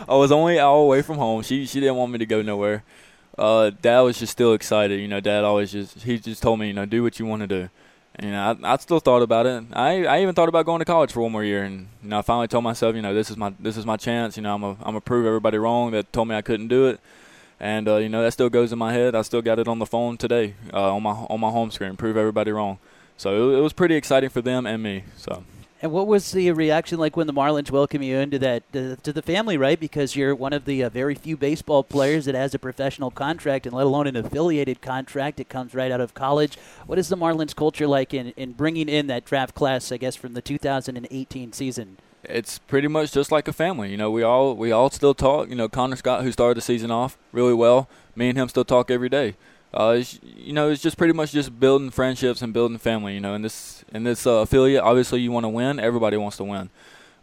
I 0.09 0.15
was 0.15 0.31
only 0.31 0.57
out 0.59 0.73
away 0.73 1.03
from 1.03 1.17
home. 1.17 1.43
She 1.43 1.67
she 1.67 1.79
didn't 1.79 1.97
want 1.97 2.11
me 2.11 2.17
to 2.17 2.25
go 2.25 2.41
nowhere. 2.41 2.83
Uh, 3.37 3.69
dad 3.83 4.01
was 4.01 4.17
just 4.17 4.31
still 4.31 4.53
excited. 4.53 4.99
You 4.99 5.07
know, 5.07 5.19
dad 5.19 5.43
always 5.43 5.71
just 5.71 6.01
he 6.01 6.17
just 6.17 6.41
told 6.41 6.59
me, 6.59 6.65
you 6.67 6.73
know, 6.73 6.87
do 6.87 7.03
what 7.03 7.19
you 7.19 7.27
want 7.27 7.41
to 7.43 7.47
do. 7.47 7.69
And, 8.15 8.25
you 8.25 8.31
know, 8.31 8.57
I, 8.63 8.73
I 8.73 8.77
still 8.77 8.99
thought 8.99 9.21
about 9.21 9.45
it. 9.45 9.63
I 9.73 10.05
I 10.05 10.21
even 10.23 10.33
thought 10.33 10.49
about 10.49 10.65
going 10.65 10.79
to 10.79 10.85
college 10.85 11.11
for 11.11 11.21
one 11.21 11.31
more 11.31 11.43
year, 11.43 11.63
and 11.63 11.87
you 12.01 12.09
know, 12.09 12.17
I 12.17 12.23
finally 12.23 12.47
told 12.47 12.63
myself, 12.63 12.95
you 12.95 13.03
know, 13.03 13.13
this 13.13 13.29
is 13.29 13.37
my 13.37 13.53
this 13.59 13.77
is 13.77 13.85
my 13.85 13.97
chance. 13.97 14.37
You 14.37 14.41
know, 14.41 14.55
I'm 14.55 14.63
a 14.63 14.71
I'm 14.71 14.77
gonna 14.85 15.01
prove 15.01 15.27
everybody 15.27 15.59
wrong 15.59 15.91
that 15.91 16.11
told 16.11 16.29
me 16.29 16.35
I 16.35 16.41
couldn't 16.41 16.69
do 16.69 16.87
it 16.87 16.99
and 17.63 17.87
uh, 17.87 17.95
you 17.95 18.09
know 18.09 18.21
that 18.21 18.33
still 18.33 18.49
goes 18.49 18.73
in 18.73 18.77
my 18.77 18.91
head. 18.91 19.15
I 19.15 19.21
still 19.21 19.41
got 19.41 19.57
it 19.57 19.69
on 19.69 19.79
the 19.79 19.85
phone 19.85 20.17
today 20.17 20.55
uh, 20.73 20.93
on 20.93 21.01
my 21.01 21.11
on 21.11 21.39
my 21.39 21.49
home 21.49 21.71
screen. 21.71 21.95
Prove 21.95 22.17
everybody 22.17 22.51
wrong. 22.51 22.77
So 23.15 23.51
it, 23.51 23.59
it, 23.59 23.61
was 23.61 23.71
pretty 23.71 23.95
exciting 23.95 24.29
for 24.29 24.41
them 24.41 24.65
and 24.65 24.83
me. 24.83 25.05
So. 25.15 25.45
And 25.81 25.91
what 25.91 26.07
was 26.07 26.31
the 26.31 26.51
reaction 26.51 26.97
like 26.97 27.15
when 27.15 27.27
the 27.27 27.33
Marlins 27.33 27.71
welcomed 27.71 28.03
you 28.03 28.17
into 28.17 28.39
that 28.39 28.71
to, 28.73 29.13
the 29.13 29.21
family, 29.21 29.57
right? 29.57 29.79
Because 29.79 30.15
you're 30.15 30.33
one 30.35 30.51
of 30.51 30.65
the 30.65 30.83
uh, 30.83 30.89
very 30.89 31.15
few 31.15 31.37
baseball 31.37 31.83
players 31.83 32.25
that 32.25 32.35
has 32.35 32.53
a 32.53 32.59
professional 32.59 33.11
contract, 33.11 33.65
and 33.65 33.75
let 33.75 33.85
alone 33.85 34.07
an 34.07 34.15
affiliated 34.17 34.81
contract. 34.81 35.39
It 35.39 35.47
comes 35.47 35.73
right 35.73 35.91
out 35.91 36.01
of 36.01 36.13
college. 36.13 36.57
What 36.85 36.99
is 36.99 37.07
the 37.07 37.17
Marlins 37.17 37.55
culture 37.55 37.87
like 37.87 38.13
in, 38.13 38.33
in 38.35 38.53
bringing 38.53 38.89
in 38.89 39.07
that 39.07 39.23
draft 39.23 39.55
class? 39.55 39.89
I 39.91 39.97
guess 39.97 40.17
from 40.17 40.33
the 40.33 40.41
2018 40.41 41.53
season 41.53 41.97
it's 42.23 42.59
pretty 42.59 42.87
much 42.87 43.11
just 43.11 43.31
like 43.31 43.47
a 43.47 43.53
family. 43.53 43.91
You 43.91 43.97
know, 43.97 44.11
we 44.11 44.23
all 44.23 44.55
we 44.55 44.71
all 44.71 44.89
still 44.89 45.13
talk. 45.13 45.49
You 45.49 45.55
know, 45.55 45.69
Connor 45.69 45.95
Scott, 45.95 46.23
who 46.23 46.31
started 46.31 46.57
the 46.57 46.61
season 46.61 46.91
off 46.91 47.17
really 47.31 47.53
well, 47.53 47.87
me 48.15 48.29
and 48.29 48.37
him 48.37 48.49
still 48.49 48.65
talk 48.65 48.89
every 48.89 49.09
day. 49.09 49.35
uh, 49.73 50.01
you 50.21 50.53
know, 50.53 50.69
it's 50.69 50.81
just 50.81 50.97
pretty 50.97 51.13
much 51.13 51.31
just 51.31 51.59
building 51.59 51.89
friendships 51.89 52.41
and 52.41 52.53
building 52.53 52.77
family. 52.77 53.15
You 53.15 53.19
know, 53.19 53.33
in 53.33 53.41
this 53.41 53.83
in 53.91 54.03
this 54.03 54.27
uh, 54.27 54.41
affiliate, 54.41 54.83
obviously 54.83 55.21
you 55.21 55.31
want 55.31 55.45
to 55.45 55.49
win. 55.49 55.79
Everybody 55.79 56.17
wants 56.17 56.37
to 56.37 56.43
win. 56.43 56.69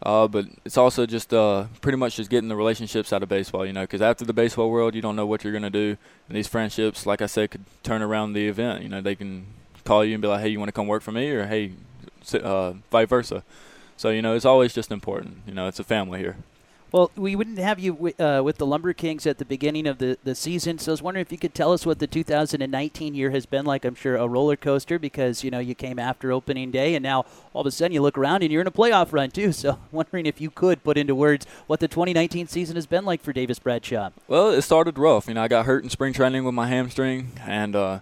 Uh, 0.03 0.27
but 0.27 0.47
it's 0.65 0.77
also 0.77 1.05
just 1.05 1.31
uh, 1.31 1.65
pretty 1.79 1.97
much 1.97 2.15
just 2.15 2.29
getting 2.29 2.49
the 2.49 2.55
relationships 2.55 3.13
out 3.13 3.21
of 3.21 3.29
baseball, 3.29 3.65
you 3.65 3.71
know, 3.71 3.81
because 3.81 4.01
after 4.01 4.25
the 4.25 4.33
baseball 4.33 4.71
world, 4.71 4.95
you 4.95 5.01
don't 5.01 5.15
know 5.15 5.27
what 5.27 5.43
you're 5.43 5.53
going 5.53 5.61
to 5.61 5.69
do. 5.69 5.95
And 6.27 6.35
these 6.35 6.47
friendships, 6.47 7.05
like 7.05 7.21
I 7.21 7.27
said, 7.27 7.51
could 7.51 7.65
turn 7.83 8.01
around 8.01 8.33
the 8.33 8.47
event. 8.47 8.81
You 8.81 8.89
know, 8.89 8.99
they 8.99 9.13
can 9.15 9.45
call 9.85 10.03
you 10.03 10.13
and 10.15 10.21
be 10.21 10.27
like, 10.27 10.41
hey, 10.41 10.49
you 10.49 10.57
want 10.57 10.69
to 10.69 10.73
come 10.73 10.87
work 10.87 11.03
for 11.03 11.11
me? 11.11 11.29
Or, 11.29 11.45
hey, 11.45 11.73
uh, 12.33 12.73
vice 12.91 13.07
versa. 13.07 13.43
So, 14.01 14.09
you 14.09 14.23
know, 14.23 14.33
it's 14.33 14.45
always 14.45 14.73
just 14.73 14.91
important. 14.91 15.43
You 15.45 15.53
know, 15.53 15.67
it's 15.67 15.79
a 15.79 15.83
family 15.83 16.17
here. 16.17 16.37
Well, 16.91 17.11
we 17.15 17.35
wouldn't 17.35 17.59
have 17.59 17.77
you 17.77 17.93
w- 17.93 18.15
uh, 18.17 18.41
with 18.43 18.57
the 18.57 18.65
Lumber 18.65 18.93
Kings 18.93 19.27
at 19.27 19.37
the 19.37 19.45
beginning 19.45 19.85
of 19.85 19.99
the, 19.99 20.17
the 20.23 20.33
season, 20.33 20.79
so 20.79 20.91
I 20.91 20.93
was 20.93 21.03
wondering 21.03 21.21
if 21.21 21.31
you 21.31 21.37
could 21.37 21.53
tell 21.53 21.71
us 21.71 21.85
what 21.85 21.99
the 21.99 22.07
2019 22.07 23.13
year 23.13 23.29
has 23.29 23.45
been 23.45 23.63
like. 23.63 23.85
I'm 23.85 23.93
sure 23.93 24.15
a 24.15 24.27
roller 24.27 24.55
coaster 24.55 24.97
because 24.97 25.43
you 25.43 25.51
know 25.51 25.59
you 25.59 25.75
came 25.75 25.99
after 25.99 26.31
opening 26.31 26.71
day, 26.71 26.95
and 26.95 27.03
now 27.03 27.25
all 27.53 27.61
of 27.61 27.67
a 27.67 27.71
sudden 27.71 27.93
you 27.93 28.01
look 28.01 28.17
around 28.17 28.41
and 28.41 28.51
you're 28.51 28.61
in 28.61 28.67
a 28.67 28.71
playoff 28.71 29.13
run 29.13 29.29
too. 29.29 29.51
So, 29.61 29.77
wondering 29.91 30.25
if 30.25 30.41
you 30.41 30.49
could 30.49 30.83
put 30.83 30.97
into 30.97 31.13
words 31.13 31.45
what 31.67 31.79
the 31.79 31.87
2019 31.87 32.47
season 32.47 32.75
has 32.77 32.87
been 32.87 33.05
like 33.05 33.21
for 33.21 33.31
Davis 33.33 33.59
Bradshaw. 33.59 34.09
Well, 34.27 34.49
it 34.49 34.63
started 34.63 34.97
rough. 34.97 35.27
You 35.27 35.35
know, 35.35 35.43
I 35.43 35.47
got 35.47 35.67
hurt 35.67 35.83
in 35.83 35.91
spring 35.91 36.13
training 36.13 36.43
with 36.43 36.55
my 36.55 36.65
hamstring, 36.65 37.33
and 37.45 37.75
uh, 37.75 37.99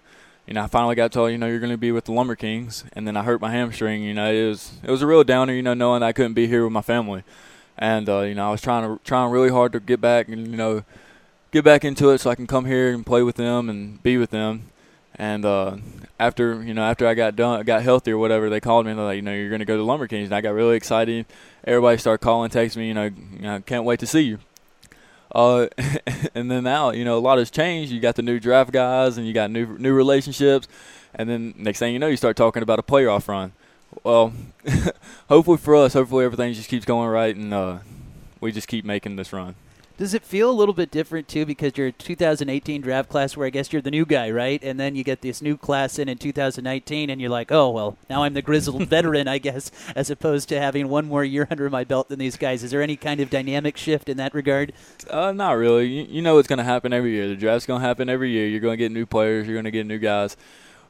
you 0.50 0.54
know, 0.54 0.64
I 0.64 0.66
finally 0.66 0.96
got 0.96 1.12
told, 1.12 1.32
you 1.32 1.38
know, 1.38 1.46
you're 1.46 1.60
going 1.60 1.72
to 1.72 1.78
be 1.78 1.92
with 1.92 2.04
the 2.04 2.12
Lumber 2.12 2.36
Kings, 2.36 2.84
and 2.92 3.06
then 3.06 3.16
I 3.16 3.22
hurt 3.22 3.40
my 3.40 3.50
hamstring. 3.50 4.02
You 4.02 4.12
know, 4.12 4.30
it 4.30 4.48
was 4.48 4.72
it 4.82 4.90
was 4.90 5.00
a 5.00 5.06
real 5.06 5.24
downer, 5.24 5.54
you 5.54 5.62
know, 5.62 5.72
knowing 5.72 6.02
I 6.02 6.12
couldn't 6.12 6.34
be 6.34 6.46
here 6.46 6.64
with 6.64 6.72
my 6.72 6.82
family 6.82 7.24
and 7.80 8.08
uh, 8.08 8.20
you 8.20 8.34
know 8.34 8.46
I 8.46 8.50
was 8.50 8.60
trying 8.60 8.84
to 8.84 9.02
trying 9.02 9.32
really 9.32 9.48
hard 9.48 9.72
to 9.72 9.80
get 9.80 10.00
back 10.00 10.28
and 10.28 10.46
you 10.46 10.56
know 10.56 10.84
get 11.50 11.64
back 11.64 11.84
into 11.84 12.10
it 12.10 12.18
so 12.18 12.30
I 12.30 12.34
can 12.34 12.46
come 12.46 12.66
here 12.66 12.92
and 12.92 13.04
play 13.04 13.22
with 13.22 13.36
them 13.36 13.68
and 13.68 14.00
be 14.02 14.16
with 14.18 14.30
them. 14.30 14.64
And 15.16 15.44
uh, 15.44 15.78
after 16.18 16.62
you 16.62 16.74
know 16.74 16.82
after 16.82 17.06
I 17.06 17.14
got 17.14 17.34
done, 17.34 17.64
got 17.64 17.82
healthy 17.82 18.12
or 18.12 18.18
whatever, 18.18 18.48
they 18.48 18.60
called 18.60 18.84
me 18.84 18.92
and 18.92 18.98
they're 18.98 19.06
like, 19.06 19.16
you 19.16 19.22
know, 19.22 19.34
you're 19.34 19.48
going 19.48 19.60
to 19.60 19.64
go 19.64 19.76
to 19.76 19.82
Lumber 19.82 20.06
Kings, 20.06 20.26
and 20.26 20.34
I 20.34 20.40
got 20.40 20.54
really 20.54 20.76
excited. 20.76 21.26
Everybody 21.64 21.98
started 21.98 22.22
calling, 22.22 22.50
texting 22.50 22.76
me, 22.76 22.88
you 22.88 22.94
know, 22.94 23.10
know 23.40 23.60
can't 23.60 23.84
wait 23.84 24.00
to 24.00 24.06
see 24.06 24.20
you. 24.20 24.38
Uh, 25.32 25.68
and 26.34 26.50
then 26.50 26.64
now, 26.64 26.90
you 26.90 27.04
know, 27.04 27.18
a 27.18 27.20
lot 27.20 27.38
has 27.38 27.50
changed. 27.50 27.92
You 27.92 28.00
got 28.00 28.16
the 28.16 28.22
new 28.22 28.40
draft 28.40 28.72
guys, 28.72 29.18
and 29.18 29.26
you 29.26 29.32
got 29.32 29.50
new 29.50 29.78
new 29.78 29.92
relationships, 29.92 30.68
and 31.14 31.28
then 31.28 31.54
next 31.56 31.78
thing 31.78 31.92
you 31.92 31.98
know, 31.98 32.08
you 32.08 32.16
start 32.16 32.36
talking 32.36 32.62
about 32.62 32.78
a 32.78 32.82
playoff 32.82 33.28
run 33.28 33.52
well, 34.04 34.32
hopefully 35.28 35.58
for 35.58 35.76
us, 35.76 35.92
hopefully 35.92 36.24
everything 36.24 36.52
just 36.52 36.68
keeps 36.68 36.84
going 36.84 37.08
right 37.08 37.34
and 37.34 37.52
uh, 37.52 37.78
we 38.40 38.52
just 38.52 38.68
keep 38.68 38.84
making 38.84 39.16
this 39.16 39.32
run. 39.32 39.54
Does 40.00 40.14
it 40.14 40.24
feel 40.24 40.50
a 40.50 40.56
little 40.56 40.72
bit 40.72 40.90
different 40.90 41.28
too 41.28 41.44
because 41.44 41.76
you're 41.76 41.88
a 41.88 41.92
2018 41.92 42.80
draft 42.80 43.10
class 43.10 43.36
where 43.36 43.46
I 43.46 43.50
guess 43.50 43.70
you're 43.70 43.82
the 43.82 43.90
new 43.90 44.06
guy, 44.06 44.30
right? 44.30 44.58
And 44.64 44.80
then 44.80 44.94
you 44.94 45.04
get 45.04 45.20
this 45.20 45.42
new 45.42 45.58
class 45.58 45.98
in 45.98 46.08
in 46.08 46.16
2019, 46.16 47.10
and 47.10 47.20
you're 47.20 47.28
like, 47.28 47.52
oh 47.52 47.68
well, 47.68 47.98
now 48.08 48.22
I'm 48.22 48.32
the 48.32 48.40
grizzled 48.40 48.82
veteran, 48.88 49.28
I 49.28 49.36
guess, 49.36 49.70
as 49.94 50.08
opposed 50.08 50.48
to 50.48 50.58
having 50.58 50.88
one 50.88 51.04
more 51.06 51.22
year 51.22 51.46
under 51.50 51.68
my 51.68 51.84
belt 51.84 52.08
than 52.08 52.18
these 52.18 52.38
guys. 52.38 52.64
Is 52.64 52.70
there 52.70 52.80
any 52.80 52.96
kind 52.96 53.20
of 53.20 53.28
dynamic 53.28 53.76
shift 53.76 54.08
in 54.08 54.16
that 54.16 54.32
regard? 54.32 54.72
Uh, 55.10 55.32
not 55.32 55.52
really. 55.58 55.88
You, 55.88 56.04
you 56.04 56.22
know 56.22 56.38
it's 56.38 56.48
going 56.48 56.60
to 56.60 56.64
happen 56.64 56.94
every 56.94 57.10
year. 57.10 57.28
The 57.28 57.36
draft's 57.36 57.66
going 57.66 57.82
to 57.82 57.86
happen 57.86 58.08
every 58.08 58.30
year. 58.30 58.48
You're 58.48 58.60
going 58.60 58.78
to 58.78 58.82
get 58.82 58.92
new 58.92 59.04
players. 59.04 59.46
You're 59.46 59.56
going 59.56 59.66
to 59.66 59.70
get 59.70 59.84
new 59.84 59.98
guys. 59.98 60.34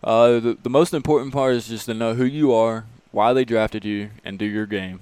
Uh, 0.04 0.38
the, 0.38 0.56
the 0.62 0.70
most 0.70 0.94
important 0.94 1.32
part 1.32 1.56
is 1.56 1.66
just 1.66 1.86
to 1.86 1.94
know 1.94 2.14
who 2.14 2.24
you 2.24 2.54
are, 2.54 2.84
why 3.10 3.32
they 3.32 3.44
drafted 3.44 3.84
you, 3.84 4.10
and 4.24 4.38
do 4.38 4.44
your 4.44 4.66
game. 4.66 5.00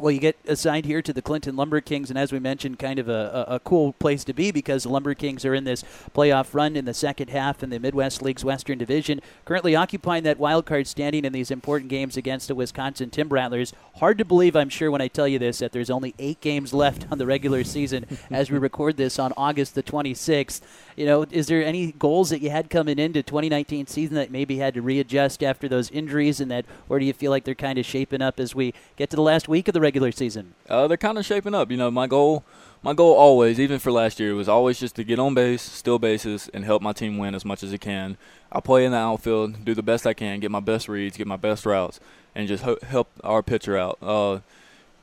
Well, 0.00 0.12
you 0.12 0.20
get 0.20 0.36
assigned 0.46 0.86
here 0.86 1.02
to 1.02 1.12
the 1.12 1.22
Clinton 1.22 1.56
Lumber 1.56 1.80
Kings, 1.80 2.08
and 2.08 2.18
as 2.18 2.30
we 2.30 2.38
mentioned, 2.38 2.78
kind 2.78 3.00
of 3.00 3.08
a, 3.08 3.46
a, 3.48 3.54
a, 3.54 3.60
cool 3.60 3.94
place 3.94 4.22
to 4.24 4.32
be 4.32 4.52
because 4.52 4.84
the 4.84 4.90
Lumber 4.90 5.12
Kings 5.14 5.44
are 5.44 5.54
in 5.54 5.64
this 5.64 5.82
playoff 6.14 6.54
run 6.54 6.76
in 6.76 6.84
the 6.84 6.94
second 6.94 7.30
half 7.30 7.64
in 7.64 7.70
the 7.70 7.80
Midwest 7.80 8.22
League's 8.22 8.44
Western 8.44 8.78
Division, 8.78 9.20
currently 9.44 9.74
occupying 9.74 10.22
that 10.22 10.38
wild 10.38 10.66
card 10.66 10.86
standing 10.86 11.24
in 11.24 11.32
these 11.32 11.50
important 11.50 11.90
games 11.90 12.16
against 12.16 12.46
the 12.46 12.54
Wisconsin 12.54 13.10
Timber 13.10 13.34
Rattlers. 13.34 13.72
Hard 13.96 14.18
to 14.18 14.24
believe, 14.24 14.54
I'm 14.54 14.68
sure, 14.68 14.90
when 14.90 15.00
I 15.00 15.08
tell 15.08 15.26
you 15.26 15.40
this, 15.40 15.58
that 15.58 15.72
there's 15.72 15.90
only 15.90 16.14
eight 16.20 16.40
games 16.40 16.72
left 16.72 17.06
on 17.10 17.18
the 17.18 17.26
regular 17.26 17.64
season 17.64 18.06
as 18.30 18.52
we 18.52 18.58
record 18.58 18.96
this 18.96 19.18
on 19.18 19.32
August 19.36 19.74
the 19.74 19.82
26th. 19.82 20.60
You 20.94 21.06
know, 21.06 21.26
is 21.30 21.48
there 21.48 21.64
any 21.64 21.92
goals 21.92 22.30
that 22.30 22.40
you 22.40 22.50
had 22.50 22.70
coming 22.70 23.00
into 23.00 23.22
2019 23.24 23.88
season 23.88 24.14
that 24.14 24.30
maybe 24.30 24.58
had 24.58 24.74
to 24.74 24.82
readjust 24.82 25.42
after 25.42 25.68
those 25.68 25.90
injuries, 25.90 26.40
and 26.40 26.50
that, 26.52 26.66
or 26.88 27.00
do 27.00 27.04
you 27.04 27.12
feel 27.12 27.32
like 27.32 27.44
they're 27.44 27.54
kind 27.54 27.78
of 27.78 27.86
shaping 27.86 28.22
up 28.22 28.38
as 28.38 28.54
we 28.54 28.74
get 28.96 29.10
to 29.10 29.16
the 29.16 29.22
last 29.22 29.48
week 29.48 29.66
of 29.68 29.74
the 29.74 29.87
regular 29.88 30.12
season? 30.12 30.54
Uh, 30.68 30.86
they're 30.86 30.98
kind 30.98 31.16
of 31.16 31.24
shaping 31.24 31.54
up. 31.54 31.70
You 31.70 31.78
know, 31.78 31.90
my 31.90 32.06
goal, 32.06 32.44
my 32.82 32.92
goal 32.92 33.14
always, 33.14 33.58
even 33.58 33.78
for 33.78 33.90
last 33.90 34.20
year, 34.20 34.34
was 34.34 34.48
always 34.48 34.78
just 34.78 34.94
to 34.96 35.04
get 35.04 35.18
on 35.18 35.32
base, 35.32 35.62
steal 35.62 35.98
bases, 35.98 36.50
and 36.52 36.62
help 36.62 36.82
my 36.82 36.92
team 36.92 37.16
win 37.16 37.34
as 37.34 37.44
much 37.44 37.62
as 37.62 37.72
it 37.72 37.80
can. 37.80 38.18
I 38.52 38.60
play 38.60 38.84
in 38.84 38.92
the 38.92 38.98
outfield, 38.98 39.64
do 39.64 39.74
the 39.74 39.82
best 39.82 40.06
I 40.06 40.12
can, 40.12 40.40
get 40.40 40.50
my 40.50 40.60
best 40.60 40.88
reads, 40.88 41.16
get 41.16 41.26
my 41.26 41.36
best 41.36 41.64
routes, 41.64 42.00
and 42.34 42.46
just 42.46 42.64
ho- 42.64 42.78
help 42.82 43.08
our 43.24 43.42
pitcher 43.42 43.78
out. 43.78 43.96
Uh, 44.02 44.34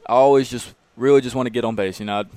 I 0.08 0.18
always 0.26 0.50
just 0.50 0.76
really 0.96 1.22
just 1.22 1.36
want 1.36 1.48
to 1.48 1.52
get 1.58 1.66
on 1.66 1.76
base. 1.76 2.00
You 2.00 2.06
know, 2.06 2.20
I'd, 2.20 2.28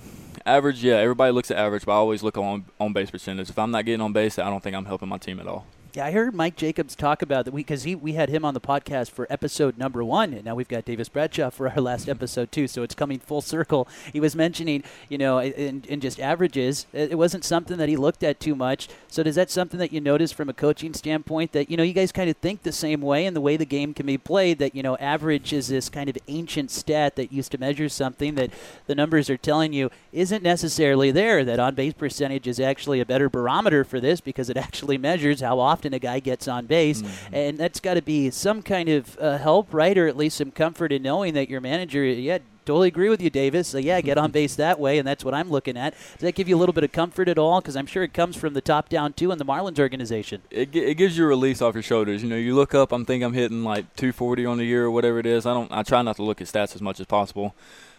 average, 0.47 0.83
yeah, 0.83 0.97
everybody 0.97 1.33
looks 1.33 1.51
at 1.51 1.59
average, 1.59 1.85
but 1.85 1.93
I 1.93 1.97
always 1.97 2.23
look 2.23 2.39
on 2.39 2.65
on 2.81 2.95
base 2.95 3.11
percentage. 3.11 3.51
If 3.51 3.59
I'm 3.59 3.71
not 3.71 3.85
getting 3.85 4.01
on 4.01 4.15
base, 4.15 4.39
I 4.39 4.49
don't 4.49 4.63
think 4.63 4.75
I'm 4.75 4.87
helping 4.87 5.11
my 5.11 5.19
team 5.19 5.39
at 5.39 5.47
all. 5.47 5.67
Yeah, 5.94 6.05
I 6.05 6.11
heard 6.11 6.35
Mike 6.35 6.55
Jacobs 6.55 6.94
talk 6.94 7.22
about 7.22 7.46
that 7.46 7.55
because 7.55 7.85
he 7.85 7.94
we 7.94 8.12
had 8.12 8.29
him 8.29 8.44
on 8.44 8.53
the 8.53 8.61
podcast 8.61 9.11
for 9.11 9.27
episode 9.31 9.79
number 9.79 10.05
one, 10.05 10.35
and 10.35 10.44
now 10.44 10.55
we've 10.55 10.68
got 10.68 10.85
Davis 10.85 11.09
Bradshaw 11.09 11.48
for 11.48 11.66
our 11.70 11.81
last 11.81 12.11
episode 12.11 12.53
too. 12.53 12.68
So 12.68 12.83
it's 12.83 12.94
coming 12.94 13.18
full 13.18 13.40
circle. 13.40 13.88
He 14.12 14.20
was 14.20 14.37
mentioning, 14.37 14.85
you 15.09 15.16
know, 15.16 15.38
in, 15.38 15.85
in 15.88 16.01
just 16.01 16.20
averages, 16.20 16.87
it 16.92 17.16
wasn't 17.16 17.42
something 17.42 17.79
that 17.79 17.88
he 17.88 17.96
looked 17.96 18.22
at 18.22 18.38
too 18.38 18.55
much. 18.55 18.88
So 19.09 19.22
is 19.22 19.37
that 19.37 19.51
something 19.51 19.81
that 19.81 19.90
you 19.90 20.01
notice 20.01 20.31
from 20.31 20.51
a 20.51 20.53
coaching 20.53 20.92
standpoint 20.92 21.53
that 21.53 21.70
you 21.70 21.77
know 21.79 21.83
you 21.83 21.94
guys 21.94 22.12
kind 22.12 22.29
of 22.29 22.37
think 22.37 22.64
the 22.64 22.72
same 22.72 23.01
way 23.01 23.24
and 23.24 23.35
the 23.35 23.40
way 23.40 23.57
the 23.57 23.64
game 23.64 23.94
can 23.94 24.05
be 24.05 24.18
played? 24.18 24.59
That 24.59 24.74
you 24.74 24.83
know, 24.83 24.98
average 24.98 25.55
is 25.55 25.68
this 25.68 25.88
kind 25.88 26.11
of 26.11 26.18
ancient 26.29 26.70
stat 26.70 27.16
that 27.16 27.33
used 27.33 27.51
to 27.53 27.59
measure 27.59 27.88
something 27.88 28.35
that 28.35 28.51
the 28.87 28.94
numbers 28.94 29.31
are 29.31 29.38
telling 29.38 29.72
you 29.72 29.90
isn't 30.12 30.42
necessarily 30.42 31.11
there. 31.12 31.46
That 31.46 31.59
on 31.59 31.74
base 31.74 31.94
percentage 31.94 32.46
is 32.46 32.61
actually 32.61 33.01
a 33.01 33.07
better 33.07 33.31
barometer 33.31 33.85
for 33.85 34.01
this 34.01 34.20
because 34.20 34.51
it 34.51 34.59
actually 34.59 34.98
measures 34.98 35.40
how 35.40 35.59
often 35.59 35.78
often 35.79 35.95
a 35.95 35.99
guy 36.01 36.19
gets 36.19 36.49
on 36.49 36.67
base, 36.67 37.03
mm-hmm. 37.03 37.35
and 37.35 37.57
that's 37.57 37.79
got 37.79 37.95
to 37.95 38.03
be 38.03 38.31
some 38.31 38.62
kind 38.62 38.88
of 38.88 39.17
uh, 39.21 39.38
help, 39.38 39.73
right, 39.73 39.97
or 39.97 40.09
at 40.09 40.17
least 40.17 40.38
some 40.38 40.51
comfort 40.51 40.91
in 40.91 41.03
knowing 41.03 41.35
that 41.35 41.49
your 41.49 41.61
manager, 41.61 42.05
yeah, 42.05 42.38
totally 42.64 42.88
agree 42.88 43.09
with 43.09 43.23
you, 43.23 43.31
Davis. 43.31 43.69
So, 43.69 43.79
yeah, 43.79 44.01
get 44.01 44.19
on 44.19 44.31
base 44.41 44.57
that 44.57 44.81
way, 44.81 44.99
and 44.99 45.07
that's 45.07 45.25
what 45.25 45.35
I'm 45.35 45.51
looking 45.51 45.77
at. 45.77 45.95
Does 45.95 46.23
that 46.23 46.35
give 46.35 46.49
you 46.49 46.57
a 46.57 46.59
little 46.59 46.73
bit 46.73 46.83
of 46.83 46.91
comfort 46.91 47.29
at 47.29 47.38
all? 47.38 47.61
Because 47.61 47.77
I'm 47.77 47.87
sure 47.87 48.03
it 48.03 48.12
comes 48.12 48.35
from 48.35 48.55
the 48.55 48.61
top 48.61 48.88
down 48.88 49.12
too 49.12 49.31
in 49.31 49.38
the 49.38 49.45
Marlins 49.45 49.79
organization. 49.79 50.43
It, 50.51 50.75
it 50.75 50.97
gives 50.97 51.17
you 51.17 51.25
a 51.25 51.29
release 51.29 51.62
off 51.62 51.75
your 51.75 51.85
shoulders. 51.85 52.25
You 52.25 52.29
know, 52.29 52.37
you 52.37 52.57
look 52.57 52.75
up. 52.75 52.91
I'm 52.91 53.05
thinking 53.05 53.25
I'm 53.25 53.35
hitting 53.35 53.62
like 53.62 53.95
240 53.95 54.47
on 54.47 54.59
the 54.59 54.64
year 54.64 54.87
or 54.87 54.91
whatever 54.91 55.21
it 55.21 55.27
is. 55.27 55.47
I 55.47 55.55
don't. 55.55 55.71
I 55.71 55.85
try 55.85 56.03
not 56.03 56.17
to 56.17 56.25
look 56.25 56.41
at 56.41 56.49
stats 56.49 56.75
as 56.75 56.83
much 56.83 56.99
as 56.99 57.07
possible. 57.07 57.55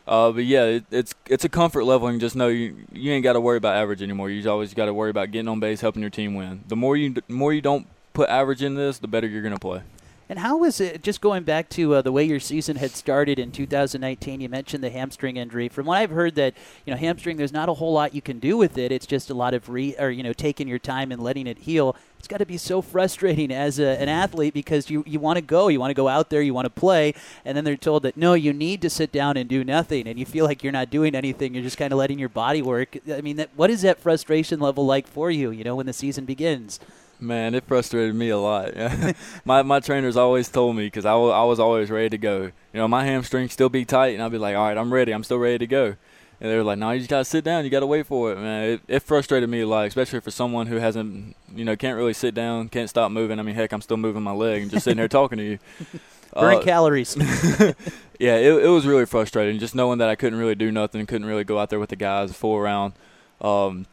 Uh, 0.09 0.31
but 0.31 0.43
yeah, 0.43 0.63
it, 0.63 0.85
it's 0.89 1.13
it's 1.27 1.45
a 1.45 1.49
comfort 1.49 1.83
level, 1.83 2.07
and 2.07 2.19
just 2.19 2.35
know 2.35 2.47
you 2.47 2.75
you 2.91 3.11
ain't 3.11 3.23
got 3.23 3.33
to 3.33 3.39
worry 3.39 3.57
about 3.57 3.75
average 3.75 4.01
anymore. 4.01 4.31
You 4.31 4.49
always 4.49 4.73
got 4.73 4.85
to 4.85 4.93
worry 4.93 5.11
about 5.11 5.29
getting 5.29 5.47
on 5.47 5.59
base, 5.59 5.81
helping 5.81 6.01
your 6.01 6.09
team 6.09 6.33
win. 6.33 6.63
The 6.67 6.75
more 6.75 6.97
you 6.97 7.13
more 7.27 7.53
you 7.53 7.61
don't 7.61 7.85
put 8.13 8.27
average 8.27 8.63
in 8.63 8.73
this, 8.73 8.97
the 8.97 9.07
better 9.07 9.27
you're 9.27 9.43
to 9.47 9.59
play. 9.59 9.83
And 10.29 10.37
how 10.37 10.57
was 10.57 10.79
it, 10.79 11.01
just 11.01 11.21
going 11.21 11.43
back 11.43 11.69
to 11.69 11.95
uh, 11.95 12.01
the 12.03 12.11
way 12.11 12.23
your 12.23 12.39
season 12.39 12.75
had 12.75 12.91
started 12.91 13.39
in 13.39 13.51
2019, 13.51 14.41
you 14.41 14.47
mentioned 14.47 14.83
the 14.83 14.91
hamstring 14.91 15.37
injury. 15.37 15.69
From 15.69 15.87
what 15.87 15.97
I've 15.97 16.11
heard 16.11 16.35
that, 16.35 16.53
you 16.85 16.93
know, 16.93 16.97
hamstring, 16.97 17.37
there's 17.37 17.51
not 17.51 17.67
a 17.67 17.73
whole 17.73 17.93
lot 17.93 18.13
you 18.13 18.21
can 18.21 18.37
do 18.37 18.55
with 18.55 18.77
it. 18.77 18.91
It's 18.91 19.07
just 19.07 19.31
a 19.31 19.33
lot 19.33 19.55
of 19.55 19.69
re, 19.69 19.95
or, 19.97 20.11
you 20.11 20.21
know, 20.21 20.31
taking 20.31 20.67
your 20.67 20.77
time 20.77 21.11
and 21.11 21.19
letting 21.19 21.47
it 21.47 21.57
heal. 21.57 21.95
It's 22.19 22.27
got 22.27 22.37
to 22.37 22.45
be 22.45 22.57
so 22.57 22.83
frustrating 22.83 23.51
as 23.51 23.79
a, 23.79 23.99
an 23.99 24.07
athlete 24.07 24.53
because 24.53 24.91
you, 24.91 25.03
you 25.07 25.19
want 25.19 25.37
to 25.37 25.41
go, 25.41 25.67
you 25.67 25.79
want 25.79 25.89
to 25.89 25.95
go 25.95 26.07
out 26.07 26.29
there, 26.29 26.43
you 26.43 26.53
want 26.53 26.67
to 26.67 26.79
play, 26.79 27.15
and 27.43 27.57
then 27.57 27.63
they're 27.63 27.75
told 27.75 28.03
that, 28.03 28.15
no, 28.15 28.35
you 28.35 28.53
need 28.53 28.83
to 28.83 28.89
sit 28.89 29.11
down 29.11 29.35
and 29.35 29.49
do 29.49 29.63
nothing, 29.63 30.07
and 30.07 30.19
you 30.19 30.27
feel 30.27 30.45
like 30.45 30.61
you're 30.61 30.71
not 30.71 30.91
doing 30.91 31.15
anything. 31.15 31.55
You're 31.55 31.63
just 31.63 31.79
kind 31.79 31.91
of 31.91 31.97
letting 31.97 32.19
your 32.19 32.29
body 32.29 32.61
work. 32.61 32.97
I 33.11 33.21
mean, 33.21 33.37
that, 33.37 33.49
what 33.55 33.71
is 33.71 33.81
that 33.81 33.99
frustration 33.99 34.59
level 34.59 34.85
like 34.85 35.07
for 35.07 35.31
you, 35.31 35.49
you 35.49 35.63
know, 35.63 35.75
when 35.75 35.87
the 35.87 35.93
season 35.93 36.25
begins? 36.25 36.79
Man, 37.19 37.53
it 37.53 37.65
frustrated 37.65 38.15
me 38.15 38.29
a 38.29 38.37
lot. 38.37 38.73
my 39.45 39.61
my 39.61 39.79
trainers 39.79 40.15
always 40.15 40.47
told 40.47 40.75
me 40.75 40.85
because 40.85 41.05
I, 41.05 41.11
w- 41.11 41.31
I 41.31 41.43
was 41.43 41.59
always 41.59 41.89
ready 41.89 42.09
to 42.09 42.17
go. 42.17 42.43
You 42.43 42.51
know, 42.73 42.87
my 42.87 43.05
hamstring 43.05 43.49
still 43.49 43.69
be 43.69 43.83
tight, 43.83 44.13
and 44.13 44.23
I'd 44.23 44.31
be 44.31 44.37
like, 44.37 44.55
all 44.55 44.67
right, 44.67 44.77
I'm 44.77 44.93
ready. 44.93 45.11
I'm 45.11 45.23
still 45.23 45.39
ready 45.39 45.57
to 45.57 45.67
go. 45.67 45.95
And 46.41 46.49
they 46.49 46.55
were 46.55 46.63
like, 46.63 46.79
no, 46.79 46.91
you 46.91 46.99
just 46.99 47.09
gotta 47.09 47.25
sit 47.25 47.43
down. 47.43 47.65
You 47.65 47.69
gotta 47.69 47.85
wait 47.85 48.05
for 48.05 48.31
it, 48.31 48.37
man. 48.37 48.69
It, 48.69 48.81
it 48.87 49.03
frustrated 49.03 49.49
me 49.49 49.61
a 49.61 49.67
lot, 49.67 49.87
especially 49.87 50.21
for 50.21 50.31
someone 50.31 50.67
who 50.67 50.77
hasn't, 50.77 51.35
you 51.53 51.65
know, 51.65 51.75
can't 51.75 51.97
really 51.97 52.13
sit 52.13 52.33
down, 52.33 52.69
can't 52.69 52.89
stop 52.89 53.11
moving. 53.11 53.39
I 53.39 53.43
mean, 53.43 53.55
heck, 53.55 53.73
I'm 53.73 53.81
still 53.81 53.97
moving 53.97 54.23
my 54.23 54.31
leg 54.31 54.61
and 54.61 54.71
just 54.71 54.85
sitting 54.85 54.97
here 54.97 55.09
talking 55.09 55.37
to 55.37 55.43
you. 55.43 55.59
Burn 56.33 56.57
uh, 56.57 56.61
calories. 56.61 57.17
yeah, 58.19 58.37
it, 58.37 58.63
it 58.63 58.69
was 58.69 58.85
really 58.85 59.05
frustrating, 59.05 59.59
just 59.59 59.75
knowing 59.75 59.97
that 59.97 60.09
I 60.09 60.15
couldn't 60.15 60.39
really 60.39 60.55
do 60.55 60.71
nothing, 60.71 61.05
couldn't 61.05 61.27
really 61.27 61.43
go 61.43 61.59
out 61.59 61.69
there 61.69 61.79
with 61.79 61.89
the 61.89 61.95
guys, 61.95 62.31
fool 62.33 62.55
around. 62.55 62.93
Um, 63.41 63.85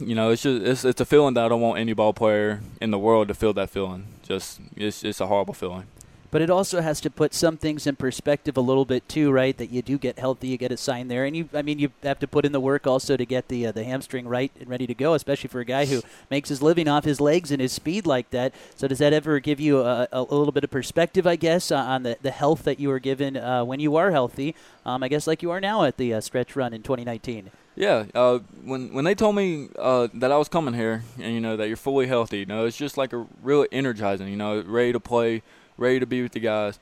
you 0.00 0.14
know, 0.14 0.30
it's 0.30 0.42
just 0.42 0.62
it's 0.62 0.84
it's 0.84 1.00
a 1.00 1.04
feeling 1.04 1.34
that 1.34 1.44
I 1.44 1.48
don't 1.48 1.60
want 1.60 1.78
any 1.78 1.92
ball 1.92 2.12
player 2.12 2.60
in 2.80 2.90
the 2.90 2.98
world 2.98 3.28
to 3.28 3.34
feel 3.34 3.52
that 3.54 3.70
feeling. 3.70 4.06
Just 4.22 4.60
it's 4.76 5.04
it's 5.04 5.20
a 5.20 5.26
horrible 5.26 5.54
feeling. 5.54 5.86
But 6.30 6.42
it 6.42 6.50
also 6.50 6.82
has 6.82 7.00
to 7.00 7.10
put 7.10 7.32
some 7.32 7.56
things 7.56 7.86
in 7.86 7.96
perspective 7.96 8.58
a 8.58 8.60
little 8.60 8.84
bit 8.84 9.08
too, 9.08 9.30
right? 9.30 9.56
That 9.56 9.70
you 9.70 9.80
do 9.80 9.96
get 9.96 10.18
healthy, 10.18 10.48
you 10.48 10.58
get 10.58 10.70
a 10.70 10.76
sign 10.76 11.08
there, 11.08 11.24
and 11.24 11.34
you, 11.34 11.48
I 11.54 11.62
mean, 11.62 11.78
you 11.78 11.90
have 12.02 12.18
to 12.18 12.28
put 12.28 12.44
in 12.44 12.52
the 12.52 12.60
work 12.60 12.86
also 12.86 13.16
to 13.16 13.24
get 13.24 13.48
the 13.48 13.68
uh, 13.68 13.72
the 13.72 13.84
hamstring 13.84 14.28
right 14.28 14.52
and 14.60 14.68
ready 14.68 14.86
to 14.86 14.94
go, 14.94 15.14
especially 15.14 15.48
for 15.48 15.60
a 15.60 15.64
guy 15.64 15.86
who 15.86 16.02
makes 16.30 16.50
his 16.50 16.60
living 16.60 16.86
off 16.86 17.04
his 17.04 17.18
legs 17.18 17.50
and 17.50 17.62
his 17.62 17.72
speed 17.72 18.06
like 18.06 18.28
that. 18.30 18.52
So 18.76 18.86
does 18.86 18.98
that 18.98 19.14
ever 19.14 19.40
give 19.40 19.58
you 19.58 19.80
a, 19.80 20.06
a 20.12 20.20
little 20.20 20.52
bit 20.52 20.64
of 20.64 20.70
perspective, 20.70 21.26
I 21.26 21.36
guess, 21.36 21.70
uh, 21.70 21.76
on 21.76 22.02
the, 22.02 22.18
the 22.20 22.30
health 22.30 22.64
that 22.64 22.78
you 22.78 22.88
were 22.88 22.98
given 22.98 23.38
uh, 23.38 23.64
when 23.64 23.80
you 23.80 23.96
are 23.96 24.10
healthy? 24.10 24.54
Um, 24.84 25.02
I 25.02 25.08
guess 25.08 25.26
like 25.26 25.42
you 25.42 25.50
are 25.50 25.60
now 25.60 25.84
at 25.84 25.96
the 25.96 26.12
uh, 26.12 26.20
stretch 26.20 26.54
run 26.54 26.74
in 26.74 26.82
2019. 26.82 27.50
Yeah, 27.78 28.06
uh, 28.12 28.40
when 28.64 28.92
when 28.92 29.04
they 29.04 29.14
told 29.14 29.36
me 29.36 29.68
uh, 29.78 30.08
that 30.14 30.32
I 30.32 30.36
was 30.36 30.48
coming 30.48 30.74
here, 30.74 31.04
and 31.16 31.32
you 31.32 31.40
know 31.40 31.56
that 31.56 31.68
you're 31.68 31.76
fully 31.76 32.08
healthy, 32.08 32.40
you 32.40 32.46
know, 32.46 32.66
it's 32.66 32.76
just 32.76 32.96
like 32.96 33.12
a 33.12 33.24
real 33.40 33.66
energizing, 33.70 34.26
you 34.26 34.36
know, 34.36 34.60
ready 34.66 34.92
to 34.92 34.98
play 34.98 35.44
ready 35.76 36.00
to 36.00 36.06
be 36.06 36.20
with 36.20 36.32
the 36.32 36.40
guys. 36.40 36.80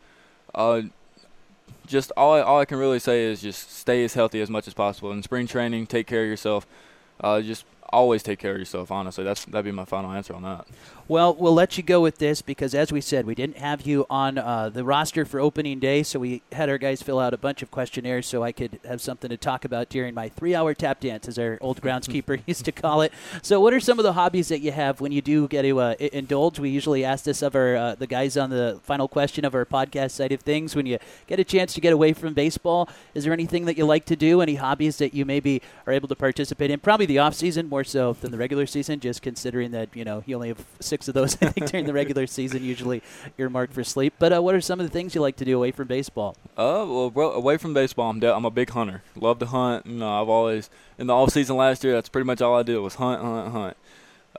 Uh, 0.55 0.81
just 1.87 2.13
all 2.17 2.33
I, 2.33 2.41
all 2.41 2.61
I 2.61 2.65
can 2.65 2.79
really 2.79 2.99
say 2.99 3.25
is 3.25 3.43
just 3.43 3.77
stay 3.77 4.05
as 4.05 4.15
healthy 4.15 4.41
as 4.41 4.49
much 4.49 4.67
as 4.67 4.73
possible. 4.73 5.13
In 5.13 5.23
spring 5.23 5.47
training, 5.47 5.87
take 5.87 6.07
care 6.07 6.23
of 6.23 6.29
yourself. 6.31 6.67
Uh, 7.21 7.43
just 7.43 7.67
always 7.91 8.23
take 8.23 8.39
care 8.39 8.53
of 8.53 8.59
yourself. 8.59 8.91
Honestly, 8.91 9.25
that's 9.25 9.45
that'd 9.45 9.65
be 9.65 9.73
my 9.73 9.85
final 9.85 10.13
answer 10.13 10.35
on 10.35 10.43
that. 10.43 10.67
Well, 11.09 11.35
we'll 11.35 11.55
let 11.55 11.77
you 11.77 11.85
go 11.85 12.01
with 12.01 12.19
this 12.19 12.43
because, 12.43 12.75
as 12.75 12.91
we 12.91 13.01
said, 13.01 13.27
we 13.27 13.37
didn't 13.37 13.59
have 13.59 13.87
you 13.87 14.07
on 14.11 14.39
uh, 14.39 14.71
the 14.71 14.83
roster 14.83 15.25
for 15.25 15.39
opening 15.39 15.79
day, 15.79 16.03
so 16.03 16.19
we 16.19 16.43
had 16.51 16.69
our 16.69 16.79
guys 16.79 17.01
fill 17.01 17.21
out 17.21 17.33
a 17.33 17.39
bunch 17.39 17.63
of 17.63 17.71
questionnaires 17.71 18.27
so 18.27 18.43
I 18.43 18.51
could 18.51 18.81
have 18.85 19.01
something 19.01 19.31
to 19.31 19.37
talk 19.37 19.65
about 19.65 19.89
during 19.89 20.15
my 20.15 20.29
three-hour 20.29 20.75
tap 20.75 20.99
dance, 20.99 21.29
as 21.29 21.39
our 21.39 21.59
old 21.61 21.81
groundskeeper 21.83 22.43
used 22.47 22.65
to 22.65 22.73
call 22.73 23.03
it. 23.03 23.13
So, 23.41 23.61
what 23.61 23.73
are 23.73 23.79
some 23.79 24.01
of 24.01 24.03
the 24.03 24.15
hobbies 24.15 24.49
that 24.49 24.61
you 24.61 24.73
have 24.73 25.01
when 25.01 25.13
you 25.13 25.23
do 25.23 25.47
get 25.47 25.63
to 25.63 25.79
uh, 25.79 25.95
indulge? 26.01 26.59
We 26.59 26.71
usually 26.71 27.05
ask 27.05 27.25
this 27.25 27.41
of 27.41 27.55
our 27.55 27.77
uh, 27.77 27.95
the 27.95 28.09
guys 28.09 28.37
on 28.37 28.51
the 28.51 28.81
final 28.83 29.07
question 29.07 29.45
of 29.45 29.55
our 29.55 29.65
podcast 29.65 30.11
side 30.11 30.33
of 30.33 30.41
things. 30.41 30.75
When 30.75 30.87
you 30.87 30.99
get 31.29 31.39
a 31.39 31.45
chance 31.45 31.73
to 31.75 31.81
get 31.81 31.93
away 31.93 32.15
from 32.15 32.35
baseball, 32.35 32.89
is 33.15 33.23
there 33.23 33.33
anything 33.33 33.65
that 33.67 33.79
you 33.79 33.87
like 33.87 34.07
to 34.07 34.17
do? 34.17 34.41
Any 34.41 34.57
hobbies 34.57 34.99
that 34.99 35.15
you 35.15 35.25
maybe 35.25 35.63
are 35.87 35.93
able 35.93 36.09
to 36.09 36.17
participate 36.17 36.73
in? 36.73 36.81
Probably 36.81 37.07
the 37.07 37.21
off 37.21 37.35
season 37.35 37.69
more 37.77 37.85
so 37.85 38.15
than 38.15 38.33
the 38.33 38.39
regular 38.39 38.67
season, 38.67 38.99
just 39.01 39.23
considering 39.23 39.71
that 39.71 39.89
you 39.95 40.05
know 40.05 40.23
you 40.27 40.35
only 40.35 40.49
have 40.49 40.65
six 40.81 40.97
six 40.97 41.09
of 41.09 41.15
those, 41.15 41.35
I 41.43 41.51
think, 41.51 41.71
during 41.71 41.87
the 41.87 41.93
regular 41.93 42.27
season, 42.39 42.63
usually 42.65 43.03
earmarked 43.37 43.75
for 43.75 43.85
sleep. 43.85 44.15
But 44.19 44.33
uh, 44.33 44.43
what 44.43 44.55
are 44.55 44.61
some 44.61 44.81
of 44.81 44.87
the 44.87 44.93
things 44.93 45.15
you 45.15 45.21
like 45.21 45.37
to 45.37 45.45
do 45.45 45.57
away 45.57 45.73
from 45.73 45.89
baseball? 45.89 46.37
Uh, 46.57 47.11
well, 47.13 47.33
away 47.33 47.59
from 47.59 47.75
baseball, 47.75 48.09
I'm, 48.09 48.21
de- 48.21 48.35
I'm 48.35 48.45
a 48.45 48.51
big 48.51 48.71
hunter. 48.71 49.03
Love 49.15 49.39
to 49.41 49.47
hunt. 49.47 49.85
You 49.87 49.97
know, 49.97 50.21
I've 50.21 50.29
always 50.29 50.71
in 50.99 51.07
the 51.07 51.15
off 51.15 51.31
season 51.31 51.57
last 51.57 51.85
year. 51.85 51.93
That's 51.93 52.09
pretty 52.09 52.27
much 52.27 52.41
all 52.41 52.59
I 52.59 52.63
did 52.63 52.79
was 52.79 52.95
hunt, 52.95 53.21
hunt, 53.21 53.53
hunt. 53.53 53.77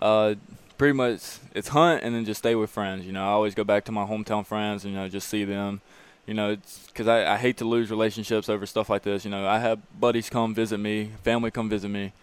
Uh, 0.01 0.35
pretty 0.77 0.93
much 0.93 1.39
it's 1.55 1.69
hunt 1.69 2.03
and 2.03 2.13
then 2.15 2.25
just 2.25 2.39
stay 2.39 2.55
with 2.55 2.69
friends. 2.69 3.05
You 3.05 3.11
know, 3.11 3.23
I 3.23 3.29
always 3.29 3.53
go 3.55 3.63
back 3.63 3.85
to 3.85 3.91
my 3.91 4.05
hometown 4.05 4.45
friends. 4.45 4.83
And, 4.83 4.93
you 4.93 4.99
know, 4.99 5.07
just 5.07 5.29
see 5.29 5.43
them. 5.43 5.81
You 6.25 6.33
know, 6.33 6.51
it's 6.51 6.87
because 6.87 7.07
I, 7.07 7.33
I 7.35 7.37
hate 7.37 7.57
to 7.57 7.65
lose 7.65 7.89
relationships 7.89 8.49
over 8.49 8.65
stuff 8.65 8.89
like 8.89 9.03
this. 9.03 9.23
You 9.23 9.31
know, 9.31 9.47
I 9.47 9.59
have 9.59 9.79
buddies 9.97 10.29
come 10.29 10.53
visit 10.53 10.79
me, 10.79 11.11
family 11.23 11.51
come 11.51 11.69
visit 11.69 11.89
me. 11.89 12.13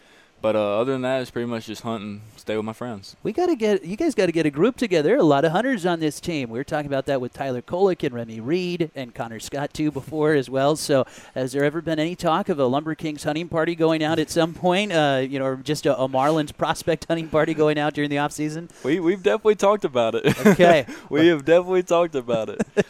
But 0.44 0.56
uh, 0.56 0.78
other 0.78 0.92
than 0.92 1.00
that, 1.00 1.22
it's 1.22 1.30
pretty 1.30 1.46
much 1.46 1.64
just 1.64 1.80
hunting, 1.80 2.20
stay 2.36 2.54
with 2.54 2.66
my 2.66 2.74
friends. 2.74 3.16
We 3.22 3.32
got 3.32 3.46
to 3.46 3.56
get 3.56 3.82
you 3.82 3.96
guys 3.96 4.14
got 4.14 4.26
to 4.26 4.32
get 4.32 4.44
a 4.44 4.50
group 4.50 4.76
together. 4.76 5.08
There 5.08 5.16
are 5.16 5.18
a 5.18 5.22
lot 5.22 5.46
of 5.46 5.52
hunters 5.52 5.86
on 5.86 6.00
this 6.00 6.20
team. 6.20 6.50
We 6.50 6.58
were 6.58 6.64
talking 6.64 6.84
about 6.84 7.06
that 7.06 7.22
with 7.22 7.32
Tyler 7.32 7.62
Kolek 7.62 8.02
and 8.02 8.14
Remey 8.14 8.40
Reed 8.42 8.90
and 8.94 9.14
Connor 9.14 9.40
Scott 9.40 9.72
too 9.72 9.90
before 9.90 10.34
as 10.34 10.50
well. 10.50 10.76
So, 10.76 11.06
has 11.34 11.52
there 11.52 11.64
ever 11.64 11.80
been 11.80 11.98
any 11.98 12.14
talk 12.14 12.50
of 12.50 12.58
a 12.58 12.66
Lumber 12.66 12.94
Kings 12.94 13.24
hunting 13.24 13.48
party 13.48 13.74
going 13.74 14.04
out 14.04 14.18
at 14.18 14.28
some 14.28 14.52
point? 14.52 14.92
Uh, 14.92 15.22
you 15.26 15.38
know, 15.38 15.46
or 15.46 15.56
just 15.56 15.86
a, 15.86 15.98
a, 15.98 16.10
Marlins 16.10 16.54
prospect 16.54 17.06
hunting 17.08 17.28
party 17.28 17.54
going 17.54 17.78
out 17.78 17.94
during 17.94 18.10
the 18.10 18.18
off 18.18 18.32
season? 18.32 18.68
We 18.82 19.00
we've 19.00 19.22
definitely 19.22 19.54
talked 19.54 19.86
about 19.86 20.14
it. 20.14 20.46
Okay, 20.46 20.84
we 21.08 21.28
have 21.28 21.46
definitely 21.46 21.84
talked 21.84 22.16
about 22.16 22.50
it. 22.50 22.60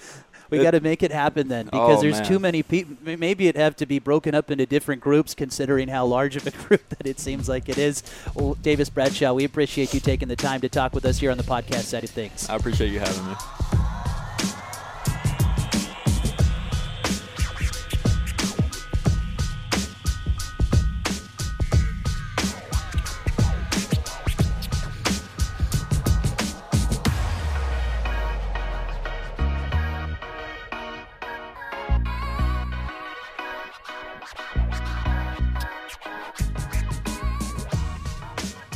we 0.51 0.63
got 0.63 0.73
to 0.73 0.81
make 0.81 1.03
it 1.03 1.13
happen 1.13 1.49
then 1.49 1.67
because 1.67 1.99
oh, 1.99 2.03
there's 2.03 2.19
man. 2.19 2.25
too 2.25 2.39
many 2.39 2.63
people. 2.63 2.97
Maybe 3.03 3.49
it 3.49 3.57
have 3.57 3.77
to 3.77 3.87
be 3.87 3.99
broken 3.99 4.35
up 4.35 4.51
into 4.51 4.67
different 4.67 5.01
groups, 5.01 5.35
considering 5.35 5.89
how 5.89 6.07
large 6.07 6.37
of 6.37 6.47
a 6.47 6.51
group 6.69 6.89
that 6.91 7.07
it 7.07 7.19
seems 7.19 7.49
like 7.49 7.69
it 7.69 7.79
is. 7.79 8.03
Well, 8.35 8.55
Davis 8.55 8.91
Bradshaw, 8.91 9.33
we 9.33 9.45
appreciate 9.45 9.95
you 9.95 10.01
taking 10.01 10.29
the 10.29 10.37
time 10.37 10.61
to 10.61 10.69
talk 10.69 10.95
with 10.95 11.05
us 11.05 11.19
here 11.19 11.31
on 11.31 11.39
the 11.39 11.45
podcast 11.45 11.85
side 11.85 12.05
of 12.05 12.11
things. 12.11 12.49
I 12.49 12.57
appreciate 12.57 12.91
you 12.91 13.01
having 13.01 13.27
me. 13.27 13.35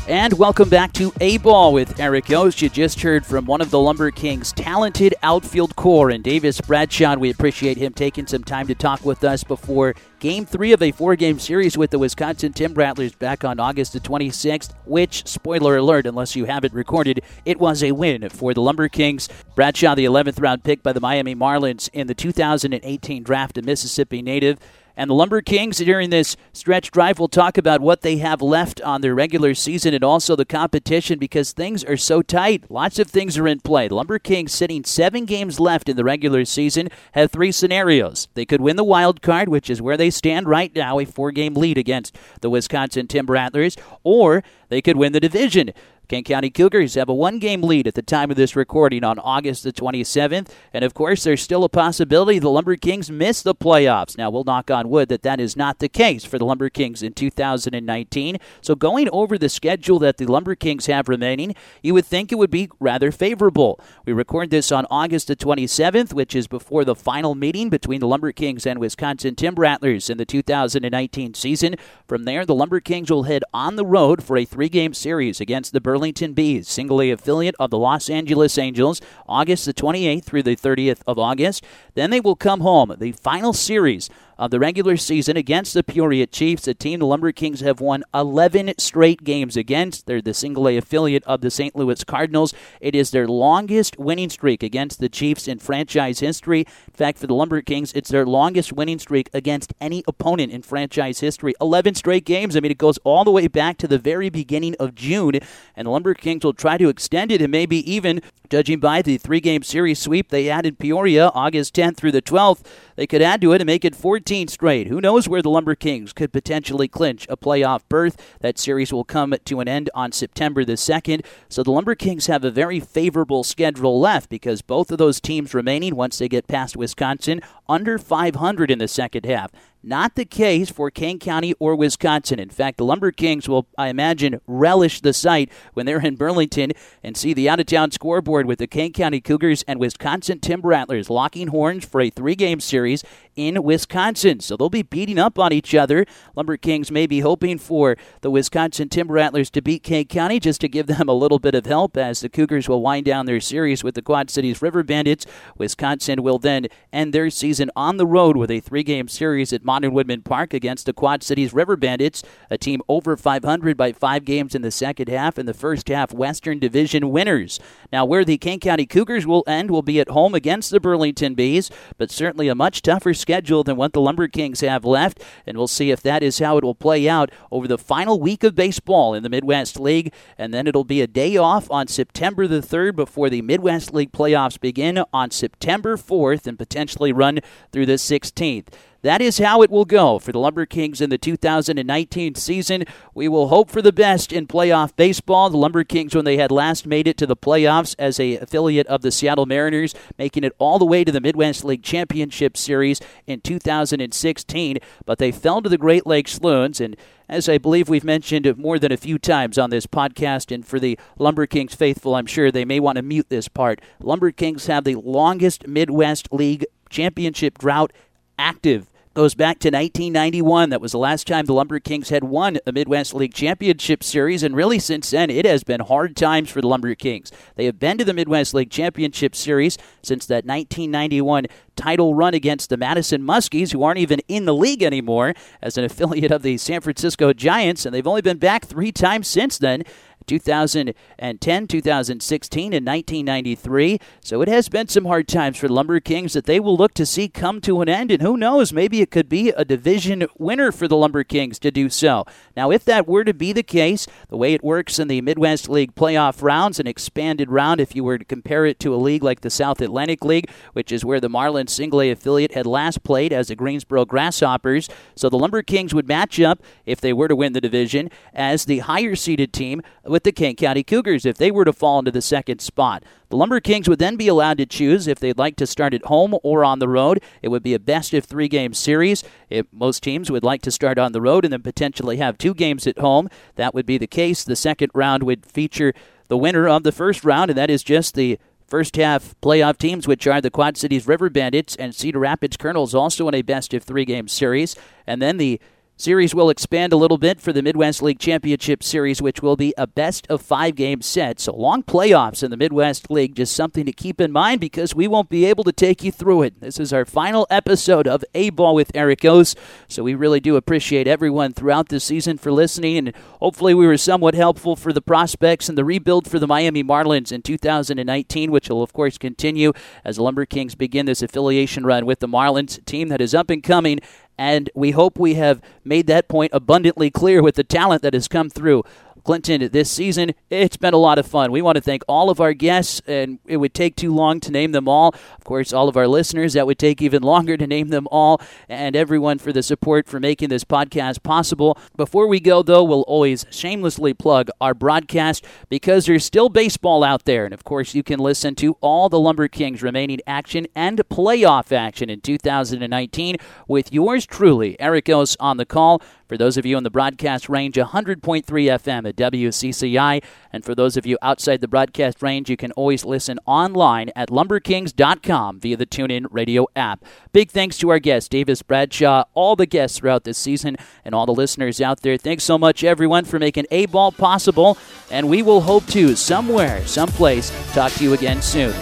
And 0.08 0.32
welcome 0.38 0.70
back 0.70 0.94
to 0.94 1.12
A 1.20 1.36
Ball 1.36 1.74
with 1.74 2.00
Eric 2.00 2.30
Yost. 2.30 2.62
You 2.62 2.70
just 2.70 2.98
heard 3.02 3.26
from 3.26 3.44
one 3.44 3.60
of 3.60 3.70
the 3.70 3.78
Lumber 3.78 4.10
Kings' 4.10 4.52
talented 4.52 5.14
outfield 5.22 5.76
core 5.76 6.08
and 6.08 6.24
Davis 6.24 6.62
Bradshaw. 6.62 7.16
We 7.16 7.28
appreciate 7.28 7.76
him 7.76 7.92
taking 7.92 8.26
some 8.26 8.42
time 8.42 8.68
to 8.68 8.74
talk 8.74 9.04
with 9.04 9.22
us 9.22 9.44
before 9.44 9.94
Game 10.20 10.46
three 10.46 10.72
of 10.72 10.82
a 10.82 10.90
four 10.90 11.14
game 11.14 11.38
series 11.38 11.78
with 11.78 11.92
the 11.92 11.98
Wisconsin 11.98 12.52
Timber 12.52 12.80
Rattlers 12.80 13.14
back 13.14 13.44
on 13.44 13.60
August 13.60 13.92
the 13.92 14.00
26th, 14.00 14.72
which, 14.84 15.24
spoiler 15.28 15.76
alert, 15.76 16.08
unless 16.08 16.34
you 16.34 16.44
have 16.44 16.64
it 16.64 16.72
recorded, 16.72 17.22
it 17.44 17.60
was 17.60 17.84
a 17.84 17.92
win 17.92 18.28
for 18.28 18.52
the 18.52 18.60
Lumber 18.60 18.88
Kings. 18.88 19.28
Bradshaw, 19.54 19.94
the 19.94 20.06
11th 20.06 20.42
round 20.42 20.64
pick 20.64 20.82
by 20.82 20.92
the 20.92 20.98
Miami 20.98 21.36
Marlins 21.36 21.88
in 21.92 22.08
the 22.08 22.16
2018 22.16 23.22
draft, 23.22 23.58
a 23.58 23.62
Mississippi 23.62 24.20
native. 24.20 24.58
And 24.98 25.08
the 25.08 25.14
Lumber 25.14 25.40
Kings 25.42 25.78
during 25.78 26.10
this 26.10 26.36
stretch 26.52 26.90
drive 26.90 27.20
will 27.20 27.28
talk 27.28 27.56
about 27.56 27.80
what 27.80 28.02
they 28.02 28.16
have 28.16 28.42
left 28.42 28.80
on 28.80 29.00
their 29.00 29.14
regular 29.14 29.54
season 29.54 29.94
and 29.94 30.02
also 30.02 30.34
the 30.34 30.44
competition 30.44 31.20
because 31.20 31.52
things 31.52 31.84
are 31.84 31.96
so 31.96 32.20
tight. 32.20 32.68
Lots 32.68 32.98
of 32.98 33.06
things 33.06 33.38
are 33.38 33.46
in 33.46 33.60
play. 33.60 33.86
The 33.86 33.94
Lumber 33.94 34.18
Kings 34.18 34.52
sitting 34.52 34.82
seven 34.82 35.24
games 35.24 35.60
left 35.60 35.88
in 35.88 35.96
the 35.96 36.02
regular 36.02 36.44
season 36.44 36.88
have 37.12 37.30
three 37.30 37.52
scenarios. 37.52 38.26
They 38.34 38.44
could 38.44 38.60
win 38.60 38.74
the 38.74 38.82
wild 38.82 39.22
card, 39.22 39.48
which 39.48 39.70
is 39.70 39.80
where 39.80 39.96
they 39.96 40.10
stand 40.10 40.48
right 40.48 40.74
now, 40.74 40.98
a 40.98 41.04
four 41.04 41.30
game 41.30 41.54
lead 41.54 41.78
against 41.78 42.18
the 42.40 42.50
Wisconsin 42.50 43.06
Timber 43.06 43.34
Rattlers, 43.34 43.76
or 44.02 44.42
they 44.68 44.82
could 44.82 44.96
win 44.96 45.12
the 45.12 45.20
division. 45.20 45.70
Kane 46.08 46.24
County 46.24 46.48
Cougars 46.48 46.94
have 46.94 47.10
a 47.10 47.14
one 47.14 47.38
game 47.38 47.60
lead 47.60 47.86
at 47.86 47.92
the 47.92 48.00
time 48.00 48.30
of 48.30 48.38
this 48.38 48.56
recording 48.56 49.04
on 49.04 49.18
August 49.18 49.62
the 49.62 49.74
27th. 49.74 50.48
And 50.72 50.82
of 50.82 50.94
course, 50.94 51.22
there's 51.22 51.42
still 51.42 51.64
a 51.64 51.68
possibility 51.68 52.38
the 52.38 52.48
Lumber 52.48 52.76
Kings 52.76 53.10
miss 53.10 53.42
the 53.42 53.54
playoffs. 53.54 54.16
Now, 54.16 54.30
we'll 54.30 54.44
knock 54.44 54.70
on 54.70 54.88
wood 54.88 55.10
that 55.10 55.20
that 55.20 55.38
is 55.38 55.54
not 55.54 55.80
the 55.80 55.88
case 55.88 56.24
for 56.24 56.38
the 56.38 56.46
Lumber 56.46 56.70
Kings 56.70 57.02
in 57.02 57.12
2019. 57.12 58.38
So, 58.62 58.74
going 58.74 59.10
over 59.10 59.36
the 59.36 59.50
schedule 59.50 59.98
that 59.98 60.16
the 60.16 60.24
Lumber 60.24 60.54
Kings 60.54 60.86
have 60.86 61.10
remaining, 61.10 61.54
you 61.82 61.92
would 61.92 62.06
think 62.06 62.32
it 62.32 62.38
would 62.38 62.50
be 62.50 62.70
rather 62.80 63.12
favorable. 63.12 63.78
We 64.06 64.14
record 64.14 64.48
this 64.48 64.72
on 64.72 64.86
August 64.90 65.28
the 65.28 65.36
27th, 65.36 66.14
which 66.14 66.34
is 66.34 66.48
before 66.48 66.86
the 66.86 66.94
final 66.94 67.34
meeting 67.34 67.68
between 67.68 68.00
the 68.00 68.08
Lumber 68.08 68.32
Kings 68.32 68.66
and 68.66 68.78
Wisconsin 68.78 69.34
Timber 69.34 69.60
Rattlers 69.60 70.08
in 70.08 70.16
the 70.16 70.24
2019 70.24 71.34
season. 71.34 71.76
From 72.06 72.24
there, 72.24 72.46
the 72.46 72.54
Lumber 72.54 72.80
Kings 72.80 73.10
will 73.10 73.24
head 73.24 73.44
on 73.52 73.76
the 73.76 73.84
road 73.84 74.22
for 74.22 74.38
a 74.38 74.46
three 74.46 74.70
game 74.70 74.94
series 74.94 75.38
against 75.38 75.74
the 75.74 75.82
Berlin. 75.82 75.97
Burlington 75.98 76.32
Bees, 76.32 76.68
single 76.68 77.02
A 77.02 77.10
affiliate 77.10 77.56
of 77.58 77.70
the 77.70 77.76
Los 77.76 78.08
Angeles 78.08 78.56
Angels, 78.56 79.00
August 79.28 79.66
the 79.66 79.74
28th 79.74 80.22
through 80.22 80.44
the 80.44 80.54
30th 80.54 81.00
of 81.08 81.18
August. 81.18 81.64
Then 81.94 82.10
they 82.10 82.20
will 82.20 82.36
come 82.36 82.60
home. 82.60 82.94
The 82.96 83.10
final 83.10 83.52
series 83.52 84.08
of 84.38 84.52
the 84.52 84.60
regular 84.60 84.96
season 84.96 85.36
against 85.36 85.74
the 85.74 85.82
Peoria 85.82 86.26
Chiefs, 86.26 86.68
a 86.68 86.74
team 86.74 87.00
the 87.00 87.06
Lumber 87.06 87.32
Kings 87.32 87.60
have 87.60 87.80
won 87.80 88.04
11 88.14 88.74
straight 88.78 89.24
games 89.24 89.56
against. 89.56 90.06
They're 90.06 90.22
the 90.22 90.32
single 90.32 90.68
A 90.68 90.76
affiliate 90.76 91.24
of 91.24 91.40
the 91.40 91.50
St. 91.50 91.74
Louis 91.74 92.04
Cardinals. 92.04 92.54
It 92.80 92.94
is 92.94 93.10
their 93.10 93.26
longest 93.26 93.98
winning 93.98 94.30
streak 94.30 94.62
against 94.62 95.00
the 95.00 95.08
Chiefs 95.08 95.48
in 95.48 95.58
franchise 95.58 96.20
history. 96.20 96.60
In 96.60 96.94
fact, 96.94 97.18
for 97.18 97.26
the 97.26 97.34
Lumber 97.34 97.60
Kings, 97.62 97.92
it's 97.94 98.10
their 98.10 98.26
longest 98.26 98.72
winning 98.72 99.00
streak 99.00 99.28
against 99.34 99.74
any 99.80 100.04
opponent 100.06 100.52
in 100.52 100.62
franchise 100.62 101.18
history. 101.18 101.54
11 101.60 101.96
straight 101.96 102.24
games. 102.24 102.56
I 102.56 102.60
mean, 102.60 102.70
it 102.70 102.78
goes 102.78 102.98
all 102.98 103.24
the 103.24 103.32
way 103.32 103.48
back 103.48 103.76
to 103.78 103.88
the 103.88 103.98
very 103.98 104.28
beginning 104.28 104.76
of 104.78 104.94
June, 104.94 105.40
and 105.74 105.86
the 105.86 105.90
Lumber 105.90 106.14
Kings 106.14 106.44
will 106.44 106.54
try 106.54 106.78
to 106.78 106.88
extend 106.88 107.32
it 107.32 107.42
and 107.42 107.50
maybe 107.50 107.78
even 107.90 108.22
Judging 108.50 108.80
by 108.80 109.02
the 109.02 109.18
three 109.18 109.40
game 109.40 109.62
series 109.62 109.98
sweep 109.98 110.30
they 110.30 110.44
had 110.46 110.64
in 110.64 110.76
Peoria 110.76 111.30
August 111.34 111.74
10th 111.74 111.98
through 111.98 112.12
the 112.12 112.22
12th, 112.22 112.64
they 112.96 113.06
could 113.06 113.20
add 113.20 113.42
to 113.42 113.52
it 113.52 113.60
and 113.60 113.66
make 113.66 113.84
it 113.84 113.94
14 113.94 114.26
straight. 114.28 114.88
Who 114.88 115.00
knows 115.00 115.26
where 115.26 115.40
the 115.40 115.48
Lumber 115.48 115.74
Kings 115.74 116.12
could 116.12 116.34
potentially 116.34 116.86
clinch 116.86 117.26
a 117.30 117.36
playoff 117.36 117.80
berth? 117.88 118.20
That 118.40 118.58
series 118.58 118.92
will 118.92 119.02
come 119.02 119.34
to 119.46 119.60
an 119.60 119.68
end 119.68 119.88
on 119.94 120.12
September 120.12 120.66
the 120.66 120.74
2nd. 120.74 121.24
So 121.48 121.62
the 121.62 121.70
Lumber 121.70 121.94
Kings 121.94 122.26
have 122.26 122.44
a 122.44 122.50
very 122.50 122.78
favorable 122.78 123.42
schedule 123.42 123.98
left 123.98 124.28
because 124.28 124.60
both 124.60 124.92
of 124.92 124.98
those 124.98 125.18
teams 125.18 125.54
remaining, 125.54 125.96
once 125.96 126.18
they 126.18 126.28
get 126.28 126.46
past 126.46 126.76
Wisconsin, 126.76 127.40
under 127.68 127.98
500 127.98 128.70
in 128.70 128.78
the 128.78 128.88
second 128.88 129.26
half. 129.26 129.50
Not 129.82 130.16
the 130.16 130.24
case 130.24 130.70
for 130.70 130.90
Kane 130.90 131.20
County 131.20 131.54
or 131.60 131.76
Wisconsin. 131.76 132.40
In 132.40 132.50
fact, 132.50 132.78
the 132.78 132.84
Lumber 132.84 133.12
Kings 133.12 133.48
will, 133.48 133.68
I 133.78 133.88
imagine, 133.88 134.40
relish 134.46 135.00
the 135.00 135.12
sight 135.12 135.52
when 135.74 135.86
they're 135.86 136.00
in 136.00 136.16
Burlington 136.16 136.72
and 137.04 137.16
see 137.16 137.32
the 137.32 137.48
out 137.48 137.60
of 137.60 137.66
town 137.66 137.92
scoreboard 137.92 138.46
with 138.46 138.58
the 138.58 138.66
Kane 138.66 138.92
County 138.92 139.20
Cougars 139.20 139.64
and 139.68 139.78
Wisconsin 139.78 140.40
Timber 140.40 140.68
Rattlers 140.68 141.08
locking 141.08 141.48
horns 141.48 141.86
for 141.86 142.00
a 142.00 142.10
three 142.10 142.34
game 142.34 142.58
series 142.58 143.04
in 143.36 143.62
Wisconsin. 143.62 144.40
So 144.40 144.56
they'll 144.56 144.68
be 144.68 144.82
beating 144.82 145.18
up 145.18 145.38
on 145.38 145.52
each 145.52 145.74
other. 145.74 146.04
Lumber 146.34 146.56
Kings 146.56 146.90
may 146.90 147.06
be 147.06 147.20
hoping 147.20 147.56
for 147.56 147.96
the 148.20 148.30
Wisconsin 148.30 148.88
Timber 148.88 149.14
Rattlers 149.14 149.48
to 149.50 149.62
beat 149.62 149.84
Kane 149.84 150.08
County 150.08 150.40
just 150.40 150.60
to 150.60 150.68
give 150.68 150.88
them 150.88 151.08
a 151.08 151.14
little 151.14 151.38
bit 151.38 151.54
of 151.54 151.66
help 151.66 151.96
as 151.96 152.20
the 152.20 152.28
Cougars 152.28 152.68
will 152.68 152.82
wind 152.82 153.06
down 153.06 153.26
their 153.26 153.40
series 153.40 153.84
with 153.84 153.94
the 153.94 154.02
Quad 154.02 154.28
Cities 154.28 154.60
River 154.60 154.82
Bandits. 154.82 155.24
Wisconsin 155.56 156.22
will 156.22 156.40
then 156.40 156.66
end 156.92 157.12
their 157.12 157.30
season 157.30 157.57
on 157.76 157.96
the 157.96 158.06
road 158.06 158.36
with 158.36 158.50
a 158.50 158.60
three 158.60 158.82
game 158.82 159.08
series 159.08 159.52
at 159.52 159.64
Modern 159.64 159.92
Woodmen 159.92 160.22
Park 160.22 160.54
against 160.54 160.86
the 160.86 160.92
Quad 160.92 161.22
Cities 161.22 161.52
River 161.52 161.76
Bandits, 161.76 162.22
a 162.50 162.58
team 162.58 162.80
over 162.88 163.16
500 163.16 163.76
by 163.76 163.92
five 163.92 164.24
games 164.24 164.54
in 164.54 164.62
the 164.62 164.70
second 164.70 165.08
half 165.08 165.38
and 165.38 165.48
the 165.48 165.54
first 165.54 165.88
half 165.88 166.12
Western 166.12 166.58
Division 166.58 167.10
winners. 167.10 167.58
Now, 167.92 168.04
where 168.04 168.24
the 168.24 168.38
Kane 168.38 168.60
County 168.60 168.86
Cougars 168.86 169.26
will 169.26 169.44
end 169.46 169.70
will 169.70 169.82
be 169.82 170.00
at 170.00 170.10
home 170.10 170.34
against 170.34 170.70
the 170.70 170.80
Burlington 170.80 171.34
Bees, 171.34 171.70
but 171.96 172.10
certainly 172.10 172.48
a 172.48 172.54
much 172.54 172.82
tougher 172.82 173.14
schedule 173.14 173.64
than 173.64 173.76
what 173.76 173.92
the 173.92 174.00
Lumber 174.00 174.28
Kings 174.28 174.60
have 174.60 174.84
left, 174.84 175.22
and 175.46 175.56
we'll 175.56 175.66
see 175.68 175.90
if 175.90 176.00
that 176.02 176.22
is 176.22 176.38
how 176.38 176.56
it 176.58 176.64
will 176.64 176.74
play 176.74 177.08
out 177.08 177.30
over 177.50 177.66
the 177.66 177.78
final 177.78 178.20
week 178.20 178.44
of 178.44 178.54
baseball 178.54 179.14
in 179.14 179.22
the 179.22 179.28
Midwest 179.28 179.80
League, 179.80 180.12
and 180.36 180.52
then 180.54 180.66
it'll 180.66 180.84
be 180.84 181.00
a 181.00 181.06
day 181.06 181.36
off 181.36 181.70
on 181.70 181.86
September 181.86 182.46
the 182.46 182.60
3rd 182.60 182.96
before 182.96 183.30
the 183.30 183.42
Midwest 183.42 183.92
League 183.92 184.12
playoffs 184.12 184.60
begin 184.60 185.02
on 185.12 185.30
September 185.30 185.96
4th 185.96 186.46
and 186.46 186.58
potentially 186.58 187.12
run 187.12 187.40
through 187.72 187.86
the 187.86 187.94
16th. 187.94 188.66
That 189.02 189.22
is 189.22 189.38
how 189.38 189.62
it 189.62 189.70
will 189.70 189.84
go 189.84 190.18
for 190.18 190.32
the 190.32 190.40
Lumber 190.40 190.66
Kings 190.66 191.00
in 191.00 191.08
the 191.08 191.18
2019 191.18 192.34
season. 192.34 192.84
We 193.14 193.28
will 193.28 193.46
hope 193.46 193.70
for 193.70 193.80
the 193.80 193.92
best 193.92 194.32
in 194.32 194.48
playoff 194.48 194.96
baseball. 194.96 195.50
The 195.50 195.56
Lumber 195.56 195.84
Kings, 195.84 196.16
when 196.16 196.24
they 196.24 196.36
had 196.36 196.50
last 196.50 196.84
made 196.84 197.06
it 197.06 197.16
to 197.18 197.26
the 197.26 197.36
playoffs 197.36 197.94
as 197.96 198.18
a 198.18 198.38
affiliate 198.38 198.88
of 198.88 199.02
the 199.02 199.12
Seattle 199.12 199.46
Mariners, 199.46 199.94
making 200.18 200.42
it 200.42 200.52
all 200.58 200.80
the 200.80 200.84
way 200.84 201.04
to 201.04 201.12
the 201.12 201.20
Midwest 201.20 201.64
League 201.64 201.84
Championship 201.84 202.56
Series 202.56 203.00
in 203.24 203.40
2016, 203.40 204.78
but 205.06 205.18
they 205.18 205.30
fell 205.30 205.62
to 205.62 205.68
the 205.68 205.78
Great 205.78 206.04
Lakes 206.04 206.40
Loons 206.40 206.80
and 206.80 206.96
as 207.28 207.48
I 207.48 207.58
believe 207.58 207.88
we've 207.88 208.04
mentioned 208.04 208.56
more 208.56 208.78
than 208.78 208.90
a 208.90 208.96
few 208.96 209.18
times 209.18 209.58
on 209.58 209.68
this 209.68 209.86
podcast, 209.86 210.52
and 210.52 210.66
for 210.66 210.80
the 210.80 210.98
Lumber 211.18 211.46
Kings 211.46 211.74
faithful, 211.74 212.14
I'm 212.14 212.26
sure 212.26 212.50
they 212.50 212.64
may 212.64 212.80
want 212.80 212.96
to 212.96 213.02
mute 213.02 213.28
this 213.28 213.48
part. 213.48 213.80
Lumber 214.00 214.30
Kings 214.30 214.66
have 214.66 214.84
the 214.84 214.94
longest 214.94 215.66
Midwest 215.66 216.32
League 216.32 216.64
championship 216.88 217.58
drought 217.58 217.92
active 218.38 218.90
goes 219.18 219.34
back 219.34 219.58
to 219.58 219.66
1991. 219.66 220.70
That 220.70 220.80
was 220.80 220.92
the 220.92 220.98
last 220.98 221.26
time 221.26 221.46
the 221.46 221.52
Lumber 221.52 221.80
Kings 221.80 222.08
had 222.08 222.22
won 222.22 222.58
a 222.68 222.70
Midwest 222.70 223.12
League 223.14 223.34
Championship 223.34 224.04
Series, 224.04 224.44
and 224.44 224.54
really 224.54 224.78
since 224.78 225.10
then, 225.10 225.28
it 225.28 225.44
has 225.44 225.64
been 225.64 225.80
hard 225.80 226.16
times 226.16 226.50
for 226.50 226.60
the 226.60 226.68
Lumber 226.68 226.94
Kings. 226.94 227.32
They 227.56 227.64
have 227.64 227.80
been 227.80 227.98
to 227.98 228.04
the 228.04 228.14
Midwest 228.14 228.54
League 228.54 228.70
Championship 228.70 229.34
Series 229.34 229.76
since 230.02 230.24
that 230.26 230.44
1991 230.44 231.46
title 231.74 232.14
run 232.14 232.32
against 232.32 232.70
the 232.70 232.76
Madison 232.76 233.22
Muskies, 233.22 233.72
who 233.72 233.82
aren't 233.82 233.98
even 233.98 234.20
in 234.28 234.44
the 234.44 234.54
league 234.54 234.84
anymore 234.84 235.34
as 235.60 235.76
an 235.76 235.82
affiliate 235.82 236.30
of 236.30 236.42
the 236.42 236.56
San 236.56 236.80
Francisco 236.80 237.32
Giants, 237.32 237.84
and 237.84 237.92
they've 237.92 238.06
only 238.06 238.22
been 238.22 238.38
back 238.38 238.66
three 238.66 238.92
times 238.92 239.26
since 239.26 239.58
then. 239.58 239.82
2010, 240.28 241.66
2016, 241.66 242.72
and 242.72 242.86
1993. 242.86 243.98
So 244.20 244.42
it 244.42 244.48
has 244.48 244.68
been 244.68 244.86
some 244.86 245.06
hard 245.06 245.26
times 245.26 245.56
for 245.56 245.68
Lumber 245.68 245.98
Kings 245.98 246.34
that 246.34 246.44
they 246.44 246.60
will 246.60 246.76
look 246.76 246.94
to 246.94 247.06
see 247.06 247.28
come 247.28 247.60
to 247.62 247.80
an 247.80 247.88
end. 247.88 248.12
And 248.12 248.22
who 248.22 248.36
knows, 248.36 248.72
maybe 248.72 249.00
it 249.00 249.10
could 249.10 249.28
be 249.28 249.48
a 249.50 249.64
division 249.64 250.26
winner 250.38 250.70
for 250.70 250.86
the 250.86 250.96
Lumber 250.96 251.24
Kings 251.24 251.58
to 251.60 251.70
do 251.70 251.88
so. 251.88 252.24
Now, 252.56 252.70
if 252.70 252.84
that 252.84 253.08
were 253.08 253.24
to 253.24 253.34
be 253.34 253.52
the 253.52 253.62
case, 253.62 254.06
the 254.28 254.36
way 254.36 254.52
it 254.52 254.62
works 254.62 254.98
in 254.98 255.08
the 255.08 255.20
Midwest 255.20 255.68
League 255.68 255.94
playoff 255.94 256.42
rounds, 256.42 256.78
an 256.78 256.86
expanded 256.86 257.50
round, 257.50 257.80
if 257.80 257.96
you 257.96 258.04
were 258.04 258.18
to 258.18 258.24
compare 258.24 258.66
it 258.66 258.78
to 258.80 258.94
a 258.94 258.96
league 258.96 259.22
like 259.22 259.40
the 259.40 259.50
South 259.50 259.80
Atlantic 259.80 260.24
League, 260.24 260.50
which 260.74 260.92
is 260.92 261.04
where 261.04 261.20
the 261.20 261.30
Marlins 261.30 261.70
single 261.70 262.02
A 262.02 262.10
affiliate 262.10 262.52
had 262.52 262.66
last 262.66 263.02
played 263.02 263.32
as 263.32 263.48
the 263.48 263.56
Greensboro 263.56 264.04
Grasshoppers. 264.04 264.88
So 265.14 265.28
the 265.28 265.38
Lumber 265.38 265.62
Kings 265.62 265.94
would 265.94 266.06
match 266.06 266.38
up, 266.40 266.62
if 266.84 267.00
they 267.00 267.12
were 267.12 267.28
to 267.28 267.36
win 267.36 267.54
the 267.54 267.60
division, 267.60 268.10
as 268.34 268.66
the 268.66 268.80
higher 268.80 269.16
seeded 269.16 269.52
team 269.52 269.82
with 270.04 270.17
the 270.24 270.32
Kane 270.32 270.56
County 270.56 270.82
Cougars 270.82 271.26
if 271.26 271.36
they 271.36 271.50
were 271.50 271.64
to 271.64 271.72
fall 271.72 271.98
into 271.98 272.10
the 272.10 272.22
second 272.22 272.60
spot. 272.60 273.02
The 273.28 273.36
Lumber 273.36 273.60
Kings 273.60 273.88
would 273.88 273.98
then 273.98 274.16
be 274.16 274.28
allowed 274.28 274.58
to 274.58 274.66
choose 274.66 275.06
if 275.06 275.18
they'd 275.18 275.38
like 275.38 275.56
to 275.56 275.66
start 275.66 275.94
at 275.94 276.04
home 276.06 276.36
or 276.42 276.64
on 276.64 276.78
the 276.78 276.88
road. 276.88 277.22
It 277.42 277.48
would 277.48 277.62
be 277.62 277.74
a 277.74 277.78
best 277.78 278.14
of 278.14 278.24
three 278.24 278.48
game 278.48 278.74
series. 278.74 279.22
If 279.50 279.66
most 279.72 280.02
teams 280.02 280.30
would 280.30 280.44
like 280.44 280.62
to 280.62 280.70
start 280.70 280.98
on 280.98 281.12
the 281.12 281.20
road 281.20 281.44
and 281.44 281.52
then 281.52 281.62
potentially 281.62 282.16
have 282.16 282.38
two 282.38 282.54
games 282.54 282.86
at 282.86 282.98
home, 282.98 283.28
that 283.56 283.74
would 283.74 283.86
be 283.86 283.98
the 283.98 284.06
case. 284.06 284.44
The 284.44 284.56
second 284.56 284.90
round 284.94 285.22
would 285.24 285.44
feature 285.44 285.92
the 286.28 286.38
winner 286.38 286.68
of 286.68 286.82
the 286.82 286.92
first 286.92 287.24
round, 287.24 287.50
and 287.50 287.58
that 287.58 287.70
is 287.70 287.82
just 287.82 288.14
the 288.14 288.38
first 288.66 288.96
half 288.96 289.34
playoff 289.40 289.78
teams, 289.78 290.06
which 290.06 290.26
are 290.26 290.40
the 290.40 290.50
Quad 290.50 290.76
Cities 290.76 291.08
River 291.08 291.30
Bandits 291.30 291.74
and 291.76 291.94
Cedar 291.94 292.18
Rapids 292.18 292.56
Kernels, 292.56 292.94
also 292.94 293.26
in 293.28 293.34
a 293.34 293.42
best 293.42 293.72
of 293.72 293.82
three 293.82 294.04
game 294.04 294.28
series. 294.28 294.76
And 295.06 295.22
then 295.22 295.38
the 295.38 295.60
Series 296.00 296.32
will 296.32 296.48
expand 296.48 296.92
a 296.92 296.96
little 296.96 297.18
bit 297.18 297.40
for 297.40 297.52
the 297.52 297.60
Midwest 297.60 298.02
League 298.02 298.20
Championship 298.20 298.84
Series, 298.84 299.20
which 299.20 299.42
will 299.42 299.56
be 299.56 299.74
a 299.76 299.88
best 299.88 300.28
of 300.28 300.40
five 300.40 300.76
game 300.76 301.02
set. 301.02 301.40
So 301.40 301.52
long 301.56 301.82
playoffs 301.82 302.44
in 302.44 302.52
the 302.52 302.56
Midwest 302.56 303.10
League, 303.10 303.34
just 303.34 303.52
something 303.52 303.84
to 303.84 303.90
keep 303.90 304.20
in 304.20 304.30
mind 304.30 304.60
because 304.60 304.94
we 304.94 305.08
won't 305.08 305.28
be 305.28 305.44
able 305.44 305.64
to 305.64 305.72
take 305.72 306.04
you 306.04 306.12
through 306.12 306.42
it. 306.42 306.60
This 306.60 306.78
is 306.78 306.92
our 306.92 307.04
final 307.04 307.48
episode 307.50 308.06
of 308.06 308.24
A 308.32 308.50
Ball 308.50 308.76
with 308.76 308.92
Eric 308.94 309.24
Ose. 309.24 309.56
So 309.88 310.04
we 310.04 310.14
really 310.14 310.38
do 310.38 310.54
appreciate 310.54 311.08
everyone 311.08 311.52
throughout 311.52 311.88
the 311.88 311.98
season 311.98 312.38
for 312.38 312.52
listening, 312.52 312.96
and 312.96 313.12
hopefully 313.40 313.74
we 313.74 313.84
were 313.84 313.98
somewhat 313.98 314.36
helpful 314.36 314.76
for 314.76 314.92
the 314.92 315.02
prospects 315.02 315.68
and 315.68 315.76
the 315.76 315.84
rebuild 315.84 316.30
for 316.30 316.38
the 316.38 316.46
Miami 316.46 316.84
Marlins 316.84 317.32
in 317.32 317.42
2019, 317.42 318.52
which 318.52 318.68
will 318.68 318.84
of 318.84 318.92
course 318.92 319.18
continue 319.18 319.72
as 320.04 320.14
the 320.14 320.22
Lumber 320.22 320.46
Kings 320.46 320.76
begin 320.76 321.06
this 321.06 321.22
affiliation 321.22 321.84
run 321.84 322.06
with 322.06 322.20
the 322.20 322.28
Marlins 322.28 322.84
team 322.84 323.08
that 323.08 323.20
is 323.20 323.34
up 323.34 323.50
and 323.50 323.64
coming 323.64 323.98
and 324.38 324.70
we 324.74 324.92
hope 324.92 325.18
we 325.18 325.34
have 325.34 325.60
made 325.84 326.06
that 326.06 326.28
point 326.28 326.50
abundantly 326.54 327.10
clear 327.10 327.42
with 327.42 327.56
the 327.56 327.64
talent 327.64 328.02
that 328.02 328.14
has 328.14 328.28
come 328.28 328.48
through. 328.48 328.84
Clinton 329.28 329.68
this 329.72 329.90
season. 329.90 330.32
It's 330.48 330.78
been 330.78 330.94
a 330.94 330.96
lot 330.98 331.18
of 331.18 331.26
fun. 331.26 331.52
We 331.52 331.60
want 331.60 331.76
to 331.76 331.82
thank 331.82 332.02
all 332.08 332.30
of 332.30 332.40
our 332.40 332.54
guests, 332.54 333.02
and 333.06 333.38
it 333.44 333.58
would 333.58 333.74
take 333.74 333.94
too 333.94 334.10
long 334.10 334.40
to 334.40 334.50
name 334.50 334.72
them 334.72 334.88
all. 334.88 335.08
Of 335.36 335.44
course, 335.44 335.70
all 335.70 335.86
of 335.86 335.98
our 335.98 336.08
listeners, 336.08 336.54
that 336.54 336.66
would 336.66 336.78
take 336.78 337.02
even 337.02 337.22
longer 337.34 337.58
to 337.58 337.66
name 337.66 337.88
them 337.88 338.08
all, 338.10 338.40
and 338.70 338.96
everyone 338.96 339.38
for 339.38 339.52
the 339.52 339.62
support 339.62 340.08
for 340.08 340.18
making 340.18 340.48
this 340.48 340.64
podcast 340.64 341.22
possible. 341.22 341.76
Before 341.94 342.26
we 342.26 342.40
go, 342.40 342.62
though, 342.62 342.82
we'll 342.82 343.02
always 343.02 343.44
shamelessly 343.50 344.14
plug 344.14 344.48
our 344.62 344.72
broadcast 344.72 345.44
because 345.68 346.06
there's 346.06 346.24
still 346.24 346.48
baseball 346.48 347.04
out 347.04 347.26
there. 347.26 347.44
And 347.44 347.52
of 347.52 347.64
course, 347.64 347.94
you 347.94 348.02
can 348.02 348.20
listen 348.20 348.54
to 348.54 348.78
all 348.80 349.10
the 349.10 349.20
Lumber 349.20 349.48
Kings 349.48 349.82
remaining 349.82 350.20
action 350.26 350.66
and 350.74 351.06
playoff 351.10 351.70
action 351.70 352.08
in 352.08 352.22
2019 352.22 353.36
with 353.66 353.92
yours 353.92 354.24
truly, 354.24 354.80
Eric 354.80 355.10
Ose, 355.10 355.36
on 355.38 355.58
the 355.58 355.66
call. 355.66 356.00
For 356.28 356.36
those 356.36 356.58
of 356.58 356.66
you 356.66 356.76
in 356.76 356.84
the 356.84 356.90
broadcast 356.90 357.48
range, 357.48 357.76
100.3 357.76 358.44
FM 358.44 359.08
at 359.08 359.16
WCCI. 359.16 360.22
And 360.52 360.64
for 360.64 360.74
those 360.74 360.96
of 360.96 361.06
you 361.06 361.16
outside 361.22 361.60
the 361.60 361.68
broadcast 361.68 362.22
range, 362.22 362.50
you 362.50 362.56
can 362.56 362.70
always 362.72 363.04
listen 363.04 363.38
online 363.46 364.10
at 364.14 364.28
lumberkings.com 364.28 365.60
via 365.60 365.76
the 365.76 365.86
TuneIn 365.86 366.26
radio 366.30 366.66
app. 366.76 367.04
Big 367.32 367.50
thanks 367.50 367.78
to 367.78 367.88
our 367.88 367.98
guest, 367.98 368.30
Davis 368.30 368.62
Bradshaw, 368.62 369.24
all 369.32 369.56
the 369.56 369.66
guests 369.66 369.98
throughout 369.98 370.24
this 370.24 370.38
season, 370.38 370.76
and 371.04 371.14
all 371.14 371.24
the 371.24 371.32
listeners 371.32 371.80
out 371.80 372.02
there. 372.02 372.18
Thanks 372.18 372.44
so 372.44 372.58
much, 372.58 372.84
everyone, 372.84 373.24
for 373.24 373.38
making 373.38 373.66
A 373.70 373.86
Ball 373.86 374.12
possible. 374.12 374.76
And 375.10 375.28
we 375.28 375.42
will 375.42 375.62
hope 375.62 375.86
to, 375.86 376.14
somewhere, 376.14 376.86
someplace, 376.86 377.50
talk 377.72 377.92
to 377.92 378.04
you 378.04 378.12
again 378.12 378.42
soon. 378.42 378.74